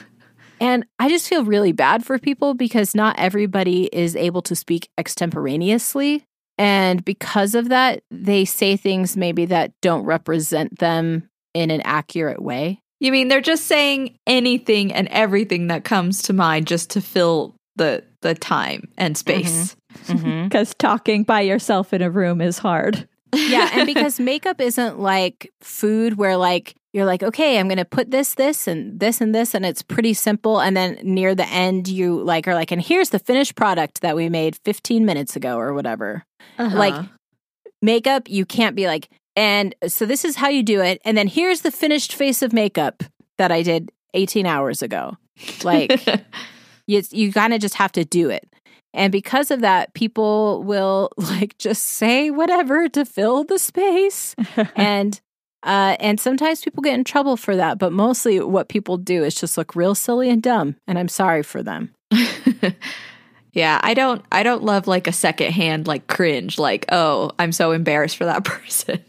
And 0.60 0.84
I 0.98 1.08
just 1.08 1.28
feel 1.28 1.44
really 1.44 1.70
bad 1.70 2.04
for 2.04 2.18
people 2.18 2.54
because 2.54 2.92
not 2.92 3.16
everybody 3.20 3.84
is 3.92 4.16
able 4.16 4.42
to 4.42 4.56
speak 4.56 4.88
extemporaneously. 4.98 6.24
And 6.58 7.04
because 7.04 7.54
of 7.54 7.68
that, 7.68 8.02
they 8.10 8.44
say 8.44 8.76
things 8.76 9.16
maybe 9.16 9.44
that 9.46 9.74
don't 9.80 10.04
represent 10.04 10.80
them 10.80 11.28
in 11.54 11.70
an 11.70 11.82
accurate 11.82 12.42
way. 12.42 12.80
You 12.98 13.12
mean 13.12 13.28
they're 13.28 13.40
just 13.40 13.66
saying 13.66 14.18
anything 14.26 14.92
and 14.92 15.06
everything 15.08 15.68
that 15.68 15.84
comes 15.84 16.22
to 16.22 16.32
mind 16.32 16.66
just 16.66 16.90
to 16.90 17.00
fill 17.00 17.54
the 17.76 18.02
the 18.26 18.34
time 18.34 18.88
and 18.98 19.16
space. 19.16 19.76
Mm-hmm. 20.06 20.44
Because 20.44 20.74
talking 20.74 21.22
by 21.24 21.40
yourself 21.42 21.92
in 21.92 22.02
a 22.02 22.10
room 22.10 22.40
is 22.40 22.58
hard. 22.58 23.08
yeah. 23.32 23.70
And 23.72 23.86
because 23.92 24.18
makeup 24.20 24.60
isn't 24.60 24.98
like 24.98 25.52
food 25.60 26.16
where 26.16 26.36
like 26.36 26.74
you're 26.92 27.04
like, 27.04 27.22
okay, 27.22 27.58
I'm 27.58 27.68
going 27.68 27.76
to 27.78 27.84
put 27.84 28.10
this, 28.10 28.34
this, 28.34 28.66
and 28.66 28.98
this, 29.00 29.20
and 29.20 29.34
this, 29.34 29.54
and 29.54 29.66
it's 29.66 29.82
pretty 29.82 30.14
simple. 30.14 30.60
And 30.60 30.74
then 30.76 30.98
near 31.02 31.34
the 31.34 31.46
end, 31.48 31.88
you 31.88 32.22
like 32.22 32.48
are 32.48 32.54
like, 32.54 32.70
and 32.72 32.80
here's 32.80 33.10
the 33.10 33.18
finished 33.18 33.54
product 33.54 34.00
that 34.00 34.16
we 34.16 34.28
made 34.30 34.56
15 34.64 35.04
minutes 35.04 35.36
ago 35.36 35.58
or 35.58 35.74
whatever. 35.74 36.24
Like, 36.58 36.94
Uh-huh. 36.94 37.08
makeup, 37.82 38.28
you 38.30 38.46
can't 38.46 38.74
be 38.74 38.86
like, 38.86 39.10
and 39.34 39.74
so 39.86 40.06
this 40.06 40.24
is 40.24 40.36
how 40.36 40.48
you 40.48 40.62
do 40.62 40.80
it. 40.80 41.00
And 41.04 41.18
then 41.18 41.26
here's 41.28 41.60
the 41.60 41.70
finished 41.70 42.14
face 42.14 42.40
of 42.40 42.54
makeup 42.54 43.02
that 43.36 43.52
I 43.52 43.60
did 43.62 43.92
18 44.14 44.46
hours 44.46 44.80
ago. 44.80 45.18
Like, 45.62 46.00
you, 46.86 47.02
you 47.10 47.32
kind 47.32 47.52
of 47.52 47.60
just 47.60 47.74
have 47.74 47.92
to 47.92 48.04
do 48.04 48.30
it. 48.30 48.48
And 48.94 49.12
because 49.12 49.50
of 49.50 49.60
that, 49.60 49.92
people 49.94 50.64
will 50.64 51.10
like 51.16 51.56
just 51.58 51.84
say 51.84 52.30
whatever 52.30 52.88
to 52.88 53.04
fill 53.04 53.44
the 53.44 53.58
space. 53.58 54.34
and, 54.76 55.20
uh, 55.62 55.96
and 56.00 56.18
sometimes 56.18 56.62
people 56.62 56.82
get 56.82 56.94
in 56.94 57.04
trouble 57.04 57.36
for 57.36 57.56
that. 57.56 57.78
But 57.78 57.92
mostly 57.92 58.40
what 58.40 58.68
people 58.68 58.96
do 58.96 59.22
is 59.22 59.34
just 59.34 59.58
look 59.58 59.76
real 59.76 59.94
silly 59.94 60.30
and 60.30 60.42
dumb. 60.42 60.76
And 60.86 60.98
I'm 60.98 61.08
sorry 61.08 61.42
for 61.42 61.62
them. 61.62 61.92
yeah, 63.52 63.80
I 63.82 63.94
don't 63.94 64.24
I 64.30 64.42
don't 64.42 64.62
love 64.62 64.86
like 64.86 65.06
a 65.06 65.12
secondhand 65.12 65.86
like 65.86 66.06
cringe, 66.06 66.58
like, 66.58 66.86
oh, 66.92 67.32
I'm 67.38 67.52
so 67.52 67.72
embarrassed 67.72 68.16
for 68.16 68.24
that 68.24 68.44
person. 68.44 69.02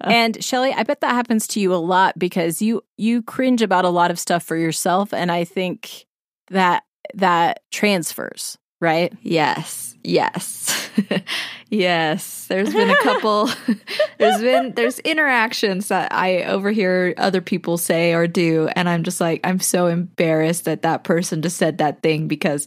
and 0.00 0.42
Shelley, 0.42 0.72
I 0.72 0.82
bet 0.84 1.00
that 1.00 1.14
happens 1.14 1.46
to 1.48 1.60
you 1.60 1.74
a 1.74 1.76
lot 1.76 2.18
because 2.18 2.62
you 2.62 2.82
you 2.96 3.22
cringe 3.22 3.60
about 3.60 3.84
a 3.84 3.90
lot 3.90 4.10
of 4.10 4.18
stuff 4.18 4.44
for 4.44 4.56
yourself, 4.56 5.12
and 5.12 5.32
I 5.32 5.44
think 5.44 6.06
that 6.50 6.84
that 7.14 7.60
transfers, 7.70 8.58
right? 8.80 9.12
Yes. 9.22 9.96
Yes. 10.02 10.90
yes. 11.70 12.46
There's 12.46 12.72
been 12.72 12.90
a 12.90 13.02
couple 13.02 13.48
there's 14.18 14.40
been 14.40 14.72
there's 14.72 14.98
interactions 15.00 15.88
that 15.88 16.12
I 16.12 16.44
overhear 16.44 17.14
other 17.16 17.40
people 17.40 17.78
say 17.78 18.12
or 18.12 18.26
do 18.26 18.68
and 18.76 18.88
I'm 18.88 19.02
just 19.02 19.20
like 19.20 19.40
I'm 19.44 19.60
so 19.60 19.86
embarrassed 19.86 20.66
that 20.66 20.82
that 20.82 21.04
person 21.04 21.40
just 21.42 21.56
said 21.56 21.78
that 21.78 22.02
thing 22.02 22.28
because 22.28 22.66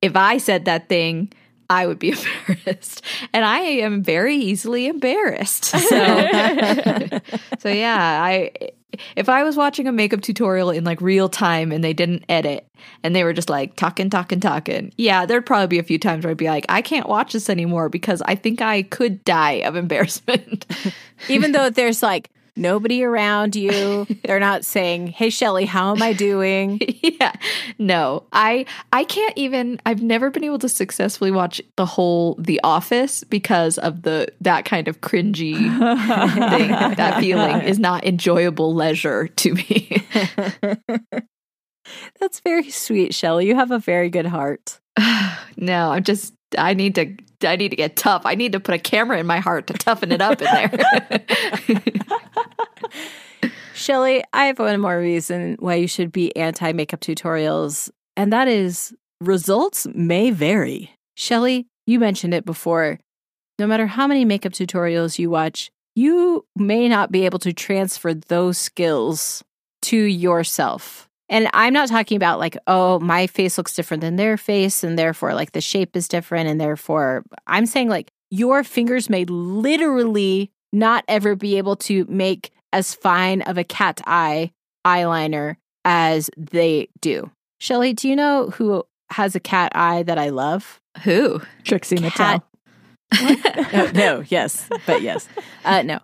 if 0.00 0.16
I 0.16 0.38
said 0.38 0.64
that 0.64 0.88
thing 0.88 1.32
I 1.70 1.86
would 1.86 1.98
be 1.98 2.10
embarrassed. 2.48 3.02
And 3.32 3.44
I 3.44 3.60
am 3.60 4.02
very 4.02 4.36
easily 4.36 4.86
embarrassed. 4.86 5.74
So 5.90 7.20
So 7.58 7.68
yeah, 7.68 8.22
I 8.22 8.50
if 9.16 9.28
I 9.28 9.44
was 9.44 9.56
watching 9.56 9.86
a 9.86 9.92
makeup 9.92 10.20
tutorial 10.20 10.70
in 10.70 10.84
like 10.84 11.00
real 11.00 11.28
time 11.28 11.72
and 11.72 11.82
they 11.82 11.92
didn't 11.92 12.24
edit 12.28 12.66
and 13.02 13.14
they 13.14 13.22
were 13.24 13.32
just 13.32 13.48
like 13.48 13.76
talking, 13.76 14.10
talking, 14.10 14.40
talking, 14.40 14.92
yeah, 14.96 15.26
there'd 15.26 15.46
probably 15.46 15.68
be 15.68 15.78
a 15.78 15.84
few 15.84 15.98
times 15.98 16.24
where 16.24 16.32
I'd 16.32 16.36
be 16.36 16.48
like, 16.48 16.66
I 16.68 16.82
can't 16.82 17.08
watch 17.08 17.32
this 17.32 17.48
anymore 17.48 17.88
because 17.88 18.20
I 18.22 18.34
think 18.34 18.60
I 18.60 18.82
could 18.82 19.22
die 19.24 19.62
of 19.62 19.76
embarrassment. 19.76 20.66
Even 21.28 21.52
though 21.52 21.70
there's 21.70 22.02
like 22.02 22.30
nobody 22.60 23.02
around 23.02 23.56
you, 23.56 24.06
they're 24.24 24.40
not 24.40 24.64
saying, 24.64 25.08
"Hey, 25.08 25.30
Shelley, 25.30 25.64
how 25.64 25.94
am 25.94 26.02
I 26.02 26.12
doing?" 26.12 26.80
yeah. 27.02 27.32
No. 27.78 28.24
I 28.32 28.66
I 28.92 29.04
can't 29.04 29.36
even 29.36 29.80
I've 29.86 30.02
never 30.02 30.30
been 30.30 30.44
able 30.44 30.58
to 30.60 30.68
successfully 30.68 31.30
watch 31.30 31.60
the 31.76 31.86
whole 31.86 32.36
The 32.38 32.60
Office 32.62 33.24
because 33.24 33.78
of 33.78 34.02
the 34.02 34.28
that 34.40 34.64
kind 34.64 34.88
of 34.88 35.00
cringy 35.00 35.54
thing. 35.56 36.70
That 36.70 37.20
feeling 37.20 37.62
is 37.62 37.78
not 37.78 38.04
enjoyable 38.04 38.74
leisure 38.74 39.28
to 39.28 39.54
me. 39.54 40.04
That's 42.20 42.40
very 42.40 42.70
sweet, 42.70 43.14
Shelley. 43.14 43.46
You 43.46 43.56
have 43.56 43.70
a 43.70 43.78
very 43.78 44.10
good 44.10 44.26
heart. 44.26 44.79
no, 45.56 45.90
I'm 45.90 46.04
just 46.04 46.34
I 46.58 46.74
need 46.74 46.94
to 46.96 47.14
I 47.46 47.56
need 47.56 47.70
to 47.70 47.76
get 47.76 47.96
tough. 47.96 48.22
I 48.24 48.34
need 48.34 48.52
to 48.52 48.60
put 48.60 48.74
a 48.74 48.78
camera 48.78 49.18
in 49.18 49.26
my 49.26 49.38
heart 49.38 49.66
to 49.68 49.72
toughen 49.74 50.12
it 50.12 50.20
up 50.20 50.40
in 50.42 50.48
there. 50.52 50.70
Shelley, 53.74 54.22
I 54.32 54.44
have 54.46 54.58
one 54.58 54.80
more 54.80 54.98
reason 54.98 55.56
why 55.58 55.76
you 55.76 55.88
should 55.88 56.12
be 56.12 56.36
anti 56.36 56.72
makeup 56.72 57.00
tutorials, 57.00 57.90
and 58.16 58.32
that 58.32 58.48
is 58.48 58.94
results 59.20 59.86
may 59.94 60.30
vary. 60.30 60.92
Shelley, 61.16 61.66
you 61.86 61.98
mentioned 61.98 62.34
it 62.34 62.44
before. 62.44 62.98
No 63.58 63.66
matter 63.66 63.86
how 63.86 64.06
many 64.06 64.24
makeup 64.24 64.52
tutorials 64.52 65.18
you 65.18 65.30
watch, 65.30 65.70
you 65.94 66.46
may 66.56 66.88
not 66.88 67.12
be 67.12 67.24
able 67.26 67.38
to 67.40 67.52
transfer 67.52 68.14
those 68.14 68.56
skills 68.56 69.42
to 69.82 69.96
yourself. 69.96 71.09
And 71.30 71.48
I'm 71.54 71.72
not 71.72 71.88
talking 71.88 72.16
about 72.16 72.38
like, 72.38 72.56
oh, 72.66 72.98
my 72.98 73.26
face 73.26 73.56
looks 73.56 73.74
different 73.74 74.02
than 74.02 74.16
their 74.16 74.36
face, 74.36 74.84
and 74.84 74.98
therefore, 74.98 75.32
like, 75.32 75.52
the 75.52 75.60
shape 75.60 75.96
is 75.96 76.08
different. 76.08 76.48
And 76.48 76.60
therefore, 76.60 77.24
I'm 77.46 77.66
saying, 77.66 77.88
like, 77.88 78.10
your 78.30 78.64
fingers 78.64 79.08
may 79.08 79.24
literally 79.24 80.50
not 80.72 81.04
ever 81.08 81.36
be 81.36 81.56
able 81.56 81.76
to 81.76 82.04
make 82.08 82.50
as 82.72 82.94
fine 82.94 83.42
of 83.42 83.56
a 83.58 83.64
cat 83.64 84.00
eye 84.06 84.50
eyeliner 84.86 85.56
as 85.84 86.30
they 86.36 86.88
do. 87.00 87.30
Shelley, 87.60 87.92
do 87.92 88.08
you 88.08 88.16
know 88.16 88.50
who 88.50 88.84
has 89.10 89.34
a 89.34 89.40
cat 89.40 89.72
eye 89.74 90.02
that 90.02 90.18
I 90.18 90.30
love? 90.30 90.80
Who? 91.04 91.40
Trixie 91.64 91.96
Cat- 91.96 92.42
Mattel. 93.12 93.70
oh, 93.72 93.90
no, 93.94 94.24
yes, 94.28 94.68
but 94.86 95.02
yes. 95.02 95.28
Uh, 95.64 95.82
no. 95.82 96.00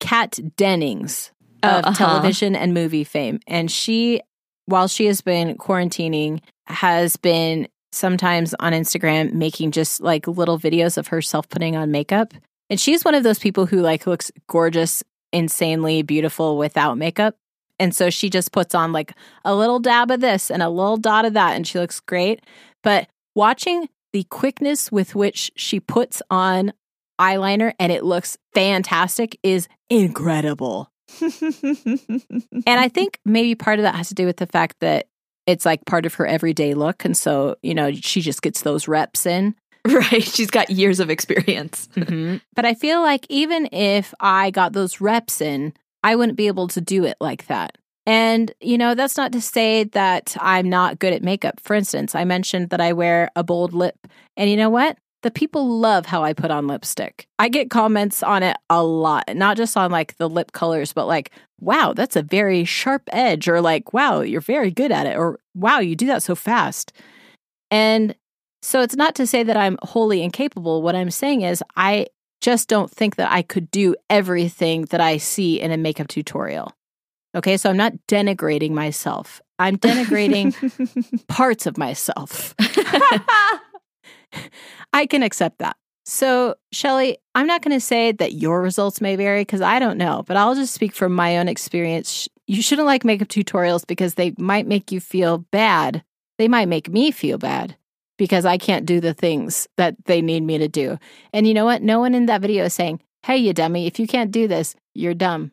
Kat 0.00 0.38
Dennings 0.56 1.30
Oh, 1.62 1.78
of 1.78 1.84
uh-huh. 1.86 1.94
television 1.94 2.54
and 2.54 2.74
movie 2.74 3.04
fame. 3.04 3.40
And 3.46 3.70
she, 3.70 4.20
while 4.66 4.88
she 4.88 5.06
has 5.06 5.20
been 5.20 5.56
quarantining, 5.56 6.40
has 6.66 7.16
been 7.16 7.68
sometimes 7.92 8.54
on 8.60 8.72
Instagram 8.72 9.32
making 9.32 9.70
just 9.70 10.00
like 10.00 10.26
little 10.28 10.58
videos 10.58 10.98
of 10.98 11.08
herself 11.08 11.48
putting 11.48 11.76
on 11.76 11.90
makeup. 11.90 12.34
And 12.68 12.78
she's 12.78 13.04
one 13.04 13.14
of 13.14 13.22
those 13.22 13.38
people 13.38 13.66
who 13.66 13.80
like 13.80 14.06
looks 14.06 14.30
gorgeous, 14.48 15.02
insanely 15.32 16.02
beautiful 16.02 16.58
without 16.58 16.98
makeup. 16.98 17.36
And 17.78 17.94
so 17.94 18.10
she 18.10 18.30
just 18.30 18.52
puts 18.52 18.74
on 18.74 18.92
like 18.92 19.12
a 19.44 19.54
little 19.54 19.78
dab 19.78 20.10
of 20.10 20.20
this 20.20 20.50
and 20.50 20.62
a 20.62 20.68
little 20.68 20.96
dot 20.96 21.24
of 21.24 21.34
that, 21.34 21.56
and 21.56 21.66
she 21.66 21.78
looks 21.78 22.00
great. 22.00 22.40
But 22.82 23.08
watching 23.34 23.88
the 24.12 24.24
quickness 24.24 24.90
with 24.90 25.14
which 25.14 25.52
she 25.56 25.78
puts 25.78 26.22
on 26.30 26.72
eyeliner 27.20 27.72
and 27.78 27.92
it 27.92 28.04
looks 28.04 28.36
fantastic 28.54 29.38
is 29.42 29.68
incredible. 29.90 30.90
And 31.20 32.80
I 32.80 32.88
think 32.88 33.18
maybe 33.24 33.54
part 33.54 33.78
of 33.78 33.82
that 33.84 33.94
has 33.94 34.08
to 34.08 34.14
do 34.14 34.26
with 34.26 34.36
the 34.38 34.46
fact 34.46 34.76
that 34.80 35.06
it's 35.46 35.64
like 35.64 35.84
part 35.84 36.06
of 36.06 36.14
her 36.14 36.26
everyday 36.26 36.74
look. 36.74 37.04
And 37.04 37.16
so, 37.16 37.56
you 37.62 37.74
know, 37.74 37.92
she 37.92 38.20
just 38.20 38.42
gets 38.42 38.62
those 38.62 38.88
reps 38.88 39.26
in. 39.26 39.54
Right. 39.86 40.24
She's 40.24 40.50
got 40.50 40.68
years 40.68 40.98
of 40.98 41.10
experience. 41.10 41.88
Mhm. 41.94 42.40
But 42.56 42.64
I 42.64 42.74
feel 42.74 43.00
like 43.02 43.24
even 43.28 43.68
if 43.70 44.12
I 44.18 44.50
got 44.50 44.72
those 44.72 45.00
reps 45.00 45.40
in, 45.40 45.74
I 46.02 46.16
wouldn't 46.16 46.36
be 46.36 46.48
able 46.48 46.66
to 46.68 46.80
do 46.80 47.04
it 47.04 47.16
like 47.20 47.46
that. 47.46 47.78
And, 48.04 48.52
you 48.60 48.78
know, 48.78 48.96
that's 48.96 49.16
not 49.16 49.30
to 49.32 49.40
say 49.40 49.84
that 49.84 50.36
I'm 50.40 50.68
not 50.68 50.98
good 50.98 51.12
at 51.12 51.22
makeup. 51.22 51.60
For 51.60 51.74
instance, 51.76 52.16
I 52.16 52.24
mentioned 52.24 52.70
that 52.70 52.80
I 52.80 52.94
wear 52.94 53.30
a 53.36 53.44
bold 53.44 53.72
lip. 53.72 53.94
And 54.36 54.50
you 54.50 54.56
know 54.56 54.70
what? 54.70 54.98
The 55.26 55.32
people 55.32 55.68
love 55.80 56.06
how 56.06 56.22
I 56.22 56.34
put 56.34 56.52
on 56.52 56.68
lipstick. 56.68 57.26
I 57.40 57.48
get 57.48 57.68
comments 57.68 58.22
on 58.22 58.44
it 58.44 58.56
a 58.70 58.84
lot, 58.84 59.24
not 59.34 59.56
just 59.56 59.76
on 59.76 59.90
like 59.90 60.16
the 60.18 60.28
lip 60.28 60.52
colors, 60.52 60.92
but 60.92 61.08
like, 61.08 61.32
wow, 61.58 61.92
that's 61.92 62.14
a 62.14 62.22
very 62.22 62.64
sharp 62.64 63.02
edge, 63.10 63.48
or 63.48 63.60
like, 63.60 63.92
wow, 63.92 64.20
you're 64.20 64.40
very 64.40 64.70
good 64.70 64.92
at 64.92 65.04
it, 65.04 65.16
or 65.16 65.40
wow, 65.52 65.80
you 65.80 65.96
do 65.96 66.06
that 66.06 66.22
so 66.22 66.36
fast. 66.36 66.92
And 67.72 68.14
so 68.62 68.82
it's 68.82 68.94
not 68.94 69.16
to 69.16 69.26
say 69.26 69.42
that 69.42 69.56
I'm 69.56 69.78
wholly 69.82 70.22
incapable. 70.22 70.80
What 70.80 70.94
I'm 70.94 71.10
saying 71.10 71.42
is, 71.42 71.60
I 71.74 72.06
just 72.40 72.68
don't 72.68 72.88
think 72.88 73.16
that 73.16 73.32
I 73.32 73.42
could 73.42 73.68
do 73.72 73.96
everything 74.08 74.82
that 74.90 75.00
I 75.00 75.16
see 75.16 75.60
in 75.60 75.72
a 75.72 75.76
makeup 75.76 76.06
tutorial. 76.06 76.72
Okay, 77.34 77.56
so 77.56 77.68
I'm 77.68 77.76
not 77.76 77.94
denigrating 78.06 78.70
myself. 78.70 79.40
I'm 79.58 79.76
denigrating 79.76 80.54
parts 81.26 81.66
of 81.66 81.76
myself. 81.76 82.54
I 84.92 85.06
can 85.06 85.22
accept 85.22 85.58
that. 85.58 85.76
So, 86.04 86.54
Shelley, 86.70 87.18
I'm 87.34 87.48
not 87.48 87.62
going 87.62 87.76
to 87.76 87.80
say 87.80 88.12
that 88.12 88.34
your 88.34 88.62
results 88.62 89.00
may 89.00 89.16
vary 89.16 89.40
because 89.40 89.60
I 89.60 89.80
don't 89.80 89.98
know, 89.98 90.22
but 90.26 90.36
I'll 90.36 90.54
just 90.54 90.72
speak 90.72 90.94
from 90.94 91.12
my 91.12 91.36
own 91.38 91.48
experience. 91.48 92.28
You 92.46 92.62
shouldn't 92.62 92.86
like 92.86 93.04
makeup 93.04 93.26
tutorials 93.26 93.84
because 93.84 94.14
they 94.14 94.32
might 94.38 94.68
make 94.68 94.92
you 94.92 95.00
feel 95.00 95.38
bad. 95.38 96.04
They 96.38 96.46
might 96.46 96.68
make 96.68 96.88
me 96.88 97.10
feel 97.10 97.38
bad 97.38 97.76
because 98.18 98.44
I 98.44 98.56
can't 98.56 98.86
do 98.86 99.00
the 99.00 99.14
things 99.14 99.66
that 99.76 99.96
they 100.04 100.22
need 100.22 100.44
me 100.44 100.58
to 100.58 100.68
do. 100.68 100.98
And 101.32 101.46
you 101.46 101.54
know 101.54 101.64
what? 101.64 101.82
No 101.82 101.98
one 101.98 102.14
in 102.14 102.26
that 102.26 102.40
video 102.40 102.66
is 102.66 102.74
saying, 102.74 103.00
hey, 103.24 103.38
you 103.38 103.52
dummy, 103.52 103.86
if 103.88 103.98
you 103.98 104.06
can't 104.06 104.30
do 104.30 104.46
this, 104.46 104.76
you're 104.94 105.14
dumb. 105.14 105.50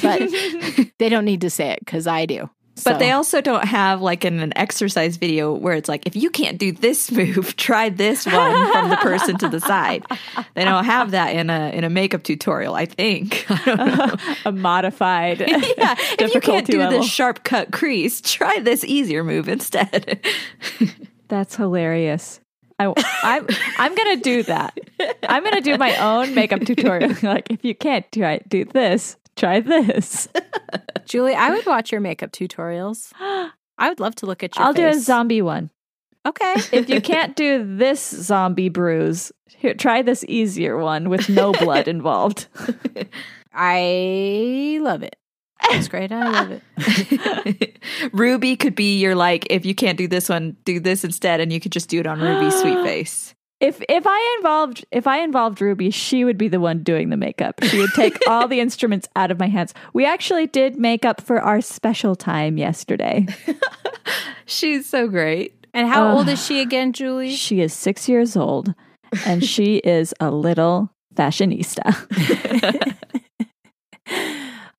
But 0.00 0.20
they 0.98 1.08
don't 1.08 1.24
need 1.24 1.40
to 1.40 1.50
say 1.50 1.70
it 1.70 1.80
because 1.80 2.06
I 2.06 2.26
do. 2.26 2.48
But 2.84 2.98
they 2.98 3.10
also 3.10 3.40
don't 3.40 3.64
have 3.64 4.00
like 4.00 4.24
an, 4.24 4.40
an 4.40 4.56
exercise 4.56 5.16
video 5.16 5.52
where 5.52 5.74
it's 5.74 5.88
like, 5.88 6.06
if 6.06 6.16
you 6.16 6.30
can't 6.30 6.58
do 6.58 6.72
this 6.72 7.10
move, 7.12 7.56
try 7.56 7.88
this 7.88 8.26
one 8.26 8.72
from 8.72 8.90
the 8.90 8.96
person 8.96 9.36
to 9.38 9.48
the 9.48 9.60
side. 9.60 10.04
They 10.54 10.64
don't 10.64 10.84
have 10.84 11.10
that 11.12 11.34
in 11.34 11.50
a 11.50 11.70
in 11.70 11.84
a 11.84 11.90
makeup 11.90 12.22
tutorial. 12.22 12.74
I 12.74 12.86
think. 12.86 13.46
I 13.50 13.64
don't 13.64 13.98
know. 13.98 14.16
a 14.46 14.52
modified. 14.52 15.40
yeah, 15.40 15.94
if 16.18 16.34
you 16.34 16.40
can't 16.40 16.66
do 16.66 16.78
level. 16.78 17.00
this 17.00 17.10
sharp 17.10 17.44
cut 17.44 17.72
crease, 17.72 18.20
try 18.20 18.60
this 18.60 18.84
easier 18.84 19.22
move 19.22 19.48
instead. 19.48 20.24
That's 21.28 21.56
hilarious. 21.56 22.40
I, 22.78 22.92
I'm 23.22 23.46
I'm 23.78 23.94
gonna 23.94 24.16
do 24.16 24.42
that. 24.44 24.78
I'm 25.28 25.44
gonna 25.44 25.60
do 25.60 25.76
my 25.78 25.94
own 25.96 26.34
makeup 26.34 26.60
tutorial. 26.62 27.14
like 27.22 27.50
if 27.50 27.64
you 27.64 27.74
can't 27.74 28.10
try 28.12 28.40
do 28.48 28.64
this, 28.64 29.16
try 29.36 29.60
this. 29.60 30.28
Julie, 31.04 31.34
I 31.34 31.50
would 31.50 31.66
watch 31.66 31.92
your 31.92 32.00
makeup 32.00 32.32
tutorials. 32.32 33.12
I 33.18 33.88
would 33.88 34.00
love 34.00 34.14
to 34.16 34.26
look 34.26 34.42
at 34.42 34.56
your 34.56 34.64
I'll 34.64 34.72
do 34.72 34.86
a 34.86 34.94
zombie 34.94 35.42
one. 35.42 35.70
Okay. 36.24 36.54
If 36.72 36.88
you 36.88 37.00
can't 37.00 37.34
do 37.34 37.76
this 37.76 38.00
zombie 38.00 38.68
bruise, 38.68 39.32
here 39.48 39.74
try 39.74 40.02
this 40.02 40.24
easier 40.28 40.78
one 40.78 41.08
with 41.08 41.28
no 41.28 41.52
blood 41.52 41.88
involved. 41.88 42.46
I 43.52 44.78
love 44.80 45.02
it. 45.02 45.16
That's 45.70 45.88
great. 45.88 46.10
I 46.10 46.28
love 46.28 46.60
it. 46.76 47.78
Ruby 48.12 48.56
could 48.56 48.74
be 48.74 48.98
your 48.98 49.14
like, 49.14 49.46
if 49.50 49.64
you 49.64 49.74
can't 49.74 49.98
do 49.98 50.08
this 50.08 50.28
one, 50.28 50.56
do 50.64 50.80
this 50.80 51.04
instead, 51.04 51.40
and 51.40 51.52
you 51.52 51.60
could 51.60 51.72
just 51.72 51.88
do 51.88 52.00
it 52.00 52.06
on 52.06 52.20
Ruby's 52.20 52.60
sweet 52.60 52.82
face. 52.84 53.34
If 53.62 53.80
if 53.88 54.04
I 54.08 54.36
involved 54.38 54.84
if 54.90 55.06
I 55.06 55.20
involved 55.20 55.60
Ruby, 55.60 55.90
she 55.90 56.24
would 56.24 56.36
be 56.36 56.48
the 56.48 56.58
one 56.58 56.82
doing 56.82 57.10
the 57.10 57.16
makeup. 57.16 57.62
She 57.62 57.78
would 57.78 57.92
take 57.94 58.18
all 58.28 58.48
the 58.48 58.58
instruments 58.58 59.08
out 59.14 59.30
of 59.30 59.38
my 59.38 59.46
hands. 59.46 59.72
We 59.92 60.04
actually 60.04 60.48
did 60.48 60.76
makeup 60.76 61.20
for 61.20 61.40
our 61.40 61.60
special 61.60 62.16
time 62.16 62.58
yesterday. 62.58 63.28
She's 64.46 64.86
so 64.86 65.06
great. 65.06 65.54
And 65.72 65.86
how 65.86 66.08
Ugh. 66.08 66.18
old 66.18 66.28
is 66.28 66.44
she 66.44 66.60
again, 66.60 66.92
Julie? 66.92 67.36
She 67.36 67.60
is 67.60 67.72
six 67.72 68.08
years 68.08 68.36
old, 68.36 68.74
and 69.24 69.44
she 69.54 69.76
is 69.76 70.12
a 70.18 70.32
little 70.32 70.90
fashionista. 71.14 71.96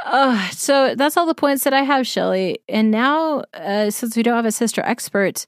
Oh, 0.05 0.49
so 0.51 0.95
that's 0.95 1.15
all 1.15 1.25
the 1.25 1.33
points 1.33 1.63
that 1.63 1.73
I 1.73 1.83
have, 1.83 2.05
Shelley. 2.05 2.59
And 2.67 2.91
now, 2.91 3.43
uh, 3.53 3.89
since 3.89 4.17
we 4.17 4.23
don't 4.23 4.35
have 4.35 4.45
a 4.45 4.51
sister 4.51 4.81
expert, 4.85 5.45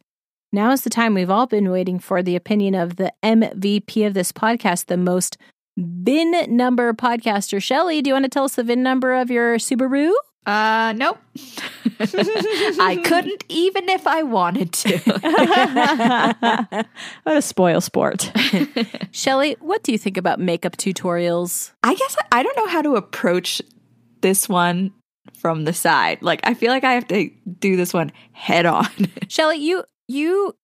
now 0.56 0.72
is 0.72 0.82
the 0.82 0.90
time 0.90 1.14
we've 1.14 1.30
all 1.30 1.46
been 1.46 1.70
waiting 1.70 2.00
for 2.00 2.24
the 2.24 2.36
opinion 2.36 2.74
of 2.74 2.96
the 2.96 3.14
MVP 3.22 4.08
of 4.08 4.14
this 4.14 4.32
podcast, 4.32 4.86
the 4.86 4.98
most 4.98 5.38
VIN 5.78 6.56
number 6.56 6.94
podcaster. 6.94 7.62
Shelley, 7.62 8.02
do 8.02 8.10
you 8.10 8.14
want 8.14 8.24
to 8.24 8.30
tell 8.30 8.46
us 8.46 8.56
the 8.56 8.64
VIN 8.64 8.82
number 8.82 9.14
of 9.14 9.30
your 9.30 9.58
Subaru? 9.58 10.12
Uh, 10.46 10.94
nope. 10.96 11.18
I 12.00 13.02
couldn't 13.04 13.44
even 13.50 13.90
if 13.90 14.08
I 14.08 14.24
wanted 14.24 14.74
to. 14.74 14.98
what 17.24 17.38
a 17.38 17.42
spoil 17.42 17.82
sport. 17.82 18.32
Shelley, 19.12 19.58
what 19.60 19.84
do 19.84 19.92
you 19.92 19.98
think 19.98 20.18
about 20.18 20.40
makeup 20.40 20.78
tutorials? 20.78 21.72
I 21.84 21.96
guess 21.96 22.16
I, 22.32 22.40
I 22.40 22.44
don't 22.44 22.56
know 22.58 22.68
how 22.68 22.82
to 22.84 22.96
approach 22.96 23.62
this 24.22 24.48
one 24.48 24.94
from 25.34 25.66
the 25.66 25.74
side. 25.74 26.22
Like, 26.22 26.42
I 26.44 26.54
feel 26.54 26.72
like 26.72 26.84
I 26.84 26.94
have 26.94 27.08
to 27.08 27.30
do 27.60 27.76
this 27.76 27.94
one 27.94 28.12
head 28.32 28.66
on. 28.66 28.88
Shelley, 29.28 29.58
you 29.58 29.84
you 30.08 30.56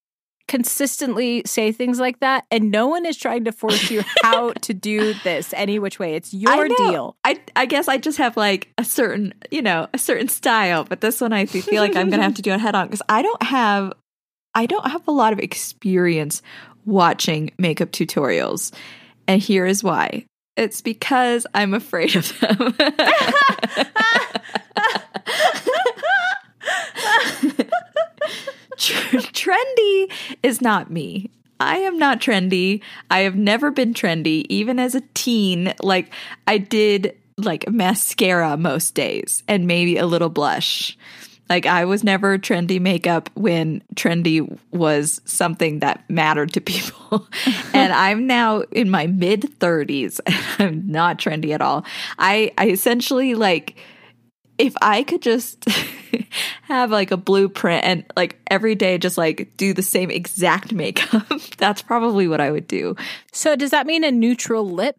consistently 0.47 1.43
say 1.45 1.71
things 1.71 1.99
like 1.99 2.19
that, 2.19 2.45
and 2.51 2.71
no 2.71 2.87
one 2.87 3.05
is 3.05 3.15
trying 3.15 3.45
to 3.45 3.51
force 3.51 3.89
you 3.89 4.03
how 4.21 4.51
to 4.53 4.73
do 4.73 5.13
this 5.23 5.53
any 5.53 5.79
which 5.79 5.97
way. 5.97 6.15
It's 6.15 6.33
your 6.33 6.67
know. 6.67 6.75
deal. 6.75 7.15
I 7.23 7.39
I 7.55 7.65
guess 7.65 7.87
I 7.87 7.97
just 7.97 8.17
have 8.17 8.35
like 8.35 8.71
a 8.77 8.83
certain, 8.83 9.33
you 9.49 9.61
know, 9.61 9.87
a 9.93 9.97
certain 9.97 10.27
style, 10.27 10.83
but 10.83 11.01
this 11.01 11.21
one 11.21 11.33
I 11.33 11.45
feel 11.45 11.81
like 11.81 11.95
I'm 11.95 12.09
going 12.09 12.19
to 12.19 12.23
have 12.23 12.35
to 12.35 12.41
do 12.43 12.51
it 12.51 12.59
head 12.59 12.75
on 12.75 12.87
because 12.87 13.01
I 13.07 13.21
don't 13.21 13.43
have 13.43 13.93
I 14.53 14.65
don't 14.65 14.85
have 14.87 15.07
a 15.07 15.11
lot 15.11 15.33
of 15.33 15.39
experience 15.39 16.41
watching 16.85 17.51
makeup 17.57 17.91
tutorials. 17.91 18.73
And 19.27 19.41
here 19.41 19.65
is 19.65 19.83
why. 19.83 20.25
It's 20.57 20.81
because 20.81 21.47
I'm 21.53 21.73
afraid 21.73 22.15
of 22.15 22.39
them. 22.39 22.75
trendy 28.89 30.11
is 30.43 30.61
not 30.61 30.91
me. 30.91 31.29
I 31.59 31.77
am 31.77 31.99
not 31.99 32.19
trendy. 32.19 32.81
I 33.11 33.19
have 33.19 33.35
never 33.35 33.69
been 33.69 33.93
trendy, 33.93 34.45
even 34.49 34.79
as 34.79 34.95
a 34.95 35.01
teen. 35.13 35.73
Like, 35.81 36.11
I 36.47 36.57
did 36.57 37.15
like 37.37 37.69
mascara 37.69 38.57
most 38.57 38.95
days 38.95 39.43
and 39.47 39.67
maybe 39.67 39.97
a 39.97 40.05
little 40.07 40.29
blush. 40.29 40.97
Like, 41.49 41.65
I 41.65 41.85
was 41.85 42.03
never 42.03 42.37
trendy 42.39 42.79
makeup 42.79 43.29
when 43.35 43.83
trendy 43.95 44.57
was 44.71 45.21
something 45.25 45.79
that 45.79 46.03
mattered 46.09 46.53
to 46.53 46.61
people. 46.61 47.27
and 47.73 47.93
I'm 47.93 48.25
now 48.25 48.61
in 48.71 48.89
my 48.89 49.05
mid 49.05 49.41
30s 49.59 50.19
and 50.25 50.37
I'm 50.59 50.91
not 50.91 51.19
trendy 51.19 51.53
at 51.53 51.61
all. 51.61 51.85
I, 52.17 52.53
I 52.57 52.69
essentially 52.69 53.35
like, 53.35 53.75
if 54.61 54.73
I 54.81 55.03
could 55.03 55.21
just 55.21 55.65
have 56.63 56.91
like 56.91 57.11
a 57.11 57.17
blueprint 57.17 57.83
and 57.83 58.05
like 58.15 58.39
every 58.49 58.75
day 58.75 58.97
just 58.97 59.17
like 59.17 59.51
do 59.57 59.73
the 59.73 59.81
same 59.83 60.09
exact 60.11 60.71
makeup. 60.83 61.27
That's 61.57 61.81
probably 61.81 62.27
what 62.27 62.39
I 62.41 62.51
would 62.51 62.67
do. 62.67 62.95
So 63.31 63.55
does 63.55 63.71
that 63.71 63.87
mean 63.87 64.03
a 64.03 64.11
neutral 64.11 64.69
lip? 64.69 64.95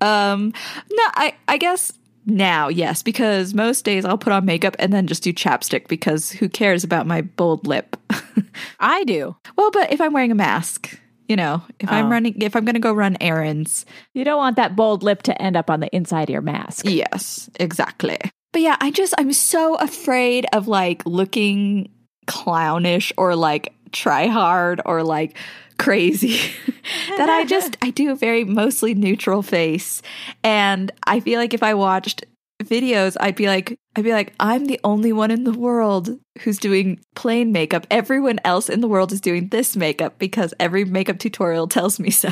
Um 0.00 0.52
no, 0.92 1.04
I 1.14 1.34
I 1.48 1.56
guess 1.58 1.92
now, 2.28 2.68
yes, 2.68 3.02
because 3.04 3.54
most 3.54 3.84
days 3.84 4.04
I'll 4.04 4.18
put 4.18 4.32
on 4.32 4.44
makeup 4.44 4.74
and 4.80 4.92
then 4.92 5.06
just 5.06 5.22
do 5.22 5.32
chapstick 5.32 5.86
because 5.88 6.30
who 6.30 6.48
cares 6.48 6.82
about 6.84 7.06
my 7.06 7.22
bold 7.22 7.66
lip? 7.68 7.96
I 8.80 9.04
do. 9.04 9.36
well, 9.56 9.70
but 9.70 9.92
if 9.92 10.00
I'm 10.00 10.12
wearing 10.12 10.32
a 10.32 10.34
mask, 10.34 10.98
you 11.28 11.36
know, 11.36 11.62
if 11.78 11.88
Oh. 11.90 11.94
I'm 11.94 12.10
running 12.10 12.42
if 12.42 12.54
I'm 12.56 12.64
going 12.64 12.74
to 12.74 12.80
go 12.80 12.92
run 12.92 13.16
errands, 13.20 13.86
You 14.12 14.24
don't 14.24 14.38
want 14.38 14.56
that 14.56 14.74
bold 14.76 15.02
lip 15.02 15.22
to 15.22 15.40
end 15.40 15.56
up 15.56 15.70
on 15.70 15.80
the 15.80 15.94
inside 15.94 16.24
of 16.24 16.30
your 16.30 16.42
mask. 16.42 16.84
Yes, 16.86 17.48
exactly. 17.60 18.18
But 18.56 18.62
yeah, 18.62 18.76
I 18.80 18.90
just 18.90 19.12
I'm 19.18 19.34
so 19.34 19.74
afraid 19.74 20.46
of 20.54 20.66
like 20.66 21.04
looking 21.04 21.90
clownish 22.26 23.12
or 23.18 23.36
like 23.36 23.74
try 23.92 24.28
hard 24.28 24.80
or 24.86 25.02
like 25.02 25.36
crazy 25.78 26.38
that 27.18 27.28
I 27.28 27.44
just 27.44 27.76
I 27.82 27.90
do 27.90 28.10
a 28.12 28.14
very 28.14 28.44
mostly 28.44 28.94
neutral 28.94 29.42
face. 29.42 30.00
And 30.42 30.90
I 31.06 31.20
feel 31.20 31.38
like 31.38 31.52
if 31.52 31.62
I 31.62 31.74
watched 31.74 32.24
videos 32.64 33.18
I'd 33.20 33.36
be 33.36 33.46
like 33.46 33.78
I'd 33.94 34.04
be 34.04 34.12
like 34.12 34.32
I'm 34.40 34.64
the 34.64 34.80
only 34.84 35.12
one 35.12 35.30
in 35.30 35.44
the 35.44 35.52
world 35.52 36.18
who's 36.40 36.58
doing 36.58 36.98
plain 37.14 37.52
makeup. 37.52 37.86
Everyone 37.90 38.40
else 38.42 38.70
in 38.70 38.80
the 38.80 38.88
world 38.88 39.12
is 39.12 39.20
doing 39.20 39.48
this 39.48 39.76
makeup 39.76 40.18
because 40.18 40.54
every 40.58 40.86
makeup 40.86 41.18
tutorial 41.18 41.68
tells 41.68 42.00
me 42.00 42.08
so. 42.08 42.30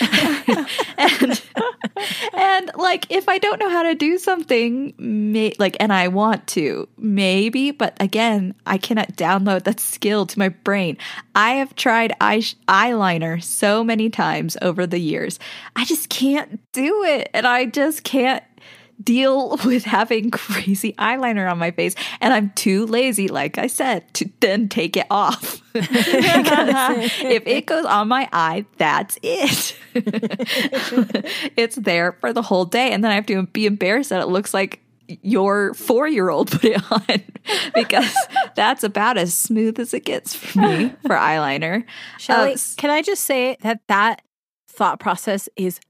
And 0.98 1.39
like 2.80 3.06
if 3.10 3.28
I 3.28 3.38
don't 3.38 3.58
know 3.58 3.70
how 3.70 3.82
to 3.82 3.94
do 3.94 4.18
something, 4.18 4.94
may, 4.98 5.52
like 5.58 5.76
and 5.80 5.92
I 5.92 6.08
want 6.08 6.46
to, 6.48 6.88
maybe, 6.96 7.70
but 7.70 7.96
again, 8.00 8.54
I 8.66 8.78
cannot 8.78 9.16
download 9.16 9.64
that 9.64 9.80
skill 9.80 10.26
to 10.26 10.38
my 10.38 10.48
brain. 10.48 10.96
I 11.34 11.52
have 11.52 11.74
tried 11.76 12.12
eye 12.20 12.42
eyeliner 12.68 13.42
so 13.42 13.84
many 13.84 14.10
times 14.10 14.56
over 14.62 14.86
the 14.86 14.98
years. 14.98 15.38
I 15.76 15.84
just 15.84 16.08
can't 16.08 16.60
do 16.72 17.04
it 17.04 17.30
and 17.34 17.46
I 17.46 17.66
just 17.66 18.04
can't 18.04 18.42
deal 19.02 19.56
with 19.64 19.84
having 19.84 20.30
crazy 20.30 20.92
eyeliner 20.94 21.50
on 21.50 21.58
my 21.58 21.70
face 21.70 21.94
and 22.20 22.32
I'm 22.32 22.50
too 22.50 22.86
lazy 22.86 23.28
like 23.28 23.58
I 23.58 23.66
said 23.66 24.12
to 24.14 24.30
then 24.40 24.68
take 24.68 24.96
it 24.96 25.06
off. 25.10 25.62
if 25.74 27.46
it 27.46 27.66
goes 27.66 27.84
on 27.84 28.08
my 28.08 28.28
eye, 28.32 28.66
that's 28.76 29.18
it. 29.22 29.76
it's 31.56 31.76
there 31.76 32.12
for 32.20 32.32
the 32.32 32.42
whole 32.42 32.64
day 32.64 32.92
and 32.92 33.02
then 33.04 33.10
I 33.10 33.14
have 33.14 33.26
to 33.26 33.46
be 33.46 33.66
embarrassed 33.66 34.10
that 34.10 34.20
it 34.20 34.26
looks 34.28 34.52
like 34.52 34.80
your 35.22 35.72
4-year-old 35.74 36.52
put 36.52 36.64
it 36.64 36.92
on 36.92 37.22
because 37.74 38.14
that's 38.54 38.84
about 38.84 39.18
as 39.18 39.34
smooth 39.34 39.80
as 39.80 39.92
it 39.92 40.04
gets 40.04 40.34
for 40.34 40.58
me 40.60 40.94
for 41.02 41.16
eyeliner. 41.16 41.84
Shelly, 42.18 42.52
Uh, 42.54 42.56
can 42.76 42.90
I 42.90 43.02
just 43.02 43.24
say 43.24 43.56
that 43.62 43.80
that 43.88 44.22
thought 44.68 45.00
process 45.00 45.48
is 45.56 45.80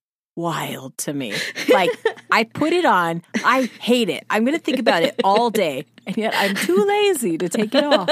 wild 0.41 0.97
to 0.99 1.13
me. 1.13 1.35
Like, 1.73 1.91
I 2.31 2.45
put 2.45 2.73
it 2.73 2.85
on, 2.85 3.23
I 3.45 3.71
hate 3.81 4.09
it. 4.09 4.25
I'm 4.31 4.45
going 4.45 4.57
to 4.57 4.63
think 4.63 4.79
about 4.79 5.03
it 5.03 5.15
all 5.25 5.51
day, 5.51 5.85
and 6.07 6.17
yet 6.17 6.35
I'm 6.37 6.55
too 6.55 6.85
lazy 6.85 7.39
to 7.39 7.49
take 7.49 7.75
it 7.75 7.85
off. 7.85 8.09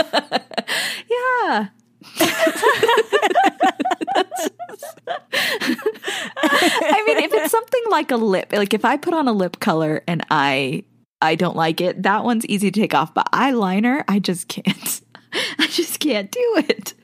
Yeah. 1.10 1.68
I 6.40 7.04
mean, 7.06 7.18
if 7.18 7.32
it's 7.32 7.50
something 7.50 7.82
like 7.90 8.10
a 8.10 8.16
lip, 8.16 8.52
like 8.52 8.72
if 8.74 8.84
I 8.84 8.96
put 8.96 9.14
on 9.14 9.26
a 9.28 9.32
lip 9.32 9.58
color 9.60 10.02
and 10.06 10.24
I 10.30 10.84
I 11.20 11.34
don't 11.34 11.56
like 11.56 11.80
it, 11.80 12.02
that 12.04 12.24
one's 12.24 12.46
easy 12.46 12.70
to 12.70 12.80
take 12.80 12.94
off. 12.94 13.12
But 13.14 13.30
eyeliner, 13.32 14.04
I 14.08 14.18
just 14.18 14.48
can't. 14.48 15.00
I 15.58 15.66
just 15.66 16.00
can't 16.00 16.30
do 16.30 16.54
it. 16.68 16.94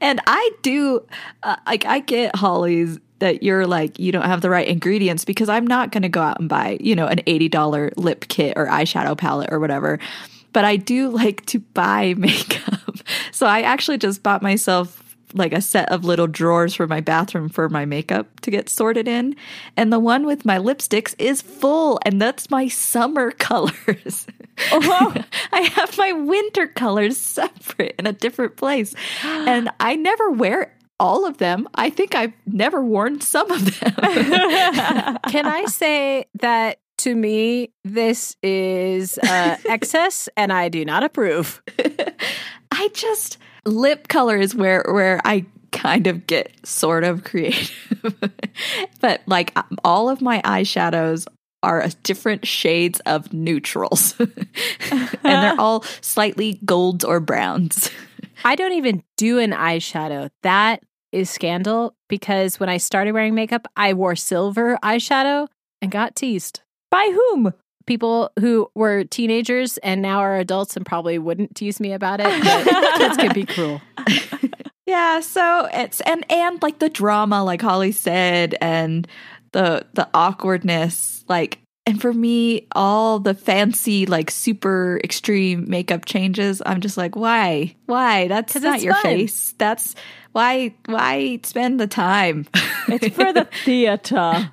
And 0.00 0.20
I 0.26 0.50
do, 0.62 1.06
uh, 1.42 1.56
like, 1.66 1.84
I 1.84 2.00
get 2.00 2.36
Holly's 2.36 2.98
that 3.22 3.42
you're 3.42 3.68
like 3.68 4.00
you 4.00 4.10
don't 4.10 4.24
have 4.24 4.40
the 4.40 4.50
right 4.50 4.66
ingredients 4.66 5.24
because 5.24 5.48
I'm 5.48 5.64
not 5.64 5.92
going 5.92 6.02
to 6.02 6.08
go 6.08 6.20
out 6.20 6.40
and 6.40 6.48
buy 6.48 6.76
you 6.80 6.96
know 6.96 7.06
an 7.06 7.20
eighty 7.26 7.48
dollar 7.48 7.92
lip 7.96 8.26
kit 8.28 8.54
or 8.56 8.66
eyeshadow 8.66 9.16
palette 9.16 9.52
or 9.52 9.60
whatever. 9.60 10.00
But 10.52 10.64
I 10.64 10.76
do 10.76 11.08
like 11.22 11.46
to 11.46 11.60
buy 11.60 12.14
makeup, 12.18 12.98
so 13.30 13.46
I 13.46 13.62
actually 13.62 13.98
just 13.98 14.22
bought 14.22 14.42
myself 14.42 14.98
like 15.34 15.52
a 15.52 15.62
set 15.62 15.90
of 15.90 16.04
little 16.04 16.26
drawers 16.26 16.74
for 16.74 16.86
my 16.86 17.00
bathroom 17.00 17.48
for 17.48 17.68
my 17.68 17.84
makeup 17.84 18.40
to 18.40 18.50
get 18.50 18.68
sorted 18.68 19.08
in. 19.08 19.36
And 19.76 19.92
the 19.92 19.98
one 19.98 20.26
with 20.26 20.44
my 20.44 20.58
lipsticks 20.58 21.14
is 21.18 21.40
full, 21.40 22.00
and 22.04 22.20
that's 22.20 22.50
my 22.50 22.68
summer 22.68 23.30
colors. 23.38 24.26
Oh. 24.70 25.14
I 25.52 25.60
have 25.60 25.96
my 25.96 26.12
winter 26.12 26.66
colors 26.66 27.16
separate 27.16 27.94
in 27.98 28.06
a 28.06 28.12
different 28.12 28.56
place. 28.56 28.94
And 29.24 29.70
I 29.80 29.96
never 29.96 30.30
wear 30.30 30.74
all 31.02 31.26
of 31.26 31.38
them. 31.38 31.68
I 31.74 31.90
think 31.90 32.14
I've 32.14 32.32
never 32.46 32.80
worn 32.80 33.20
some 33.20 33.50
of 33.50 33.80
them. 33.80 33.92
Can 35.28 35.46
I 35.46 35.64
say 35.66 36.26
that 36.38 36.78
to 36.98 37.16
me, 37.16 37.72
this 37.82 38.36
is 38.40 39.18
uh, 39.18 39.56
excess 39.68 40.28
and 40.36 40.52
I 40.52 40.68
do 40.68 40.84
not 40.84 41.02
approve? 41.02 41.60
I 42.70 42.88
just 42.94 43.38
lip 43.64 44.06
color 44.06 44.38
is 44.38 44.54
where 44.54 44.84
where 44.88 45.20
I 45.24 45.44
kind 45.72 46.06
of 46.06 46.24
get 46.28 46.52
sort 46.64 47.02
of 47.02 47.24
creative. 47.24 47.74
but 49.00 49.22
like 49.26 49.56
all 49.84 50.08
of 50.08 50.22
my 50.22 50.40
eyeshadows 50.42 51.26
are 51.64 51.84
different 52.04 52.46
shades 52.46 53.00
of 53.06 53.32
neutrals. 53.32 54.14
and 54.20 55.18
they're 55.22 55.60
all 55.60 55.82
slightly 56.00 56.60
golds 56.64 57.04
or 57.04 57.18
browns. 57.18 57.90
I 58.44 58.54
don't 58.54 58.72
even 58.72 59.02
do 59.16 59.38
an 59.38 59.50
eyeshadow. 59.52 60.30
That 60.42 60.82
is 61.12 61.30
scandal 61.30 61.94
because 62.08 62.58
when 62.58 62.68
I 62.68 62.78
started 62.78 63.12
wearing 63.12 63.34
makeup, 63.34 63.68
I 63.76 63.94
wore 63.94 64.16
silver 64.16 64.78
eyeshadow 64.82 65.48
and 65.80 65.90
got 65.90 66.16
teased. 66.16 66.60
By 66.90 67.10
whom? 67.12 67.52
People 67.86 68.30
who 68.38 68.70
were 68.74 69.04
teenagers 69.04 69.78
and 69.78 70.00
now 70.02 70.18
are 70.20 70.36
adults 70.36 70.76
and 70.76 70.86
probably 70.86 71.18
wouldn't 71.18 71.54
tease 71.54 71.80
me 71.80 71.92
about 71.92 72.20
it. 72.20 72.26
But 72.26 72.94
kids 72.98 73.16
can 73.16 73.32
be 73.32 73.44
cruel. 73.44 73.80
Yeah, 74.84 75.20
so 75.20 75.68
it's 75.72 76.00
and 76.02 76.30
and 76.30 76.60
like 76.60 76.78
the 76.78 76.90
drama 76.90 77.42
like 77.44 77.62
Holly 77.62 77.92
said 77.92 78.56
and 78.60 79.06
the 79.52 79.86
the 79.94 80.08
awkwardness 80.12 81.24
like 81.28 81.60
and 81.86 82.00
for 82.00 82.12
me 82.12 82.66
all 82.74 83.18
the 83.18 83.32
fancy 83.32 84.06
like 84.06 84.30
super 84.30 85.00
extreme 85.02 85.64
makeup 85.68 86.04
changes 86.04 86.60
I'm 86.66 86.80
just 86.80 86.96
like 86.96 87.16
why? 87.16 87.74
Why? 87.86 88.28
That's 88.28 88.54
not 88.56 88.82
your 88.82 88.92
fun. 88.94 89.02
face. 89.02 89.54
That's 89.56 89.94
why 90.32 90.74
why 90.86 91.40
spend 91.42 91.80
the 91.80 91.86
time? 91.86 92.46
It's 92.88 93.14
for 93.14 93.32
the 93.32 93.44
theater. 93.64 94.52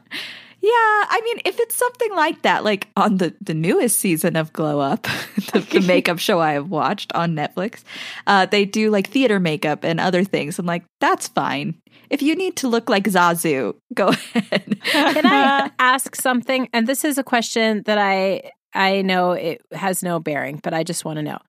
Yeah, 0.62 0.72
I 0.72 1.22
mean, 1.24 1.42
if 1.46 1.58
it's 1.58 1.76
something 1.76 2.14
like 2.16 2.42
that, 2.42 2.66
like 2.66 2.90
on 2.98 3.18
the, 3.18 3.34
the 3.40 3.54
newest 3.54 3.98
season 3.98 4.36
of 4.36 4.52
Glow 4.52 4.82
Up, 4.82 5.04
the, 5.54 5.66
the 5.72 5.80
makeup 5.80 6.20
show 6.20 6.42
I 6.42 6.52
have 6.52 6.70
watched 6.70 7.14
on 7.16 7.34
Netflix, 7.34 7.84
uh, 8.28 8.46
they 8.46 8.66
do 8.66 8.90
like 8.90 9.08
theater 9.08 9.40
makeup 9.40 9.86
and 9.86 10.02
other 10.02 10.26
things. 10.26 10.60
I'm 10.60 10.66
like, 10.66 10.84
that's 11.00 11.30
fine. 11.30 11.76
If 12.10 12.22
you 12.22 12.36
need 12.36 12.58
to 12.58 12.68
look 12.68 12.90
like 12.90 13.06
Zazu, 13.06 13.76
go 13.94 14.10
ahead. 14.10 14.80
Can 14.84 15.26
I 15.26 15.72
ask 15.80 16.16
something? 16.16 16.68
And 16.74 16.88
this 16.88 17.06
is 17.06 17.18
a 17.18 17.24
question 17.24 17.84
that 17.86 17.98
I 17.98 18.52
I 18.74 19.02
know 19.02 19.32
it 19.32 19.62
has 19.72 20.04
no 20.04 20.20
bearing, 20.20 20.60
but 20.62 20.74
I 20.74 20.84
just 20.84 21.06
want 21.06 21.18
to 21.18 21.24
know. 21.24 21.40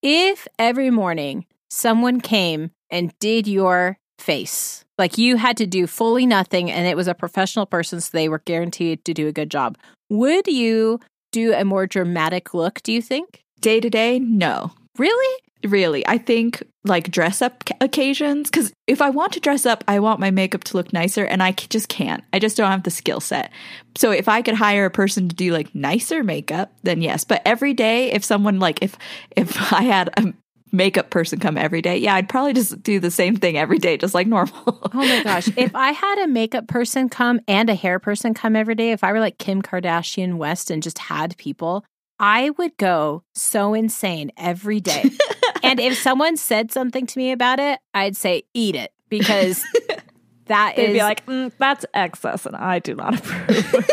If 0.00 0.46
every 0.58 0.90
morning 0.90 1.46
someone 1.74 2.20
came 2.20 2.70
and 2.90 3.12
did 3.18 3.46
your 3.46 3.98
face, 4.18 4.84
like 4.96 5.18
you 5.18 5.36
had 5.36 5.56
to 5.56 5.66
do 5.66 5.86
fully 5.86 6.24
nothing 6.24 6.70
and 6.70 6.86
it 6.86 6.96
was 6.96 7.08
a 7.08 7.14
professional 7.14 7.66
person 7.66 8.00
so 8.00 8.10
they 8.12 8.28
were 8.28 8.38
guaranteed 8.38 9.04
to 9.04 9.12
do 9.12 9.26
a 9.26 9.32
good 9.32 9.50
job, 9.50 9.76
would 10.08 10.46
you 10.46 11.00
do 11.32 11.52
a 11.52 11.64
more 11.64 11.86
dramatic 11.86 12.54
look, 12.54 12.80
do 12.82 12.92
you 12.92 13.02
think? 13.02 13.42
Day 13.60 13.80
to 13.80 13.90
day, 13.90 14.18
no. 14.20 14.70
Really? 14.98 15.40
Really, 15.64 16.06
I 16.06 16.18
think 16.18 16.62
like 16.84 17.10
dress 17.10 17.40
up 17.40 17.64
ca- 17.64 17.74
occasions, 17.80 18.50
because 18.50 18.70
if 18.86 19.00
I 19.00 19.08
want 19.08 19.32
to 19.32 19.40
dress 19.40 19.64
up, 19.64 19.82
I 19.88 19.98
want 19.98 20.20
my 20.20 20.30
makeup 20.30 20.62
to 20.64 20.76
look 20.76 20.92
nicer, 20.92 21.24
and 21.24 21.42
I 21.42 21.52
c- 21.52 21.66
just 21.70 21.88
can't. 21.88 22.22
I 22.34 22.38
just 22.38 22.58
don't 22.58 22.70
have 22.70 22.82
the 22.82 22.90
skill 22.90 23.18
set. 23.18 23.50
So 23.96 24.10
if 24.10 24.28
I 24.28 24.42
could 24.42 24.54
hire 24.54 24.84
a 24.84 24.90
person 24.90 25.26
to 25.26 25.34
do 25.34 25.52
like 25.52 25.74
nicer 25.74 26.22
makeup, 26.22 26.70
then 26.82 27.00
yes. 27.00 27.24
But 27.24 27.40
every 27.46 27.72
day, 27.72 28.12
if 28.12 28.22
someone 28.22 28.60
like 28.60 28.82
if 28.82 28.98
if 29.34 29.56
I 29.72 29.84
had 29.84 30.10
a 30.18 30.34
makeup 30.74 31.10
person 31.10 31.38
come 31.38 31.56
every 31.56 31.80
day, 31.80 31.96
yeah, 31.96 32.14
I'd 32.14 32.28
probably 32.28 32.52
just 32.52 32.82
do 32.82 33.00
the 33.00 33.10
same 33.10 33.36
thing 33.36 33.56
every 33.56 33.78
day, 33.78 33.96
just 33.96 34.14
like 34.14 34.26
normal. 34.26 34.54
Oh 34.66 34.90
my 34.92 35.22
gosh. 35.24 35.48
if 35.56 35.74
I 35.74 35.92
had 35.92 36.18
a 36.24 36.28
makeup 36.28 36.66
person 36.68 37.08
come 37.08 37.40
and 37.48 37.70
a 37.70 37.74
hair 37.74 37.98
person 37.98 38.34
come 38.34 38.56
every 38.56 38.74
day, 38.74 38.90
if 38.90 39.02
I 39.04 39.12
were 39.12 39.20
like 39.20 39.38
Kim 39.38 39.62
Kardashian 39.62 40.34
West 40.34 40.70
and 40.70 40.82
just 40.82 40.98
had 40.98 41.36
people, 41.38 41.84
I 42.18 42.50
would 42.50 42.76
go 42.76 43.22
so 43.34 43.74
insane 43.74 44.30
every 44.36 44.80
day. 44.80 45.10
and 45.62 45.80
if 45.80 45.98
someone 45.98 46.36
said 46.36 46.70
something 46.72 47.06
to 47.06 47.18
me 47.18 47.32
about 47.32 47.60
it, 47.60 47.78
I'd 47.94 48.16
say, 48.16 48.42
eat 48.52 48.74
it 48.74 48.92
because 49.08 49.64
that 50.46 50.74
They'd 50.76 50.90
is 50.90 50.92
be 50.94 51.00
like, 51.00 51.24
"Mm, 51.26 51.52
that's 51.58 51.86
excess, 51.94 52.46
and 52.46 52.56
I 52.56 52.78
do 52.78 52.94
not 52.94 53.18
approve. 53.18 53.88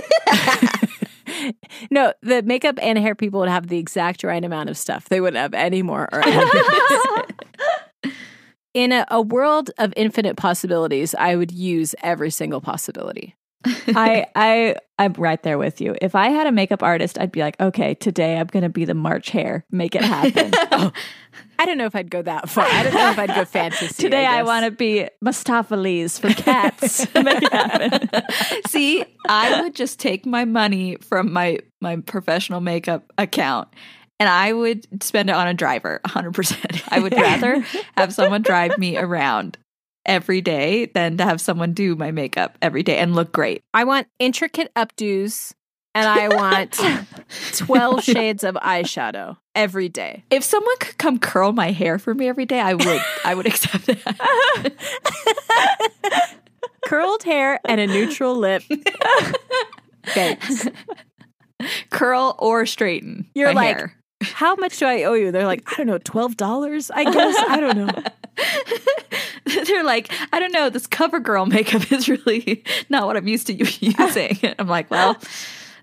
no, 1.91 2.13
the 2.21 2.43
makeup 2.43 2.77
and 2.81 2.97
hair 2.97 3.15
people 3.15 3.39
would 3.39 3.49
have 3.49 3.67
the 3.67 3.77
exact 3.77 4.23
right 4.23 4.43
amount 4.43 4.69
of 4.69 4.77
stuff. 4.77 5.09
They 5.09 5.21
wouldn't 5.21 5.41
have 5.41 5.53
any 5.53 5.81
more 5.81 6.09
or. 6.11 6.21
In 8.73 8.93
a, 8.93 9.05
a 9.11 9.21
world 9.21 9.69
of 9.77 9.93
infinite 9.97 10.37
possibilities, 10.37 11.13
I 11.15 11.35
would 11.35 11.51
use 11.51 11.93
every 12.01 12.29
single 12.29 12.61
possibility. 12.61 13.35
I 13.65 14.25
I 14.35 14.75
I'm 14.97 15.13
right 15.13 15.41
there 15.43 15.57
with 15.57 15.81
you. 15.81 15.95
If 16.01 16.15
I 16.15 16.29
had 16.29 16.47
a 16.47 16.51
makeup 16.51 16.83
artist, 16.83 17.19
I'd 17.19 17.31
be 17.31 17.41
like, 17.41 17.59
okay, 17.59 17.93
today 17.95 18.37
I'm 18.37 18.47
gonna 18.47 18.69
be 18.69 18.85
the 18.85 18.93
March 18.93 19.29
Hare. 19.29 19.65
Make 19.71 19.95
it 19.95 20.03
happen. 20.03 20.51
Oh. 20.73 20.91
I 21.59 21.65
don't 21.65 21.77
know 21.77 21.85
if 21.85 21.95
I'd 21.95 22.09
go 22.09 22.21
that 22.23 22.49
far. 22.49 22.65
I 22.65 22.83
don't 22.83 22.93
know 22.93 23.11
if 23.11 23.19
I'd 23.19 23.35
go 23.35 23.45
fantasy. 23.45 23.87
today 23.93 24.25
I, 24.25 24.39
guess. 24.39 24.47
want 24.47 24.65
to 24.65 24.71
be 24.71 25.07
Mustapha 25.21 25.75
for 26.19 26.29
cats. 26.29 26.99
Make 27.15 27.43
it 27.43 27.53
happen. 27.53 28.09
See, 28.67 29.05
I 29.29 29.61
would 29.61 29.75
just 29.75 29.99
take 29.99 30.25
my 30.25 30.43
money 30.43 30.97
from 31.01 31.31
my 31.31 31.59
my 31.79 31.97
professional 31.97 32.61
makeup 32.61 33.13
account 33.17 33.67
and 34.21 34.29
I 34.29 34.53
would 34.53 35.03
spend 35.03 35.31
it 35.31 35.35
on 35.35 35.47
a 35.47 35.53
driver 35.53 35.99
100%. 36.05 36.83
I 36.89 36.99
would 36.99 37.13
rather 37.13 37.65
have 37.97 38.13
someone 38.13 38.43
drive 38.43 38.77
me 38.77 38.95
around 38.95 39.57
every 40.05 40.41
day 40.41 40.85
than 40.87 41.17
to 41.17 41.23
have 41.23 41.39
someone 41.41 41.73
do 41.73 41.95
my 41.95 42.11
makeup 42.11 42.57
every 42.61 42.83
day 42.83 42.97
and 42.97 43.15
look 43.15 43.31
great. 43.31 43.63
I 43.73 43.83
want 43.83 44.07
intricate 44.19 44.73
updos 44.75 45.53
and 45.93 46.07
I 46.07 46.27
want 46.29 46.79
12 47.57 48.03
shades 48.03 48.43
of 48.43 48.55
eyeshadow 48.55 49.37
every 49.55 49.89
day. 49.89 50.23
If 50.29 50.43
someone 50.43 50.75
could 50.79 50.97
come 50.97 51.19
curl 51.19 51.51
my 51.51 51.71
hair 51.71 51.99
for 51.99 52.13
me 52.13 52.27
every 52.27 52.45
day, 52.45 52.59
I 52.59 52.73
would 52.73 53.01
I 53.25 53.35
would 53.35 53.45
accept 53.45 53.85
that. 53.87 54.73
Curled 56.85 57.23
hair 57.23 57.59
and 57.65 57.79
a 57.79 57.87
neutral 57.87 58.35
lip. 58.35 58.63
Thanks. 60.07 60.67
curl 61.89 62.35
or 62.39 62.65
straighten. 62.65 63.29
You're 63.35 63.53
like, 63.53 63.77
hair. 63.77 63.95
How 64.21 64.55
much 64.55 64.77
do 64.79 64.85
I 64.85 65.03
owe 65.03 65.13
you? 65.13 65.31
They're 65.31 65.45
like, 65.45 65.63
I 65.71 65.75
don't 65.77 65.87
know, 65.87 65.99
$12? 65.99 66.91
I 66.93 67.03
guess. 67.03 67.35
I 67.49 67.59
don't 67.59 67.77
know. 67.77 68.03
They're 69.65 69.83
like, 69.83 70.11
I 70.31 70.39
don't 70.39 70.51
know, 70.51 70.69
this 70.69 70.87
cover 70.87 71.19
girl 71.19 71.45
makeup 71.45 71.91
is 71.91 72.07
really 72.07 72.63
not 72.89 73.07
what 73.07 73.17
I'm 73.17 73.27
used 73.27 73.47
to 73.47 73.53
using. 73.53 74.37
I'm 74.57 74.67
like, 74.67 74.89
well, 74.89 75.17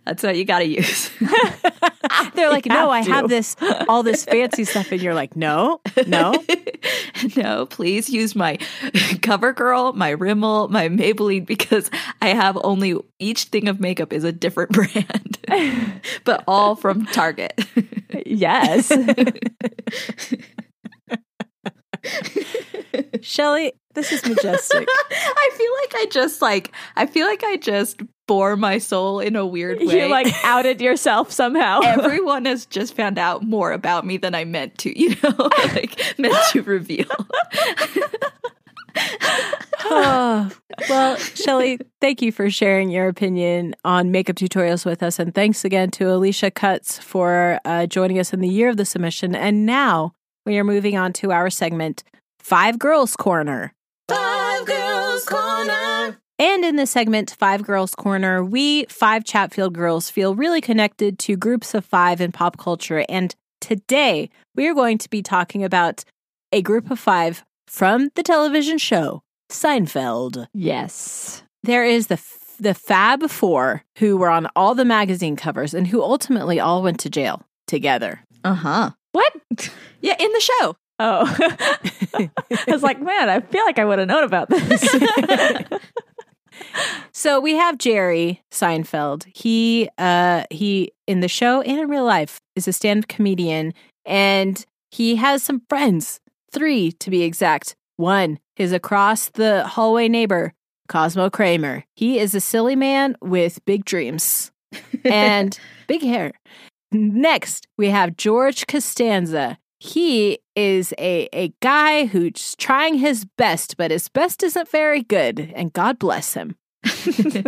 that's 0.05 0.22
what 0.22 0.36
you 0.36 0.44
got 0.44 0.61
to 0.61 0.64
use. 0.64 1.11
They're 2.34 2.49
like, 2.49 2.66
no, 2.66 2.90
I 2.90 2.99
have 2.99 3.07
to. 3.07 3.12
have 3.12 3.28
this, 3.28 3.57
all 3.88 4.03
this 4.03 4.24
fancy 4.24 4.64
stuff. 4.64 4.90
And 4.90 5.03
you're 5.03 5.14
like, 5.14 5.36
no, 5.36 5.80
no. 6.07 6.42
no, 7.36 7.66
please 7.66 8.09
use 8.09 8.34
my 8.34 8.59
cover 9.20 9.53
girl, 9.53 9.92
my 9.92 10.14
Rimmel, 10.14 10.68
my 10.70 10.88
Maybelline 10.88 11.44
because 11.44 11.90
I 12.22 12.28
have 12.28 12.57
only 12.64 12.96
each 13.18 13.44
thing 13.44 13.68
of 13.68 13.80
makeup 13.80 14.12
is 14.12 14.24
a 14.24 14.32
different 14.32 14.70
brand, 14.72 15.38
but 16.24 16.42
all 16.46 16.74
from 16.74 17.05
Target. 17.07 17.61
yes. 18.24 18.90
Shelley, 23.25 23.73
this 23.95 24.12
is 24.12 24.25
majestic. 24.25 24.89
I 25.11 25.51
feel 25.57 25.73
like 25.83 26.03
I 26.03 26.07
just 26.11 26.43
like 26.43 26.73
I 26.97 27.07
feel 27.07 27.27
like 27.27 27.43
I 27.45 27.57
just 27.57 28.01
bore 28.29 28.57
my 28.57 28.79
soul 28.79 29.19
in 29.19 29.35
a 29.35 29.45
weird 29.45 29.81
way. 29.81 30.05
You 30.05 30.09
like 30.09 30.33
outed 30.45 30.81
yourself 30.81 31.33
somehow. 31.33 31.81
Everyone 31.85 32.45
has 32.45 32.66
just 32.66 32.95
found 32.95 33.19
out 33.19 33.43
more 33.43 33.73
about 33.73 34.07
me 34.07 34.19
than 34.19 34.37
I 34.37 34.45
meant 34.45 34.79
to, 34.79 34.97
you 34.97 35.16
know, 35.23 35.35
like 35.75 36.01
meant 36.19 36.37
to 36.53 36.62
reveal. 36.62 37.07
oh, 39.85 40.51
well, 40.89 41.16
Shelley, 41.16 41.81
thank 42.01 42.23
you 42.23 42.31
for 42.31 42.51
sharing 42.51 42.91
your 42.91 43.09
opinion 43.09 43.75
on 43.85 44.12
makeup 44.12 44.37
tutorials 44.37 44.85
with 44.85 45.03
us. 45.03 45.19
And 45.19 45.35
thanks 45.35 45.64
again 45.64 45.91
to 45.93 46.12
Alicia 46.12 46.53
Cutts 46.53 46.99
for 46.99 47.59
uh, 47.64 47.87
joining 47.87 48.19
us 48.19 48.33
in 48.33 48.41
the 48.41 48.49
year 48.49 48.69
of 48.69 48.77
the 48.77 48.85
submission. 48.85 49.35
And 49.35 49.66
now 49.66 50.14
we 50.45 50.59
are 50.59 50.64
moving 50.64 50.97
on 50.97 51.12
to 51.14 51.33
our 51.33 51.51
segment, 51.51 52.05
Five 52.49 52.78
Girls 52.78 53.14
Corner. 53.14 53.74
Five 54.09 54.64
Girls 54.64 55.22
Corner. 55.26 56.18
And 56.38 56.64
in 56.64 56.76
this 56.76 56.90
segment, 56.90 57.36
Five 57.38 57.62
Girls 57.62 57.94
Corner, 57.94 58.42
we 58.42 58.86
five 58.86 59.22
Chatfield 59.24 59.74
girls 59.74 60.09
feel 60.09 60.34
really 60.34 60.62
connected 60.62 61.18
to 61.18 61.36
groups 61.36 61.74
of 61.74 61.84
five 61.84 62.22
in 62.22 62.32
pop 62.32 62.57
culture. 62.57 63.05
And 63.11 63.34
today 63.61 64.30
we 64.55 64.66
are 64.66 64.72
going 64.72 64.96
to 64.96 65.11
be 65.11 65.20
talking 65.20 65.62
about 65.62 66.05
a 66.51 66.62
group 66.62 66.90
of 66.90 66.99
five 66.99 67.44
from 67.66 68.09
the 68.14 68.22
television 68.22 68.78
show 68.78 69.22
Seinfeld. 69.51 70.46
yes. 70.55 71.42
There 71.64 71.84
is 71.84 72.07
the 72.07 72.14
f- 72.14 72.55
the 72.59 72.72
Fab 72.72 73.28
Four 73.28 73.84
who 73.99 74.16
were 74.16 74.30
on 74.30 74.49
all 74.57 74.74
the 74.74 74.86
magazine 74.86 75.36
covers 75.36 75.74
and 75.74 75.86
who 75.86 76.03
ultimately 76.03 76.59
all 76.59 76.82
went 76.82 76.99
to 77.01 77.11
jail 77.11 77.42
together. 77.66 78.20
Uh 78.42 78.55
huh. 78.55 78.90
What? 79.12 79.34
Yeah, 80.01 80.14
in 80.20 80.30
the 80.32 80.40
show. 80.40 80.76
Oh. 80.99 81.36
I 82.14 82.30
was 82.66 82.82
like, 82.82 83.01
man, 83.01 83.28
I 83.28 83.40
feel 83.40 83.64
like 83.64 83.78
I 83.78 83.84
would 83.84 83.99
have 83.99 84.09
known 84.09 84.24
about 84.24 84.49
this. 84.49 84.96
So 87.12 87.40
we 87.40 87.55
have 87.55 87.78
Jerry 87.78 88.42
Seinfeld. 88.51 89.26
He 89.34 89.88
uh 89.99 90.44
he 90.51 90.92
in 91.07 91.20
the 91.20 91.28
show 91.28 91.61
and 91.62 91.80
in 91.80 91.88
real 91.88 92.05
life 92.05 92.40
is 92.55 92.68
a 92.68 92.72
stand-up 92.72 93.09
comedian 93.09 93.74
and 94.05 94.64
he 94.90 95.16
has 95.16 95.42
some 95.42 95.62
friends, 95.68 96.20
3 96.53 96.92
to 96.92 97.11
be 97.11 97.22
exact. 97.22 97.76
One 97.96 98.38
is 98.57 98.72
across 98.72 99.28
the 99.28 99.66
hallway 99.66 100.09
neighbor, 100.09 100.55
Cosmo 100.88 101.28
Kramer. 101.28 101.84
He 101.94 102.18
is 102.18 102.34
a 102.34 102.40
silly 102.40 102.76
man 102.76 103.16
with 103.20 103.64
big 103.64 103.84
dreams 103.84 104.51
and 105.05 105.59
big 105.86 106.03
hair. 106.03 106.32
Next, 106.90 107.66
we 107.76 107.90
have 107.90 108.16
George 108.16 108.66
Costanza. 108.66 109.59
He 109.80 110.38
is 110.59 110.93
a, 110.99 111.29
a 111.33 111.55
guy 111.61 112.07
who's 112.07 112.57
trying 112.57 112.95
his 112.95 113.25
best, 113.25 113.77
but 113.77 113.93
his 113.93 114.09
best 114.09 114.43
isn't 114.43 114.69
very 114.69 115.05
good, 115.05 115.53
and 115.55 115.73
God 115.73 116.01
bless 116.01 116.35
him. 116.35 116.57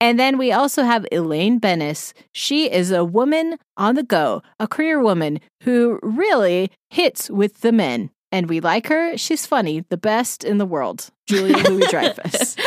and 0.00 0.18
then 0.18 0.36
we 0.36 0.50
also 0.50 0.82
have 0.82 1.06
Elaine 1.12 1.60
Benes. 1.60 2.14
She 2.32 2.68
is 2.68 2.90
a 2.90 3.04
woman 3.04 3.58
on 3.76 3.94
the 3.94 4.02
go, 4.02 4.42
a 4.58 4.66
career 4.66 5.00
woman 5.00 5.38
who 5.62 6.00
really 6.02 6.72
hits 6.90 7.30
with 7.30 7.60
the 7.60 7.70
men. 7.70 8.10
And 8.32 8.48
we 8.48 8.58
like 8.58 8.88
her. 8.88 9.16
She's 9.16 9.46
funny, 9.46 9.84
the 9.88 9.96
best 9.96 10.42
in 10.42 10.58
the 10.58 10.66
world. 10.66 11.10
Julia 11.28 11.56
Louis 11.68 11.86
Dreyfus. 11.86 12.56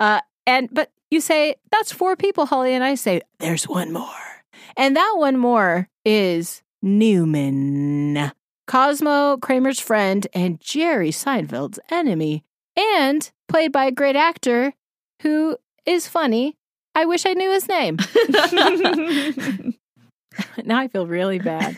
Uh, 0.00 0.18
and 0.46 0.70
but 0.72 0.90
you 1.10 1.20
say 1.20 1.56
that's 1.70 1.92
four 1.92 2.16
people, 2.16 2.46
Holly, 2.46 2.72
and 2.72 2.82
I 2.82 2.94
say 2.94 3.20
there's 3.38 3.68
one 3.68 3.92
more, 3.92 4.06
and 4.78 4.96
that 4.96 5.12
one 5.18 5.36
more 5.36 5.90
is 6.06 6.62
Newman, 6.80 8.32
Cosmo 8.70 9.36
Kramer's 9.38 9.80
friend 9.80 10.28
and 10.32 10.60
Jerry 10.60 11.10
Seinfeld's 11.10 11.80
enemy, 11.90 12.44
and 12.76 13.28
played 13.48 13.72
by 13.72 13.86
a 13.86 13.90
great 13.90 14.14
actor 14.14 14.74
who 15.22 15.56
is 15.86 16.06
funny. 16.06 16.56
I 16.94 17.04
wish 17.04 17.26
I 17.26 17.32
knew 17.32 17.50
his 17.50 17.66
name. 17.66 17.96
now 20.64 20.78
I 20.78 20.86
feel 20.86 21.08
really 21.08 21.40
bad. 21.40 21.76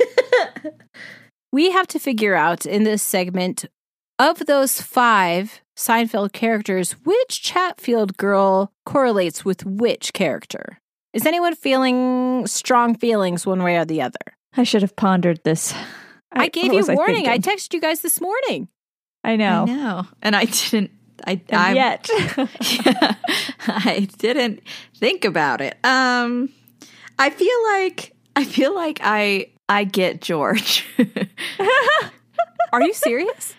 we 1.53 1.71
have 1.71 1.87
to 1.87 1.99
figure 1.99 2.35
out 2.35 2.67
in 2.67 2.85
this 2.85 3.03
segment 3.03 3.65
of 4.19 4.45
those 4.45 4.83
five 4.83 5.63
Seinfeld 5.75 6.35
characters, 6.35 6.93
which 7.05 7.43
Chatfield 7.43 8.19
girl 8.19 8.71
correlates 8.85 9.47
with 9.47 9.65
which 9.65 10.13
character? 10.13 10.79
Is 11.15 11.25
anyone 11.25 11.55
feeling 11.55 12.47
strong 12.47 12.95
feelings 12.95 13.47
one 13.47 13.63
way 13.63 13.79
or 13.79 13.87
the 13.87 14.03
other? 14.03 14.37
I 14.59 14.65
should 14.65 14.83
have 14.83 14.95
pondered 14.95 15.41
this. 15.43 15.73
I, 16.35 16.49
gave 16.49 16.67
you 16.73 16.79
was 16.79 16.89
I 16.89 16.95
warning. 16.95 17.27
I, 17.27 17.33
thinking? 17.39 17.53
texted 17.53 17.75
you 17.75 17.81
guys 17.81 18.01
this 18.01 18.21
morning. 18.21 18.69
I 19.25 19.37
know. 19.37 19.63
I 19.63 19.65
know. 19.67 20.07
And 20.23 20.35
I 20.37 20.45
didn't 20.47 20.91
I 21.27 21.41
And 21.49 21.57
I'm- 21.61 21.77
yet, 21.77 22.09
yeah, 22.87 23.15
I 23.69 24.09
didn't 24.19 24.61
think 24.97 25.25
about 25.25 25.61
it. 25.61 25.77
Um 25.85 26.49
I 27.19 27.31
feel 27.31 27.63
like 27.73 28.13
I 28.35 28.45
feel 28.45 28.75
like 28.75 28.99
I 29.03 29.47
I 29.69 29.85
get 29.85 30.21
George. 30.21 30.85
Are 32.73 32.83
you 32.83 32.93
serious? 32.95 33.55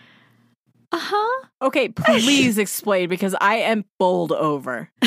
uh-huh. 0.92 1.48
okay, 1.62 1.90
please 1.90 2.58
explain 2.60 3.10
because 3.10 3.36
I 3.42 3.56
am 3.56 3.86
bowled 4.00 4.32
over. 4.32 4.90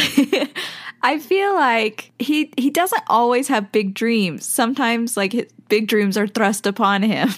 I 1.06 1.20
feel 1.20 1.54
like 1.54 2.10
he 2.18 2.52
he 2.56 2.68
doesn't 2.68 3.04
always 3.06 3.46
have 3.46 3.70
big 3.70 3.94
dreams. 3.94 4.44
Sometimes 4.44 5.16
like 5.16 5.32
his 5.32 5.46
big 5.68 5.86
dreams 5.86 6.16
are 6.16 6.26
thrust 6.26 6.66
upon 6.66 7.04
him. 7.04 7.28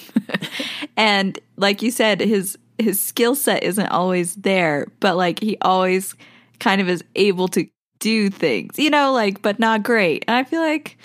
and 0.97 1.39
like 1.59 1.83
you 1.83 1.91
said 1.91 2.23
his 2.23 2.57
his 2.79 2.99
skill 2.99 3.35
set 3.35 3.63
isn't 3.63 3.89
always 3.89 4.37
there, 4.37 4.87
but 5.01 5.19
like 5.19 5.41
he 5.41 5.59
always 5.61 6.15
kind 6.61 6.81
of 6.81 6.89
is 6.89 7.05
able 7.15 7.47
to 7.49 7.67
do 7.99 8.31
things. 8.31 8.79
You 8.79 8.89
know, 8.89 9.13
like 9.13 9.43
but 9.43 9.59
not 9.59 9.83
great. 9.83 10.25
And 10.27 10.35
I 10.39 10.45
feel 10.45 10.63
like 10.63 10.97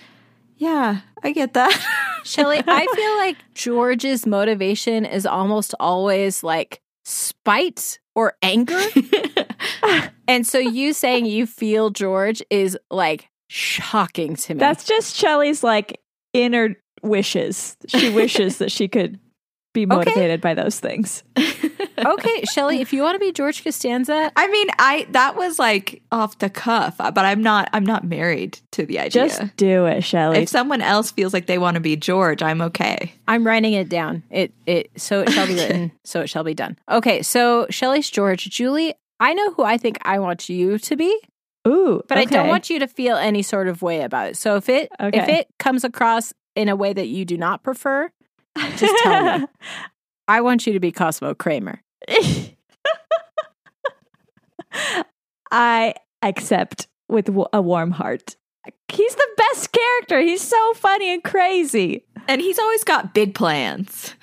yeah, 0.56 1.02
I 1.22 1.34
get 1.34 1.56
that. 1.56 1.78
Shelley, 2.24 2.64
I 2.66 2.88
feel 2.96 3.18
like 3.18 3.36
George's 3.56 4.26
motivation 4.26 5.04
is 5.04 5.26
almost 5.26 5.76
always 5.82 6.44
like 6.44 6.80
spite 7.04 8.00
or 8.16 8.38
anger. 8.42 8.82
and 10.28 10.46
so 10.46 10.58
you 10.58 10.94
saying 10.94 11.26
you 11.26 11.46
feel 11.46 11.90
George 11.90 12.42
is 12.50 12.78
like 12.90 13.30
shocking 13.50 14.36
to 14.36 14.56
me. 14.56 14.60
That's 14.60 14.84
just 14.84 15.16
Shelley's 15.16 15.64
like 15.64 16.00
inner 16.34 16.76
wishes. 17.02 17.78
She 17.88 18.10
wishes 18.10 18.58
that 18.58 18.72
she 18.72 18.88
could 18.88 19.20
be 19.74 19.86
motivated 19.88 20.42
by 20.42 20.54
those 20.54 20.80
things. 20.80 21.24
okay, 21.38 22.44
Shelley, 22.52 22.80
if 22.82 22.94
you 22.94 23.02
want 23.02 23.16
to 23.16 23.20
be 23.20 23.32
George 23.32 23.64
Costanza, 23.64 24.32
I 24.36 24.48
mean, 24.48 24.68
I 24.80 25.08
that 25.12 25.36
was 25.36 25.60
like 25.60 26.02
off 26.12 26.38
the 26.40 26.50
cuff, 26.50 26.96
uh, 27.00 27.12
but 27.12 27.26
I'm 27.26 27.42
not. 27.42 27.70
I'm 27.74 27.86
not 27.86 28.04
married 28.04 28.60
to 28.72 28.86
the 28.86 29.00
idea. 29.00 29.28
Just 29.28 29.58
do 29.58 29.86
it, 29.86 30.04
Shelley. 30.04 30.40
if 30.40 30.50
someone 30.50 30.82
else 30.82 31.12
feels 31.12 31.34
like 31.34 31.48
they 31.48 31.58
want 31.58 31.76
to 31.76 31.82
be 31.82 31.96
George, 31.96 32.42
I'm 32.42 32.62
okay. 32.62 33.14
I'm 33.28 33.46
writing 33.46 33.74
it 33.74 33.90
down. 33.90 34.24
It 34.30 34.54
it 34.66 34.92
so 34.96 35.22
it 35.22 35.32
shall 35.32 35.48
be 35.48 35.56
written, 35.56 35.92
so 36.04 36.22
it 36.22 36.28
shall 36.28 36.44
be 36.44 36.54
done. 36.54 36.78
Okay, 36.90 37.22
so 37.22 37.68
Shelley's 37.70 38.10
George, 38.10 38.50
Julie, 38.50 38.96
I 39.20 39.34
know 39.34 39.52
who 39.54 39.64
I 39.64 39.78
think 39.78 39.98
I 40.02 40.20
want 40.20 40.50
you 40.50 40.78
to 40.78 40.96
be, 40.96 41.18
Ooh, 41.68 42.02
but 42.10 42.18
I 42.18 42.26
don't 42.26 42.48
want 42.48 42.70
you 42.70 42.80
to 42.80 42.88
feel 42.88 43.16
any 43.16 43.42
sort 43.42 43.68
of 43.68 43.82
way 43.82 44.02
about 44.02 44.28
it. 44.30 44.38
So 44.38 44.56
if 44.58 44.68
it 44.70 44.90
if 45.00 45.30
it 45.30 45.48
comes 45.60 45.84
across 45.84 46.34
in 46.56 46.68
a 46.70 46.76
way 46.76 46.94
that 46.94 47.08
you 47.08 47.24
do 47.26 47.38
not 47.38 47.64
prefer, 47.64 48.12
just 48.78 49.04
tell 49.04 49.40
me. 49.40 49.46
I 50.28 50.42
want 50.42 50.66
you 50.68 50.74
to 50.74 50.80
be 50.80 50.92
Cosmo 50.92 51.34
Kramer. 51.34 51.82
I 55.52 55.94
accept 56.22 56.88
with 57.10 57.30
a 57.54 57.62
warm 57.62 57.92
heart. 57.92 58.36
He's 58.88 59.16
the 59.16 59.28
best 59.38 59.72
character. 59.72 60.20
He's 60.22 60.42
so 60.42 60.74
funny 60.76 61.14
and 61.14 61.24
crazy. 61.24 62.06
And 62.28 62.40
he's 62.42 62.58
always 62.60 62.84
got 62.84 63.14
big 63.14 63.36
plans. 63.36 64.16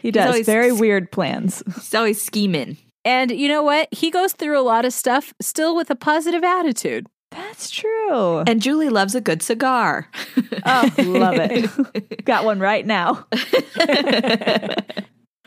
He 0.00 0.10
does 0.10 0.26
always- 0.26 0.46
very 0.46 0.72
weird 0.72 1.10
plans. 1.12 1.62
he's 1.74 1.94
always 1.94 2.22
scheming. 2.22 2.76
And 3.08 3.30
you 3.30 3.48
know 3.48 3.62
what? 3.62 3.88
He 3.90 4.10
goes 4.10 4.34
through 4.34 4.60
a 4.60 4.60
lot 4.60 4.84
of 4.84 4.92
stuff 4.92 5.32
still 5.40 5.74
with 5.74 5.88
a 5.88 5.94
positive 5.94 6.44
attitude. 6.44 7.06
That's 7.30 7.70
true. 7.70 8.40
And 8.40 8.60
Julie 8.60 8.90
loves 8.90 9.14
a 9.14 9.22
good 9.22 9.42
cigar. 9.42 10.10
Oh, 10.66 10.90
love 10.98 11.36
it. 11.38 12.24
Got 12.26 12.44
one 12.44 12.60
right 12.60 12.84
now. 12.84 13.26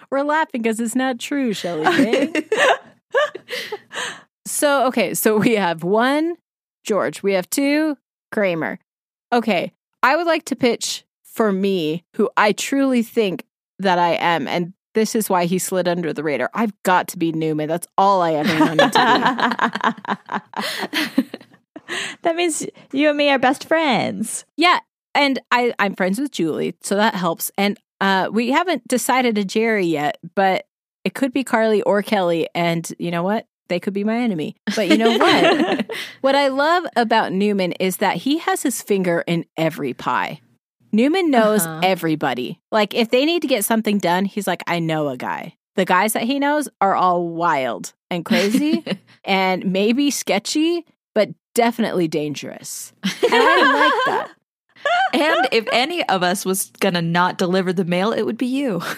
We're 0.09 0.23
laughing 0.23 0.63
because 0.63 0.79
it's 0.79 0.95
not 0.95 1.19
true, 1.19 1.53
Shelley. 1.53 1.85
Eh? 1.85 2.41
So, 4.47 4.87
okay, 4.87 5.13
so 5.13 5.37
we 5.37 5.55
have 5.55 5.83
one 5.83 6.35
George, 6.83 7.23
we 7.23 7.33
have 7.33 7.49
two 7.49 7.97
Kramer. 8.31 8.79
Okay, 9.31 9.71
I 10.03 10.15
would 10.15 10.27
like 10.27 10.45
to 10.45 10.55
pitch 10.55 11.05
for 11.23 11.51
me, 11.51 12.03
who 12.15 12.29
I 12.35 12.51
truly 12.51 13.01
think 13.01 13.45
that 13.79 13.97
I 13.97 14.15
am, 14.15 14.47
and 14.47 14.73
this 14.93 15.15
is 15.15 15.29
why 15.29 15.45
he 15.45 15.59
slid 15.59 15.87
under 15.87 16.13
the 16.13 16.23
radar. 16.23 16.49
I've 16.53 16.73
got 16.83 17.07
to 17.09 17.17
be 17.17 17.31
Newman. 17.31 17.69
That's 17.69 17.87
all 17.97 18.21
I 18.21 18.33
ever 18.33 18.59
wanted 18.59 18.91
to 18.91 19.95
be. 21.15 21.23
that 22.21 22.35
means 22.35 22.65
you 22.91 23.09
and 23.09 23.17
me 23.17 23.29
are 23.29 23.39
best 23.39 23.67
friends. 23.67 24.45
Yeah, 24.57 24.79
and 25.15 25.39
I 25.51 25.73
I'm 25.79 25.95
friends 25.95 26.19
with 26.19 26.31
Julie, 26.31 26.75
so 26.81 26.95
that 26.95 27.15
helps. 27.15 27.51
And 27.57 27.79
uh 27.99 28.29
we 28.31 28.51
haven't 28.51 28.87
decided 28.87 29.37
a 29.37 29.45
Jerry 29.45 29.85
yet, 29.85 30.17
but 30.35 30.65
it 31.03 31.13
could 31.13 31.33
be 31.33 31.43
Carly 31.43 31.81
or 31.81 32.01
Kelly 32.01 32.47
and 32.53 32.91
you 32.99 33.11
know 33.11 33.23
what? 33.23 33.47
They 33.69 33.79
could 33.79 33.93
be 33.93 34.03
my 34.03 34.17
enemy. 34.17 34.57
But 34.75 34.89
you 34.89 34.97
know 34.97 35.17
what? 35.17 35.89
what 36.21 36.35
I 36.35 36.49
love 36.49 36.83
about 36.97 37.31
Newman 37.31 37.71
is 37.73 37.97
that 37.97 38.17
he 38.17 38.39
has 38.39 38.61
his 38.63 38.81
finger 38.81 39.23
in 39.25 39.45
every 39.55 39.93
pie. 39.93 40.41
Newman 40.91 41.31
knows 41.31 41.65
Uh-huh. 41.65 41.79
everybody. 41.83 42.59
Like 42.71 42.93
if 42.93 43.09
they 43.09 43.25
need 43.25 43.41
to 43.43 43.47
get 43.47 43.65
something 43.65 43.97
done, 43.97 44.25
he's 44.25 44.47
like 44.47 44.63
I 44.67 44.79
know 44.79 45.09
a 45.09 45.17
guy. 45.17 45.55
The 45.75 45.85
guys 45.85 46.13
that 46.13 46.23
he 46.23 46.37
knows 46.39 46.67
are 46.81 46.95
all 46.95 47.27
wild 47.27 47.93
and 48.09 48.25
crazy 48.25 48.83
and 49.23 49.71
maybe 49.71 50.11
sketchy, 50.11 50.85
but 51.15 51.29
definitely 51.55 52.07
dangerous. 52.07 52.91
And 53.03 53.13
I 53.33 53.73
like 53.73 54.05
that. 54.05 54.31
and 55.13 55.47
if 55.51 55.67
any 55.71 56.03
of 56.09 56.23
us 56.23 56.43
was 56.45 56.71
gonna 56.79 57.01
not 57.01 57.37
deliver 57.37 57.71
the 57.71 57.85
mail, 57.85 58.11
it 58.11 58.23
would 58.25 58.37
be 58.37 58.47
you. 58.47 58.81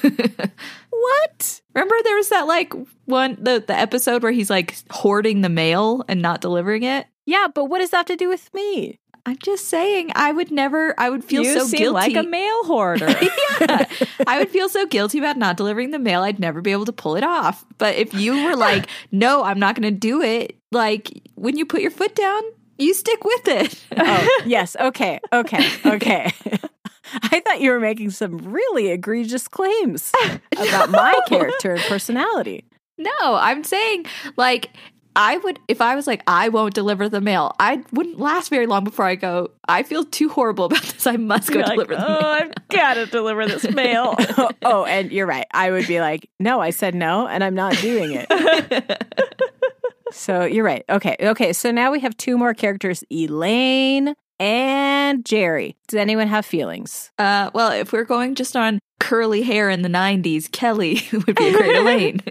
What? 0.91 1.61
Remember 1.75 1.95
there 2.03 2.15
was 2.15 2.29
that 2.29 2.47
like 2.47 2.71
one 3.05 3.37
the, 3.41 3.61
the 3.65 3.75
episode 3.77 4.23
where 4.23 4.31
he's 4.31 4.49
like 4.49 4.75
hoarding 4.89 5.41
the 5.41 5.49
mail 5.49 6.03
and 6.07 6.21
not 6.21 6.39
delivering 6.39 6.83
it? 6.83 7.07
Yeah, 7.25 7.47
but 7.53 7.65
what 7.65 7.79
does 7.79 7.89
that 7.89 7.97
have 7.97 8.05
to 8.05 8.15
do 8.15 8.29
with 8.29 8.49
me? 8.53 8.99
I'm 9.25 9.37
just 9.37 9.69
saying 9.69 10.11
I 10.15 10.31
would 10.33 10.51
never 10.51 10.93
I 10.99 11.09
would 11.09 11.23
feel 11.23 11.43
you 11.43 11.59
so 11.59 11.77
guilty. 11.77 11.89
like 11.89 12.15
a 12.15 12.23
mail 12.23 12.63
hoarder. 12.65 13.07
yeah. 13.61 13.85
I 14.27 14.39
would 14.39 14.49
feel 14.49 14.67
so 14.67 14.85
guilty 14.85 15.17
about 15.17 15.37
not 15.37 15.55
delivering 15.55 15.91
the 15.91 15.99
mail. 15.99 16.23
I'd 16.23 16.39
never 16.39 16.61
be 16.61 16.71
able 16.71 16.85
to 16.85 16.93
pull 16.93 17.15
it 17.15 17.23
off. 17.23 17.65
But 17.77 17.95
if 17.95 18.13
you 18.13 18.43
were 18.43 18.55
like, 18.57 18.87
no, 19.11 19.43
I'm 19.43 19.59
not 19.59 19.75
going 19.75 19.93
to 19.93 19.97
do 19.97 20.21
it, 20.21 20.57
like 20.71 21.09
when 21.35 21.57
you 21.57 21.65
put 21.65 21.81
your 21.81 21.91
foot 21.91 22.15
down, 22.15 22.41
you 22.77 22.93
stick 22.93 23.23
with 23.23 23.47
it. 23.47 23.85
Oh, 23.95 24.41
yes. 24.45 24.75
Okay. 24.77 25.19
Okay. 25.31 25.69
Okay. 25.85 26.31
I 27.21 27.39
thought 27.41 27.61
you 27.61 27.69
were 27.71 27.79
making 27.79 28.09
some 28.09 28.37
really 28.39 28.89
egregious 28.89 29.47
claims 29.47 30.11
about 30.51 30.89
my 30.89 31.17
character 31.27 31.73
and 31.73 31.81
personality. 31.83 32.65
No, 32.97 33.11
I'm 33.21 33.63
saying 33.63 34.05
like 34.37 34.69
I 35.15 35.37
would 35.37 35.59
if 35.67 35.81
I 35.81 35.95
was 35.95 36.07
like 36.07 36.23
I 36.27 36.49
won't 36.49 36.73
deliver 36.73 37.09
the 37.09 37.21
mail. 37.21 37.55
I 37.59 37.83
wouldn't 37.91 38.19
last 38.19 38.49
very 38.49 38.67
long 38.67 38.83
before 38.83 39.05
I 39.05 39.15
go. 39.15 39.51
I 39.67 39.83
feel 39.83 40.03
too 40.03 40.29
horrible 40.29 40.65
about 40.67 40.81
this. 40.83 41.07
I 41.07 41.17
must 41.17 41.49
go 41.49 41.59
You're 41.59 41.67
like, 41.67 41.73
deliver 41.75 41.95
the 41.95 42.05
oh, 42.05 42.21
mail. 42.21 42.29
I've 42.31 42.67
got 42.69 42.93
to 42.95 43.05
deliver 43.05 43.45
this 43.45 43.69
mail. 43.73 44.15
oh, 44.63 44.85
and 44.85 45.11
you're 45.11 45.27
right. 45.27 45.45
I 45.51 45.71
would 45.71 45.87
be 45.87 45.99
like, 45.99 46.29
no, 46.39 46.59
I 46.59 46.71
said 46.71 46.95
no, 46.95 47.27
and 47.27 47.43
I'm 47.43 47.55
not 47.55 47.73
doing 47.77 48.11
it. 48.13 49.03
So 50.13 50.45
you're 50.45 50.63
right. 50.63 50.85
Okay. 50.89 51.15
Okay. 51.19 51.53
So 51.53 51.71
now 51.71 51.91
we 51.91 51.99
have 52.01 52.15
two 52.17 52.37
more 52.37 52.53
characters 52.53 53.03
Elaine 53.11 54.13
and 54.39 55.25
Jerry. 55.25 55.75
Does 55.87 55.97
anyone 55.97 56.27
have 56.27 56.45
feelings? 56.45 57.11
Uh, 57.17 57.49
well, 57.53 57.71
if 57.71 57.91
we're 57.91 58.03
going 58.03 58.35
just 58.35 58.55
on 58.55 58.79
curly 58.99 59.41
hair 59.41 59.69
in 59.69 59.81
the 59.81 59.89
'90s, 59.89 60.51
Kelly 60.51 61.01
would 61.11 61.35
be 61.35 61.47
a 61.47 61.51
great 61.51 61.75
Elaine. 61.75 62.21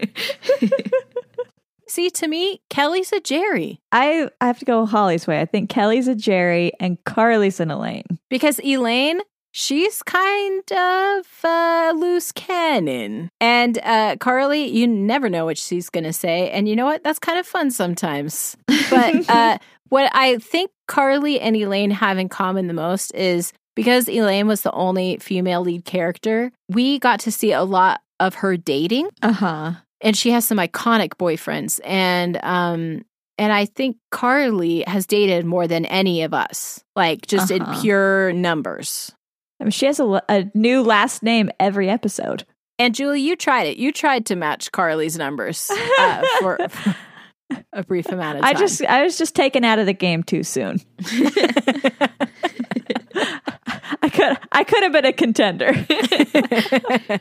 See, 1.93 2.09
to 2.09 2.27
me, 2.27 2.59
Kelly's 2.71 3.13
a 3.13 3.19
Jerry 3.19 3.79
I, 3.91 4.27
I 4.41 4.47
have 4.47 4.57
to 4.57 4.65
go 4.65 4.87
Holly's 4.87 5.27
way. 5.27 5.39
I 5.39 5.45
think 5.45 5.69
Kelly's 5.69 6.07
a 6.07 6.15
Jerry 6.15 6.71
and 6.79 6.97
Carly's 7.03 7.59
an 7.59 7.69
Elaine. 7.69 8.17
because 8.31 8.59
Elaine, 8.61 9.21
she's 9.51 10.01
kind 10.01 10.63
of 10.71 11.27
a 11.43 11.93
loose 11.95 12.31
cannon. 12.31 13.29
And 13.39 13.77
uh, 13.83 14.15
Carly, 14.19 14.65
you 14.75 14.87
never 14.87 15.29
know 15.29 15.45
what 15.45 15.59
she's 15.59 15.91
going 15.91 16.05
to 16.05 16.13
say. 16.13 16.49
And 16.49 16.67
you 16.67 16.75
know 16.75 16.85
what? 16.85 17.03
That's 17.03 17.19
kind 17.19 17.37
of 17.37 17.45
fun 17.45 17.69
sometimes. 17.69 18.57
But 18.89 19.29
uh, 19.29 19.59
what 19.89 20.09
I 20.15 20.39
think 20.39 20.71
Carly 20.87 21.39
and 21.39 21.55
Elaine 21.55 21.91
have 21.91 22.17
in 22.17 22.27
common 22.27 22.65
the 22.65 22.73
most 22.73 23.13
is 23.13 23.53
because 23.75 24.09
Elaine 24.09 24.47
was 24.47 24.63
the 24.63 24.71
only 24.71 25.17
female 25.17 25.61
lead 25.61 25.85
character, 25.85 26.51
we 26.69 26.97
got 26.97 27.19
to 27.19 27.31
see 27.31 27.51
a 27.51 27.63
lot 27.63 28.01
of 28.19 28.35
her 28.35 28.57
dating 28.57 29.09
uh 29.21 29.33
huh. 29.33 29.73
And 30.03 30.15
she 30.15 30.29
has 30.31 30.45
some 30.45 30.57
iconic 30.59 31.09
boyfriends 31.17 31.79
and 31.83 32.37
um 32.43 33.03
and 33.39 33.51
I 33.51 33.65
think 33.65 33.97
Carly 34.11 34.83
has 34.85 35.07
dated 35.07 35.43
more 35.43 35.67
than 35.67 35.85
any 35.85 36.21
of 36.21 36.35
us, 36.35 36.83
like 36.95 37.25
just 37.25 37.51
Uh-huh. 37.51 37.71
in 37.73 37.81
pure 37.81 38.31
numbers. 38.31 39.11
I 39.59 39.63
mean, 39.63 39.71
she 39.71 39.87
has 39.87 39.99
a, 39.99 40.21
a 40.29 40.45
new 40.53 40.83
last 40.83 41.23
name 41.23 41.49
every 41.59 41.89
episode. 41.89 42.45
And 42.77 42.93
Julie, 42.93 43.21
you 43.21 43.35
tried 43.35 43.65
it. 43.67 43.77
You 43.77 43.91
tried 43.91 44.27
to 44.27 44.35
match 44.35 44.71
Carly's 44.71 45.17
numbers 45.17 45.71
uh, 45.99 46.23
for, 46.39 46.57
for 46.69 46.95
a 47.73 47.83
brief 47.83 48.07
amount 48.11 48.37
of 48.37 48.43
time. 48.43 48.55
I 48.55 48.59
just 48.59 48.83
I 48.85 49.03
was 49.03 49.17
just 49.17 49.35
taken 49.35 49.63
out 49.63 49.79
of 49.79 49.85
the 49.87 49.93
game 49.93 50.21
too 50.23 50.43
soon. 50.43 50.79
I 54.53 54.63
could 54.63 54.83
have 54.83 54.91
been 54.91 55.05
a 55.05 55.11
contender. 55.13 55.73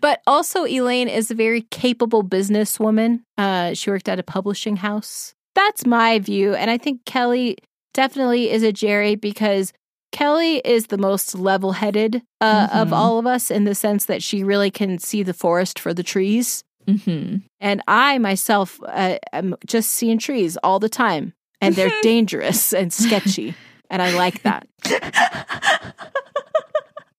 but 0.00 0.20
also, 0.26 0.64
Elaine 0.66 1.08
is 1.08 1.30
a 1.30 1.34
very 1.34 1.62
capable 1.70 2.24
businesswoman. 2.24 3.20
Uh, 3.38 3.74
she 3.74 3.90
worked 3.90 4.08
at 4.08 4.18
a 4.18 4.22
publishing 4.22 4.76
house. 4.76 5.34
That's 5.54 5.84
my 5.86 6.18
view. 6.18 6.54
And 6.54 6.70
I 6.70 6.78
think 6.78 7.04
Kelly 7.04 7.58
definitely 7.94 8.50
is 8.50 8.62
a 8.62 8.72
Jerry 8.72 9.14
because 9.16 9.72
Kelly 10.10 10.56
is 10.64 10.86
the 10.88 10.98
most 10.98 11.34
level 11.34 11.72
headed 11.72 12.22
uh, 12.40 12.68
of 12.72 12.88
Mhm. 12.88 12.92
all 12.92 13.18
of 13.18 13.26
us 13.26 13.50
in 13.50 13.64
the 13.64 13.74
sense 13.74 14.06
that 14.06 14.22
she 14.22 14.42
really 14.42 14.70
can 14.70 14.98
see 14.98 15.22
the 15.22 15.34
forest 15.34 15.78
for 15.78 15.92
the 15.94 16.02
trees. 16.02 16.64
hmm 16.88 17.36
And 17.60 17.80
I 17.86 18.18
myself 18.18 18.80
uh, 18.86 19.18
am 19.32 19.54
just 19.66 19.92
seeing 19.92 20.18
trees 20.18 20.56
all 20.64 20.78
the 20.80 20.88
time, 20.88 21.32
and 21.60 21.74
they're 21.76 21.92
dangerous 22.02 22.72
and 22.72 22.92
sketchy. 22.92 23.54
And 23.90 24.02
I 24.02 24.10
like 24.16 24.42
that. 24.42 24.66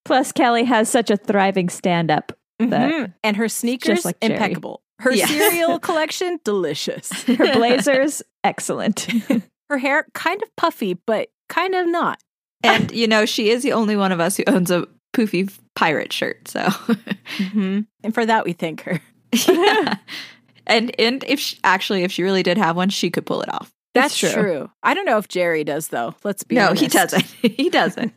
Plus, 0.06 0.32
Kelly 0.32 0.64
has 0.66 0.90
such 0.90 1.10
a 1.10 1.18
thriving 1.18 1.70
stand 1.70 2.12
up. 2.12 2.32
That- 2.60 2.92
Mhm. 2.92 3.14
And 3.24 3.38
her 3.38 3.50
sneakers, 3.50 4.06
like 4.06 4.20
Jerry. 4.22 4.34
impeccable. 4.36 4.82
Her 5.00 5.12
Yeah. 5.14 5.26
cereal 5.26 5.80
collection, 5.88 6.40
delicious. 6.44 7.12
Her 7.24 7.54
blazers, 7.54 8.22
excellent. 8.44 9.08
Her 9.70 9.78
hair, 9.78 10.06
kind 10.14 10.42
of 10.44 10.56
puffy, 10.56 10.94
but 10.94 11.30
kind 11.50 11.74
of 11.74 11.88
not. 11.88 12.20
And 12.64 12.92
you 12.92 13.08
know, 13.08 13.26
she 13.26 13.50
is 13.50 13.64
the 13.64 13.74
only 13.74 13.96
one 13.96 14.12
of 14.12 14.20
us 14.20 14.38
who 14.38 14.44
owns 14.48 14.70
a 14.72 14.88
poofy 15.14 15.52
pirate 15.76 16.14
shirt. 16.14 16.48
So, 16.48 16.60
Mm-hmm. 17.38 17.82
And 18.04 18.14
for 18.14 18.26
that, 18.26 18.46
we 18.46 18.54
thank 18.54 18.82
her. 18.84 19.02
yeah. 19.48 19.96
and 20.68 20.94
and 21.00 21.24
if 21.28 21.40
she, 21.40 21.58
actually, 21.64 22.04
if 22.04 22.12
she 22.12 22.24
really 22.24 22.44
did 22.44 22.58
have 22.58 22.76
one, 22.76 22.90
she 22.90 23.10
could 23.10 23.26
pull 23.26 23.42
it 23.42 23.52
off. 23.54 23.72
That's 23.96 24.18
true. 24.18 24.32
true. 24.32 24.70
I 24.84 24.94
don't 24.94 25.06
know 25.06 25.18
if 25.18 25.28
Jerry 25.28 25.64
does 25.64 25.88
though. 25.90 26.16
Let's 26.24 26.44
be 26.44 26.56
No, 26.56 26.68
honest. 26.68 26.82
he 26.82 26.88
doesn't. 26.88 27.24
he 27.42 27.70
doesn't. 27.70 28.14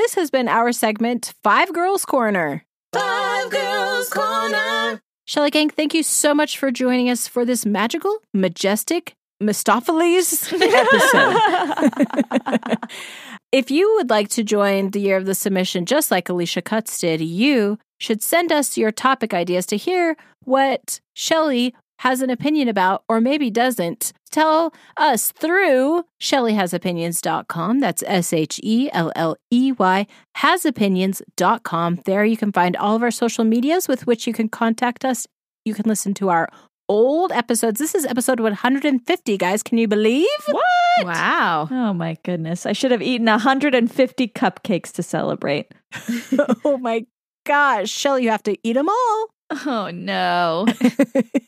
This 0.00 0.14
has 0.14 0.30
been 0.30 0.48
our 0.48 0.72
segment, 0.72 1.34
Five 1.42 1.74
Girls 1.74 2.06
Corner. 2.06 2.64
Five 2.90 3.50
Girls 3.50 4.08
Corner. 4.08 5.02
Shelley 5.26 5.50
Gang, 5.50 5.68
thank 5.68 5.92
you 5.92 6.02
so 6.02 6.34
much 6.34 6.56
for 6.56 6.70
joining 6.70 7.10
us 7.10 7.28
for 7.28 7.44
this 7.44 7.66
magical, 7.66 8.16
majestic, 8.32 9.12
Mistoffelees 9.42 10.50
episode. 10.72 12.78
if 13.52 13.70
you 13.70 13.94
would 13.96 14.08
like 14.08 14.30
to 14.30 14.42
join 14.42 14.92
the 14.92 15.00
Year 15.00 15.18
of 15.18 15.26
the 15.26 15.34
Submission, 15.34 15.84
just 15.84 16.10
like 16.10 16.30
Alicia 16.30 16.62
Cutts 16.62 16.96
did, 16.96 17.20
you 17.20 17.78
should 17.98 18.22
send 18.22 18.50
us 18.50 18.78
your 18.78 18.90
topic 18.90 19.34
ideas 19.34 19.66
to 19.66 19.76
hear 19.76 20.16
what 20.44 20.98
Shelley 21.12 21.74
has 22.00 22.22
an 22.22 22.30
opinion 22.30 22.68
about 22.68 23.04
or 23.08 23.20
maybe 23.20 23.50
doesn't. 23.50 24.12
Tell 24.30 24.72
us 24.96 25.32
through 25.32 26.04
shelleyhasopinions.com. 26.20 27.80
That's 27.80 28.02
S 28.06 28.32
H 28.32 28.60
E 28.62 28.88
L 28.92 29.12
L 29.16 29.36
E 29.50 29.72
Y 29.72 30.06
hasopinions.com. 30.36 32.00
There 32.06 32.24
you 32.24 32.36
can 32.36 32.52
find 32.52 32.76
all 32.76 32.96
of 32.96 33.02
our 33.02 33.10
social 33.10 33.44
medias 33.44 33.88
with 33.88 34.06
which 34.06 34.26
you 34.26 34.32
can 34.32 34.48
contact 34.48 35.04
us. 35.04 35.26
You 35.64 35.74
can 35.74 35.86
listen 35.86 36.14
to 36.14 36.30
our 36.30 36.48
old 36.88 37.32
episodes. 37.32 37.78
This 37.78 37.94
is 37.94 38.06
episode 38.06 38.40
150, 38.40 39.36
guys. 39.36 39.62
Can 39.62 39.78
you 39.78 39.86
believe? 39.86 40.26
What? 40.46 41.06
Wow. 41.06 41.68
Oh 41.70 41.92
my 41.92 42.16
goodness. 42.24 42.66
I 42.66 42.72
should 42.72 42.92
have 42.92 43.02
eaten 43.02 43.26
150 43.26 44.28
cupcakes 44.28 44.92
to 44.92 45.02
celebrate. 45.02 45.72
oh 46.64 46.78
my 46.78 47.04
gosh. 47.44 47.90
Shelley, 47.90 48.24
you 48.24 48.30
have 48.30 48.42
to 48.44 48.56
eat 48.62 48.72
them 48.72 48.88
all. 48.88 49.26
Oh 49.50 49.90
no. 49.92 50.66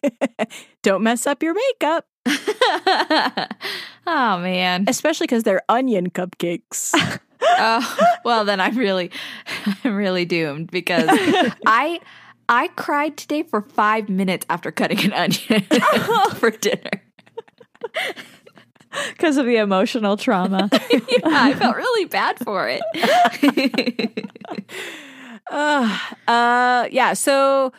Don't 0.82 1.02
mess 1.02 1.26
up 1.26 1.42
your 1.42 1.54
makeup, 1.54 2.06
oh 4.06 4.38
man. 4.38 4.84
especially 4.88 5.26
because 5.26 5.44
they're 5.44 5.62
onion 5.68 6.10
cupcakes. 6.10 6.92
Oh, 7.44 7.96
well 8.24 8.44
then 8.44 8.60
I'm 8.60 8.78
really 8.78 9.10
I'm 9.84 9.96
really 9.96 10.24
doomed 10.24 10.70
because 10.70 11.08
I 11.66 12.00
I 12.48 12.68
cried 12.76 13.16
today 13.16 13.42
for 13.42 13.62
5 13.62 14.08
minutes 14.08 14.46
after 14.48 14.70
cutting 14.70 15.00
an 15.06 15.12
onion 15.12 15.62
for 16.36 16.52
dinner. 16.52 17.02
Because 19.10 19.38
of 19.38 19.46
the 19.46 19.56
emotional 19.56 20.16
trauma. 20.16 20.68
yeah, 20.72 21.18
I 21.24 21.52
felt 21.54 21.74
really 21.74 22.04
bad 22.04 22.38
for 22.44 22.68
it. 22.68 24.28
uh, 25.50 25.98
uh, 26.28 26.88
yeah. 26.92 27.12
So 27.14 27.72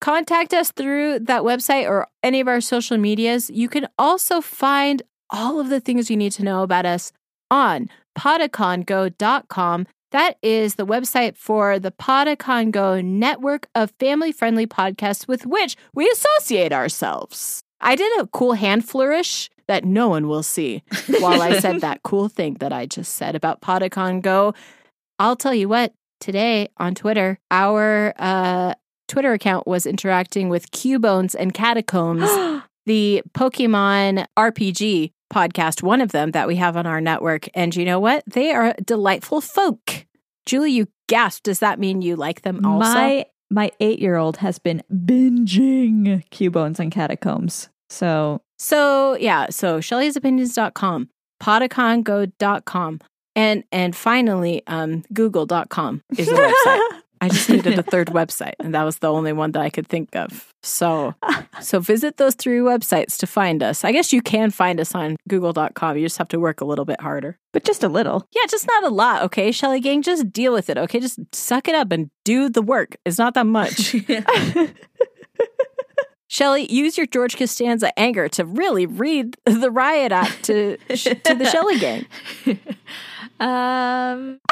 contact 0.00 0.54
us 0.54 0.72
through 0.72 1.20
that 1.20 1.42
website 1.42 1.88
or 1.88 2.08
any 2.22 2.40
of 2.40 2.48
our 2.48 2.60
social 2.60 2.98
medias. 2.98 3.50
You 3.50 3.68
can 3.68 3.88
also 3.98 4.40
find 4.40 5.02
all 5.30 5.60
of 5.60 5.68
the 5.68 5.80
things 5.80 6.10
you 6.10 6.16
need 6.16 6.32
to 6.32 6.44
know 6.44 6.62
about 6.62 6.86
us 6.86 7.12
on 7.50 7.88
podacongo.com. 8.18 9.86
That 10.12 10.38
is 10.42 10.74
the 10.74 10.86
website 10.86 11.36
for 11.36 11.78
the 11.78 11.92
Podacongo 11.92 13.04
network 13.04 13.68
of 13.76 13.92
family 14.00 14.32
friendly 14.32 14.66
podcasts 14.66 15.28
with 15.28 15.46
which 15.46 15.76
we 15.94 16.08
associate 16.08 16.72
ourselves. 16.72 17.62
I 17.80 17.94
did 17.94 18.20
a 18.20 18.26
cool 18.26 18.54
hand 18.54 18.84
flourish 18.84 19.48
that 19.68 19.84
no 19.84 20.08
one 20.08 20.26
will 20.26 20.42
see 20.42 20.82
while 21.20 21.40
I 21.40 21.60
said 21.60 21.80
that 21.82 22.02
cool 22.02 22.28
thing 22.28 22.54
that 22.54 22.72
I 22.72 22.86
just 22.86 23.14
said 23.14 23.36
about 23.36 23.60
Podacongo. 23.60 24.54
I'll 25.20 25.36
tell 25.36 25.54
you 25.54 25.68
what, 25.68 25.92
today 26.18 26.68
on 26.76 26.96
Twitter, 26.96 27.38
our 27.50 28.12
uh, 28.18 28.74
Twitter 29.10 29.32
account 29.32 29.66
was 29.66 29.86
interacting 29.86 30.48
with 30.48 30.70
Cubones 30.70 31.34
and 31.34 31.52
Catacombs, 31.52 32.30
the 32.86 33.22
Pokemon 33.34 34.24
RPG 34.38 35.10
podcast, 35.32 35.82
one 35.82 36.00
of 36.00 36.12
them 36.12 36.30
that 36.30 36.46
we 36.46 36.56
have 36.56 36.76
on 36.76 36.86
our 36.86 37.00
network. 37.00 37.48
And 37.52 37.74
you 37.74 37.84
know 37.84 37.98
what? 37.98 38.22
They 38.26 38.52
are 38.52 38.74
delightful 38.84 39.40
folk. 39.40 40.06
Julie, 40.46 40.70
you 40.70 40.86
gasped. 41.08 41.44
Does 41.44 41.58
that 41.58 41.80
mean 41.80 42.02
you 42.02 42.14
like 42.14 42.42
them 42.42 42.64
also? 42.64 42.92
My 42.94 43.26
my 43.50 43.72
eight 43.80 43.98
year 43.98 44.16
old 44.16 44.36
has 44.38 44.60
been 44.60 44.80
binging 44.92 46.22
Cubones 46.30 46.78
and 46.78 46.92
Catacombs. 46.92 47.68
So 47.88 48.40
So 48.58 49.16
yeah, 49.16 49.46
so 49.50 49.80
shellysopinions.com, 49.80 51.08
podacongo.com, 51.42 53.00
and 53.34 53.64
and 53.72 53.96
finally, 53.96 54.62
um, 54.68 55.02
google.com 55.12 56.02
is 56.16 56.28
the 56.28 56.34
website. 56.66 56.99
I 57.20 57.28
just 57.28 57.50
needed 57.50 57.78
a 57.78 57.82
third 57.82 58.08
website, 58.08 58.54
and 58.60 58.74
that 58.74 58.82
was 58.82 58.98
the 58.98 59.12
only 59.12 59.32
one 59.32 59.52
that 59.52 59.60
I 59.60 59.68
could 59.70 59.86
think 59.86 60.14
of. 60.16 60.52
So 60.62 61.14
so 61.60 61.78
visit 61.80 62.16
those 62.16 62.34
three 62.34 62.58
websites 62.58 63.16
to 63.18 63.26
find 63.26 63.62
us. 63.62 63.84
I 63.84 63.92
guess 63.92 64.12
you 64.12 64.22
can 64.22 64.50
find 64.50 64.80
us 64.80 64.94
on 64.94 65.16
google.com. 65.28 65.96
You 65.96 66.04
just 66.04 66.18
have 66.18 66.28
to 66.28 66.40
work 66.40 66.60
a 66.60 66.64
little 66.64 66.84
bit 66.84 67.00
harder. 67.00 67.38
but 67.52 67.64
just 67.64 67.82
a 67.84 67.88
little. 67.88 68.26
Yeah, 68.32 68.42
just 68.48 68.66
not 68.66 68.84
a 68.84 68.88
lot, 68.88 69.22
okay, 69.24 69.52
Shelley 69.52 69.80
Gang? 69.80 70.02
Just 70.02 70.32
deal 70.32 70.52
with 70.52 70.70
it, 70.70 70.78
okay? 70.78 71.00
Just 71.00 71.18
suck 71.34 71.68
it 71.68 71.74
up 71.74 71.92
and 71.92 72.10
do 72.24 72.48
the 72.48 72.62
work. 72.62 72.96
It's 73.04 73.18
not 73.18 73.34
that 73.34 73.46
much. 73.46 73.94
Shelley, 76.28 76.72
use 76.72 76.96
your 76.96 77.06
George 77.08 77.36
Costanza 77.36 77.98
anger 77.98 78.28
to 78.28 78.44
really 78.44 78.86
read 78.86 79.36
the 79.46 79.68
riot 79.70 80.12
act 80.12 80.44
to 80.44 80.76
to 80.76 81.34
the 81.34 81.48
Shelley 81.50 81.78
gang. 81.80 82.06
Um 83.40 84.40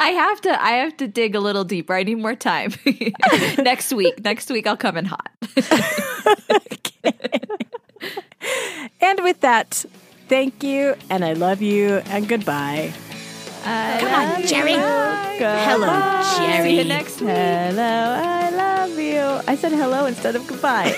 I 0.00 0.10
have 0.10 0.40
to 0.42 0.62
I 0.62 0.72
have 0.72 0.96
to 0.98 1.06
dig 1.08 1.34
a 1.36 1.40
little 1.40 1.64
deeper. 1.64 1.94
I 1.94 2.02
need 2.02 2.16
more 2.16 2.34
time. 2.34 2.72
next 3.58 3.92
week. 3.92 4.22
Next 4.24 4.50
week 4.50 4.66
I'll 4.66 4.76
come 4.76 4.96
in 4.96 5.04
hot. 5.06 5.30
And 9.00 9.20
with 9.22 9.40
that, 9.40 9.84
thank 10.28 10.62
you 10.62 10.94
and 11.10 11.24
I 11.24 11.34
love 11.34 11.60
you 11.62 12.02
and 12.06 12.28
goodbye. 12.28 12.92
Come 13.64 14.12
on, 14.12 14.46
Jerry. 14.46 14.72
Hello, 14.72 16.22
Jerry. 16.38 16.70
See 16.70 16.78
you 16.78 16.84
next 16.84 17.20
week. 17.20 17.30
Hello, 17.30 17.82
I 17.82 18.50
love 18.50 18.98
you. 18.98 19.20
I 19.46 19.56
said 19.56 19.72
hello 19.72 20.06
instead 20.06 20.36
of 20.36 20.46
goodbye. 20.46 20.92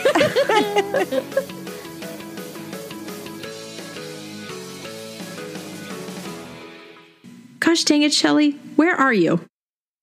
Gosh 7.66 7.82
dang 7.82 8.02
it, 8.02 8.14
Shelley. 8.14 8.52
Where 8.76 8.94
are 8.94 9.12
you? 9.12 9.40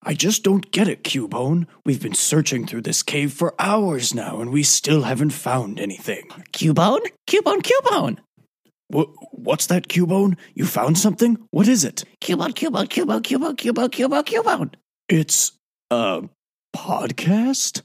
I 0.03 0.16
just 0.16 0.43
don't 0.43 0.70
get 0.72 0.89
it, 0.89 1.05
Cubone. 1.05 1.66
We've 1.86 2.01
been 2.01 2.14
searching 2.14 2.68
through 2.68 2.82
this 2.82 3.01
cave 3.01 3.32
for 3.32 3.55
hours 3.57 4.14
now, 4.14 4.41
and 4.41 4.51
we 4.51 4.64
still 4.64 5.03
haven't 5.03 5.30
found 5.30 5.80
anything. 5.80 6.28
Cubone? 6.51 6.99
Cubone, 7.26 7.61
Cubone. 7.64 8.18
Wh- 8.93 9.16
what's 9.32 9.68
that, 9.68 9.88
Cubone? 9.88 10.36
You 10.53 10.66
found 10.66 10.97
something? 10.97 11.38
What 11.51 11.70
is 11.70 11.86
it? 11.86 12.03
Cubone, 12.20 12.53
Cubone, 12.53 12.89
Cubone, 12.89 13.22
Cubone, 13.22 13.55
Cubone, 13.55 13.89
Cubone, 13.89 14.26
Cubone. 14.26 14.74
It's 15.07 15.53
a 15.89 16.24
podcast? 16.76 17.82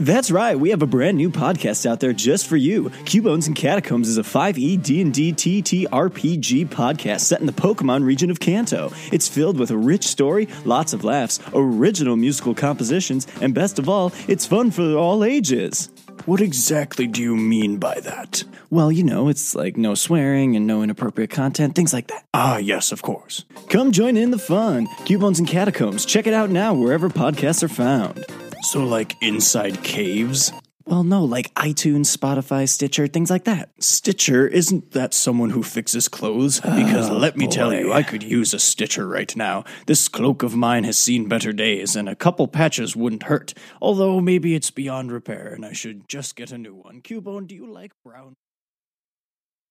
That's 0.00 0.30
right. 0.30 0.58
We 0.58 0.70
have 0.70 0.82
a 0.82 0.86
brand 0.86 1.16
new 1.16 1.28
podcast 1.28 1.84
out 1.84 1.98
there 1.98 2.12
just 2.12 2.46
for 2.46 2.56
you. 2.56 2.90
Cubones 3.04 3.48
and 3.48 3.56
Catacombs 3.56 4.08
is 4.08 4.16
a 4.16 4.22
5e 4.22 4.80
D&D 4.80 5.32
TTRPG 5.32 6.68
podcast 6.68 7.22
set 7.22 7.40
in 7.40 7.46
the 7.46 7.52
Pokemon 7.52 8.04
region 8.04 8.30
of 8.30 8.38
Kanto. 8.38 8.92
It's 9.10 9.26
filled 9.26 9.58
with 9.58 9.72
a 9.72 9.76
rich 9.76 10.04
story, 10.04 10.46
lots 10.64 10.92
of 10.92 11.02
laughs, 11.02 11.40
original 11.52 12.14
musical 12.14 12.54
compositions, 12.54 13.26
and 13.40 13.54
best 13.54 13.80
of 13.80 13.88
all, 13.88 14.12
it's 14.28 14.46
fun 14.46 14.70
for 14.70 14.94
all 14.94 15.24
ages. 15.24 15.90
What 16.26 16.40
exactly 16.40 17.08
do 17.08 17.20
you 17.20 17.36
mean 17.36 17.78
by 17.78 17.98
that? 18.00 18.44
Well, 18.70 18.92
you 18.92 19.02
know, 19.02 19.28
it's 19.28 19.56
like 19.56 19.76
no 19.76 19.94
swearing 19.96 20.54
and 20.54 20.66
no 20.66 20.82
inappropriate 20.82 21.30
content, 21.30 21.74
things 21.74 21.92
like 21.92 22.06
that. 22.08 22.24
Ah, 22.32 22.58
yes, 22.58 22.92
of 22.92 23.02
course. 23.02 23.44
Come 23.68 23.90
join 23.90 24.16
in 24.16 24.30
the 24.30 24.38
fun. 24.38 24.86
Cubones 25.06 25.40
and 25.40 25.48
Catacombs. 25.48 26.04
Check 26.04 26.28
it 26.28 26.34
out 26.34 26.50
now 26.50 26.72
wherever 26.72 27.08
podcasts 27.08 27.62
are 27.64 27.68
found. 27.68 28.24
So, 28.62 28.84
like 28.84 29.16
inside 29.22 29.82
caves? 29.82 30.52
Well, 30.84 31.04
no, 31.04 31.22
like 31.22 31.52
iTunes, 31.54 32.16
Spotify, 32.16 32.66
Stitcher, 32.66 33.06
things 33.06 33.30
like 33.30 33.44
that. 33.44 33.70
Stitcher, 33.78 34.48
isn't 34.48 34.92
that 34.92 35.12
someone 35.12 35.50
who 35.50 35.62
fixes 35.62 36.08
clothes? 36.08 36.62
Ah, 36.64 36.74
because 36.74 37.10
let 37.10 37.36
me 37.36 37.46
tell 37.46 37.74
you. 37.74 37.92
I 37.92 38.02
could 38.02 38.22
use 38.22 38.54
a 38.54 38.58
Stitcher 38.58 39.06
right 39.06 39.36
now. 39.36 39.64
This 39.86 40.08
cloak 40.08 40.42
of 40.42 40.56
mine 40.56 40.84
has 40.84 40.96
seen 40.96 41.28
better 41.28 41.52
days, 41.52 41.94
and 41.94 42.08
a 42.08 42.16
couple 42.16 42.48
patches 42.48 42.96
wouldn't 42.96 43.24
hurt. 43.24 43.52
Although 43.82 44.20
maybe 44.20 44.54
it's 44.54 44.70
beyond 44.70 45.12
repair, 45.12 45.48
and 45.48 45.64
I 45.64 45.74
should 45.74 46.08
just 46.08 46.36
get 46.36 46.52
a 46.52 46.58
new 46.58 46.74
one. 46.74 47.02
Cubone, 47.02 47.46
do 47.46 47.54
you 47.54 47.70
like 47.70 47.92
brown? 48.02 48.36